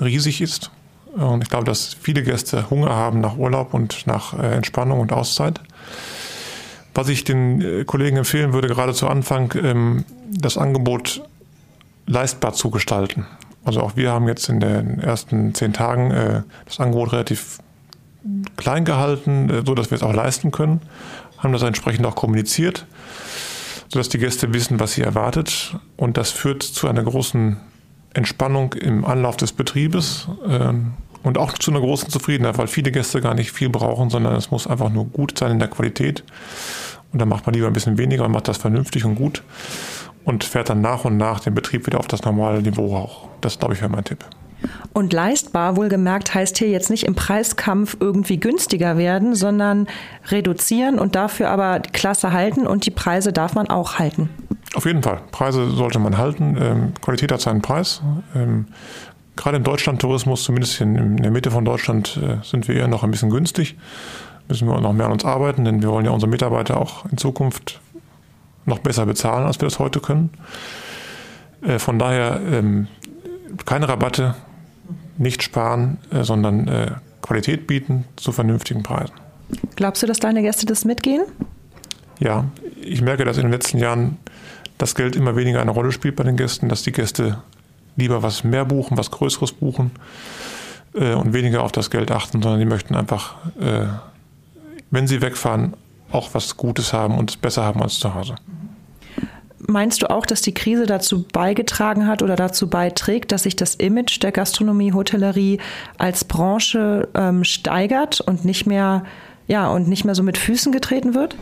riesig 0.00 0.40
ist. 0.40 0.70
Und 1.16 1.42
ich 1.42 1.50
glaube, 1.50 1.64
dass 1.64 1.96
viele 2.00 2.22
Gäste 2.22 2.70
Hunger 2.70 2.90
haben 2.90 3.20
nach 3.20 3.36
Urlaub 3.36 3.74
und 3.74 4.06
nach 4.06 4.38
äh, 4.38 4.54
Entspannung 4.54 5.00
und 5.00 5.12
Auszeit. 5.12 5.60
Was 6.94 7.08
ich 7.08 7.24
den 7.24 7.60
äh, 7.60 7.84
Kollegen 7.84 8.18
empfehlen 8.18 8.52
würde, 8.52 8.68
gerade 8.68 8.94
zu 8.94 9.08
Anfang, 9.08 9.52
ähm, 9.60 10.04
das 10.30 10.56
Angebot 10.56 11.22
leistbar 12.06 12.52
zu 12.52 12.70
gestalten. 12.70 13.26
Also 13.64 13.80
auch 13.80 13.96
wir 13.96 14.12
haben 14.12 14.28
jetzt 14.28 14.48
in 14.48 14.60
den 14.60 15.00
ersten 15.00 15.54
zehn 15.54 15.72
Tagen 15.72 16.12
äh, 16.12 16.42
das 16.66 16.78
Angebot 16.78 17.12
relativ 17.12 17.58
klein 18.56 18.84
gehalten, 18.84 19.64
so 19.64 19.74
dass 19.74 19.90
wir 19.90 19.96
es 19.96 20.02
auch 20.02 20.12
leisten 20.12 20.50
können 20.50 20.82
haben 21.40 21.52
das 21.52 21.62
entsprechend 21.62 22.06
auch 22.06 22.14
kommuniziert, 22.14 22.86
sodass 23.88 24.08
die 24.08 24.18
Gäste 24.18 24.52
wissen, 24.52 24.78
was 24.80 24.92
sie 24.92 25.02
erwartet. 25.02 25.76
Und 25.96 26.16
das 26.16 26.30
führt 26.30 26.62
zu 26.62 26.88
einer 26.88 27.02
großen 27.02 27.56
Entspannung 28.14 28.74
im 28.74 29.04
Anlauf 29.04 29.36
des 29.36 29.52
Betriebes 29.52 30.28
ähm, 30.46 30.92
und 31.22 31.38
auch 31.38 31.52
zu 31.54 31.70
einer 31.70 31.80
großen 31.80 32.08
Zufriedenheit, 32.08 32.58
weil 32.58 32.66
viele 32.66 32.90
Gäste 32.92 33.20
gar 33.20 33.34
nicht 33.34 33.52
viel 33.52 33.68
brauchen, 33.68 34.10
sondern 34.10 34.34
es 34.36 34.50
muss 34.50 34.66
einfach 34.66 34.90
nur 34.90 35.06
gut 35.06 35.38
sein 35.38 35.52
in 35.52 35.58
der 35.58 35.68
Qualität. 35.68 36.24
Und 37.12 37.20
dann 37.20 37.28
macht 37.28 37.46
man 37.46 37.54
lieber 37.54 37.66
ein 37.66 37.72
bisschen 37.72 37.98
weniger 37.98 38.24
und 38.24 38.32
macht 38.32 38.48
das 38.48 38.58
vernünftig 38.58 39.04
und 39.04 39.16
gut 39.16 39.42
und 40.24 40.44
fährt 40.44 40.70
dann 40.70 40.80
nach 40.80 41.04
und 41.04 41.16
nach 41.16 41.40
den 41.40 41.54
Betrieb 41.54 41.86
wieder 41.86 41.98
auf 41.98 42.06
das 42.06 42.22
normale 42.22 42.62
Niveau 42.62 42.96
hoch. 42.96 43.28
Das, 43.40 43.58
glaube 43.58 43.74
ich, 43.74 43.80
wäre 43.80 43.90
mein 43.90 44.04
Tipp. 44.04 44.24
Und 44.92 45.12
leistbar, 45.12 45.76
wohlgemerkt, 45.76 46.34
heißt 46.34 46.58
hier 46.58 46.68
jetzt 46.68 46.90
nicht 46.90 47.04
im 47.04 47.14
Preiskampf 47.14 47.96
irgendwie 48.00 48.38
günstiger 48.38 48.96
werden, 48.96 49.34
sondern 49.34 49.86
reduzieren 50.28 50.98
und 50.98 51.14
dafür 51.14 51.48
aber 51.48 51.78
die 51.78 51.90
Klasse 51.90 52.32
halten 52.32 52.66
und 52.66 52.86
die 52.86 52.90
Preise 52.90 53.32
darf 53.32 53.54
man 53.54 53.68
auch 53.68 53.98
halten. 53.98 54.28
Auf 54.74 54.86
jeden 54.86 55.02
Fall. 55.02 55.20
Preise 55.32 55.70
sollte 55.70 55.98
man 55.98 56.16
halten. 56.18 56.56
Ähm, 56.60 56.92
Qualität 57.00 57.32
hat 57.32 57.40
seinen 57.40 57.62
Preis. 57.62 58.02
Ähm, 58.34 58.66
gerade 59.36 59.56
im 59.56 59.64
Deutschlandtourismus, 59.64 60.44
zumindest 60.44 60.80
in, 60.80 61.16
der 61.16 61.30
Mitte 61.30 61.50
von 61.50 61.64
Deutschland, 61.64 62.18
äh, 62.22 62.44
sind 62.44 62.68
wir 62.68 62.76
eher 62.76 62.88
noch 62.88 63.02
ein 63.02 63.10
bisschen 63.10 63.30
günstig. 63.30 63.76
Müssen 64.48 64.68
wir 64.68 64.80
noch 64.80 64.92
mehr 64.92 65.06
an 65.06 65.12
uns 65.12 65.24
arbeiten, 65.24 65.64
denn 65.64 65.82
wir 65.82 65.90
wollen 65.90 66.04
ja 66.04 66.10
unsere 66.10 66.30
Mitarbeiter 66.30 66.80
auch 66.80 67.04
in 67.06 67.18
Zukunft 67.18 67.80
noch 68.66 68.78
besser 68.78 69.06
bezahlen, 69.06 69.46
als 69.46 69.60
wir 69.60 69.66
das 69.66 69.78
heute 69.78 70.00
können. 70.00 70.30
Äh, 71.62 71.78
von 71.78 71.98
daher 71.98 72.40
ähm, 72.50 72.88
keine 73.66 73.88
Rabatte, 73.88 74.34
nicht 75.20 75.42
sparen, 75.42 75.98
äh, 76.10 76.24
sondern 76.24 76.66
äh, 76.66 76.92
Qualität 77.22 77.66
bieten 77.66 78.06
zu 78.16 78.32
vernünftigen 78.32 78.82
Preisen. 78.82 79.14
Glaubst 79.76 80.02
du, 80.02 80.06
dass 80.06 80.18
deine 80.18 80.42
Gäste 80.42 80.66
das 80.66 80.84
mitgehen? 80.84 81.24
Ja, 82.18 82.46
ich 82.80 83.02
merke, 83.02 83.24
dass 83.24 83.36
in 83.36 83.44
den 83.44 83.52
letzten 83.52 83.78
Jahren 83.78 84.16
das 84.78 84.94
Geld 84.94 85.16
immer 85.16 85.36
weniger 85.36 85.60
eine 85.60 85.70
Rolle 85.70 85.92
spielt 85.92 86.16
bei 86.16 86.24
den 86.24 86.36
Gästen, 86.36 86.68
dass 86.68 86.82
die 86.82 86.92
Gäste 86.92 87.42
lieber 87.96 88.22
was 88.22 88.44
mehr 88.44 88.64
buchen, 88.64 88.96
was 88.96 89.10
Größeres 89.10 89.52
buchen 89.52 89.90
äh, 90.94 91.12
und 91.12 91.34
weniger 91.34 91.62
auf 91.62 91.72
das 91.72 91.90
Geld 91.90 92.10
achten, 92.10 92.40
sondern 92.40 92.60
die 92.60 92.66
möchten 92.66 92.94
einfach, 92.94 93.36
äh, 93.60 93.86
wenn 94.90 95.06
sie 95.06 95.20
wegfahren, 95.20 95.74
auch 96.10 96.30
was 96.32 96.56
Gutes 96.56 96.92
haben 96.92 97.18
und 97.18 97.30
es 97.30 97.36
besser 97.36 97.62
haben 97.62 97.82
als 97.82 97.98
zu 97.98 98.14
Hause. 98.14 98.36
Meinst 99.70 100.02
du 100.02 100.10
auch, 100.10 100.26
dass 100.26 100.42
die 100.42 100.52
Krise 100.52 100.84
dazu 100.86 101.24
beigetragen 101.32 102.08
hat 102.08 102.24
oder 102.24 102.34
dazu 102.34 102.68
beiträgt, 102.68 103.30
dass 103.30 103.44
sich 103.44 103.54
das 103.54 103.76
Image 103.76 104.20
der 104.20 104.32
Gastronomie, 104.32 104.92
Hotellerie 104.92 105.60
als 105.96 106.24
Branche 106.24 107.08
ähm, 107.14 107.44
steigert 107.44 108.20
und 108.20 108.44
nicht 108.44 108.66
mehr, 108.66 109.04
ja, 109.46 109.68
und 109.68 109.86
nicht 109.86 110.04
mehr 110.04 110.16
so 110.16 110.24
mit 110.24 110.38
Füßen 110.38 110.72
getreten 110.72 111.14
wird? 111.14 111.36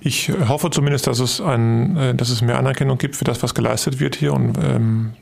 Ich 0.00 0.32
hoffe 0.48 0.70
zumindest, 0.70 1.06
dass 1.06 1.18
es, 1.18 1.42
ein, 1.42 1.98
äh, 1.98 2.14
dass 2.14 2.30
es 2.30 2.40
mehr 2.40 2.58
Anerkennung 2.58 2.96
gibt 2.96 3.14
für 3.14 3.24
das, 3.24 3.42
was 3.42 3.54
geleistet 3.54 4.00
wird 4.00 4.16
hier 4.16 4.32
und 4.32 4.56
ähm, 4.56 5.12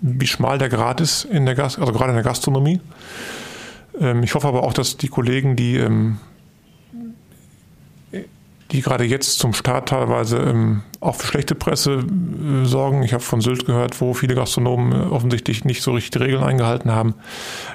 wie 0.00 0.26
schmal 0.26 0.58
der 0.58 0.68
Grad 0.68 1.00
ist 1.00 1.24
in 1.24 1.46
der 1.46 1.54
Gast, 1.54 1.78
also 1.78 1.92
gerade 1.92 2.10
in 2.10 2.16
der 2.16 2.24
Gastronomie. 2.24 2.80
Ähm, 4.00 4.24
ich 4.24 4.34
hoffe 4.34 4.48
aber 4.48 4.64
auch, 4.64 4.72
dass 4.72 4.96
die 4.96 5.08
Kollegen, 5.08 5.54
die 5.54 5.76
ähm, 5.76 6.18
die 8.70 8.82
gerade 8.82 9.04
jetzt 9.04 9.38
zum 9.38 9.54
Start 9.54 9.88
teilweise 9.88 10.38
ähm, 10.38 10.82
auch 11.00 11.14
für 11.14 11.26
schlechte 11.26 11.54
Presse 11.54 12.04
äh, 12.04 12.66
sorgen. 12.66 13.02
Ich 13.02 13.14
habe 13.14 13.22
von 13.22 13.40
Sylt 13.40 13.64
gehört, 13.64 14.00
wo 14.00 14.12
viele 14.12 14.34
Gastronomen 14.34 14.92
äh, 14.92 15.04
offensichtlich 15.06 15.64
nicht 15.64 15.82
so 15.82 15.92
richtig 15.92 16.10
die 16.12 16.18
Regeln 16.18 16.42
eingehalten 16.42 16.92
haben, 16.92 17.14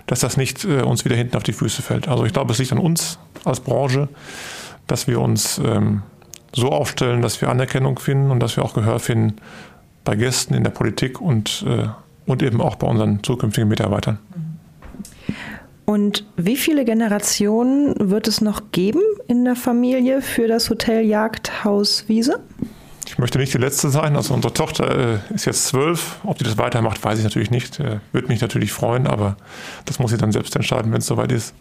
dass 0.06 0.20
das 0.20 0.38
nicht 0.38 0.64
äh, 0.66 0.82
uns 0.82 1.04
wieder 1.04 1.16
hinten 1.16 1.36
auf 1.36 1.44
die 1.44 1.54
Füße 1.54 1.82
fällt. 1.82 2.08
Also 2.08 2.26
ich 2.26 2.34
glaube, 2.34 2.52
es 2.52 2.60
liegt 2.60 2.72
an 2.72 2.78
uns 2.78 3.18
als 3.44 3.60
Branche, 3.60 4.08
dass 4.86 5.08
wir 5.08 5.20
uns 5.20 5.60
ähm, 5.64 6.04
so 6.54 6.70
aufstellen, 6.70 7.22
dass 7.22 7.42
wir 7.42 7.50
Anerkennung 7.50 7.98
finden 7.98 8.30
und 8.30 8.40
dass 8.40 8.56
wir 8.56 8.64
auch 8.64 8.76
Gehör 8.76 9.00
finden 9.00 9.38
bei 10.04 10.16
Gästen 10.16 10.54
in 10.54 10.64
der 10.64 10.72
Politik 10.72 11.20
und, 11.20 11.66
äh, 11.68 11.88
und 12.28 12.44
eben 12.44 12.62
auch 12.62 12.76
bei 12.76 12.86
unseren 12.88 13.24
zukünftigen 13.24 13.68
Mitarbeitern. 13.68 14.20
Und 15.86 16.26
wie 16.38 16.56
viele 16.56 16.86
Generationen 16.86 17.96
wird 18.00 18.28
es 18.28 18.42
noch 18.42 18.72
geben 18.72 19.02
in 19.28 19.44
der 19.44 19.56
Familie 19.56 20.22
für 20.22 20.48
das 20.48 20.70
Hotel 20.70 21.06
Jagdhaus 21.06 22.06
Wiese? 22.08 22.40
Ich 23.06 23.18
möchte 23.18 23.38
nicht 23.38 23.54
die 23.54 23.58
Letzte 23.58 23.90
sein. 23.90 24.16
Also 24.16 24.34
unsere 24.34 24.54
Tochter 24.54 25.20
äh, 25.30 25.36
ist 25.36 25.46
jetzt 25.46 25.66
zwölf. 25.68 26.20
Ob 26.24 26.38
sie 26.38 26.46
das 26.46 26.58
weitermacht, 26.58 27.04
weiß 27.04 27.18
ich 27.18 27.24
natürlich 27.24 27.52
nicht. 27.52 27.80
Äh, 27.80 28.00
Würde 28.14 28.28
mich 28.30 28.42
natürlich 28.42 28.72
freuen, 28.72 29.08
aber 29.08 29.36
das 29.86 30.00
muss 30.00 30.12
sie 30.12 30.18
dann 30.18 30.32
selbst 30.32 30.56
entscheiden, 30.56 30.92
wenn 30.92 31.00
es 31.00 31.06
soweit 31.06 31.32
ist. 31.32 31.54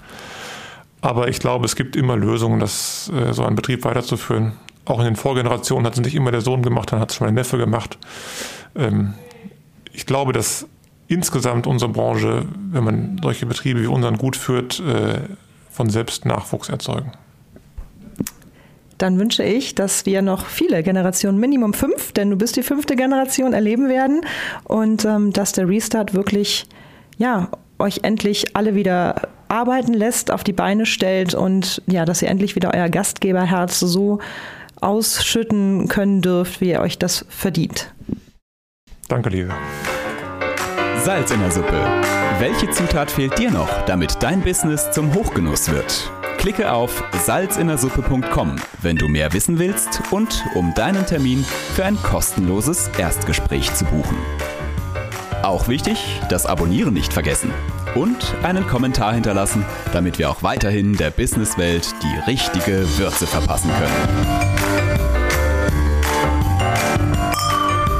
Aber 1.00 1.28
ich 1.28 1.40
glaube, 1.40 1.66
es 1.66 1.74
gibt 1.74 1.96
immer 1.96 2.16
Lösungen, 2.16 2.60
das, 2.60 3.10
äh, 3.14 3.32
so 3.32 3.44
einen 3.44 3.56
Betrieb 3.56 3.84
weiterzuführen. 3.84 4.52
Auch 4.84 5.00
in 5.00 5.04
den 5.04 5.16
Vorgenerationen 5.16 5.84
hat 5.84 5.94
es 5.94 6.00
nicht 6.00 6.14
immer 6.14 6.30
der 6.30 6.40
Sohn 6.40 6.62
gemacht, 6.62 6.92
dann 6.92 7.00
hat 7.00 7.10
es 7.10 7.16
schon 7.16 7.26
der 7.26 7.34
Neffe 7.34 7.58
gemacht. 7.58 7.98
Ähm, 8.76 9.14
ich 9.92 10.06
glaube, 10.06 10.32
dass 10.32 10.66
insgesamt 11.12 11.66
unsere 11.66 11.90
Branche, 11.90 12.46
wenn 12.70 12.84
man 12.84 13.20
solche 13.22 13.46
Betriebe 13.46 13.82
wie 13.82 13.86
unseren 13.86 14.18
gut 14.18 14.36
führt, 14.36 14.80
äh, 14.80 15.20
von 15.70 15.90
selbst 15.90 16.26
Nachwuchs 16.26 16.68
erzeugen. 16.68 17.12
Dann 18.98 19.18
wünsche 19.18 19.42
ich, 19.42 19.74
dass 19.74 20.06
wir 20.06 20.22
noch 20.22 20.46
viele 20.46 20.82
Generationen, 20.82 21.38
Minimum 21.38 21.74
fünf, 21.74 22.12
denn 22.12 22.30
du 22.30 22.36
bist 22.36 22.56
die 22.56 22.62
fünfte 22.62 22.94
Generation, 22.94 23.52
erleben 23.52 23.88
werden 23.88 24.20
und 24.64 25.04
ähm, 25.04 25.32
dass 25.32 25.52
der 25.52 25.68
Restart 25.68 26.14
wirklich, 26.14 26.66
ja, 27.18 27.48
euch 27.78 28.00
endlich 28.04 28.56
alle 28.56 28.74
wieder 28.76 29.28
arbeiten 29.48 29.92
lässt, 29.92 30.30
auf 30.30 30.44
die 30.44 30.52
Beine 30.52 30.86
stellt 30.86 31.34
und 31.34 31.82
ja, 31.86 32.04
dass 32.04 32.22
ihr 32.22 32.28
endlich 32.28 32.54
wieder 32.54 32.72
euer 32.72 32.88
Gastgeberherz 32.88 33.80
so 33.80 34.20
ausschütten 34.80 35.88
können 35.88 36.22
dürft, 36.22 36.60
wie 36.60 36.70
ihr 36.70 36.80
euch 36.80 36.96
das 36.96 37.26
verdient. 37.28 37.92
Danke, 39.08 39.30
Lisa. 39.30 39.54
Salz 41.04 41.32
in 41.32 41.40
der 41.40 41.50
Suppe. 41.50 41.84
Welche 42.38 42.70
Zutat 42.70 43.10
fehlt 43.10 43.36
dir 43.36 43.50
noch, 43.50 43.68
damit 43.86 44.22
dein 44.22 44.40
Business 44.40 44.88
zum 44.92 45.12
Hochgenuss 45.12 45.68
wird? 45.68 46.12
Klicke 46.38 46.72
auf 46.72 47.02
salzinnersuppe.com, 47.24 48.54
wenn 48.82 48.96
du 48.96 49.08
mehr 49.08 49.32
wissen 49.32 49.58
willst 49.58 50.00
und 50.12 50.44
um 50.54 50.72
deinen 50.74 51.04
Termin 51.04 51.44
für 51.74 51.84
ein 51.84 52.00
kostenloses 52.00 52.88
Erstgespräch 52.98 53.74
zu 53.74 53.84
buchen. 53.86 54.16
Auch 55.42 55.66
wichtig, 55.66 56.20
das 56.30 56.46
Abonnieren 56.46 56.94
nicht 56.94 57.12
vergessen 57.12 57.52
und 57.96 58.36
einen 58.44 58.68
Kommentar 58.68 59.12
hinterlassen, 59.12 59.64
damit 59.92 60.20
wir 60.20 60.30
auch 60.30 60.44
weiterhin 60.44 60.96
der 60.96 61.10
Businesswelt 61.10 61.92
die 62.04 62.30
richtige 62.30 62.86
Würze 62.98 63.26
verpassen 63.26 63.72
können. 63.72 63.92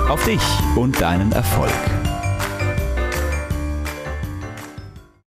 Auf 0.09 0.24
dich 0.24 0.42
und 0.76 1.00
deinen 1.00 1.32
Erfolg. 1.32 1.72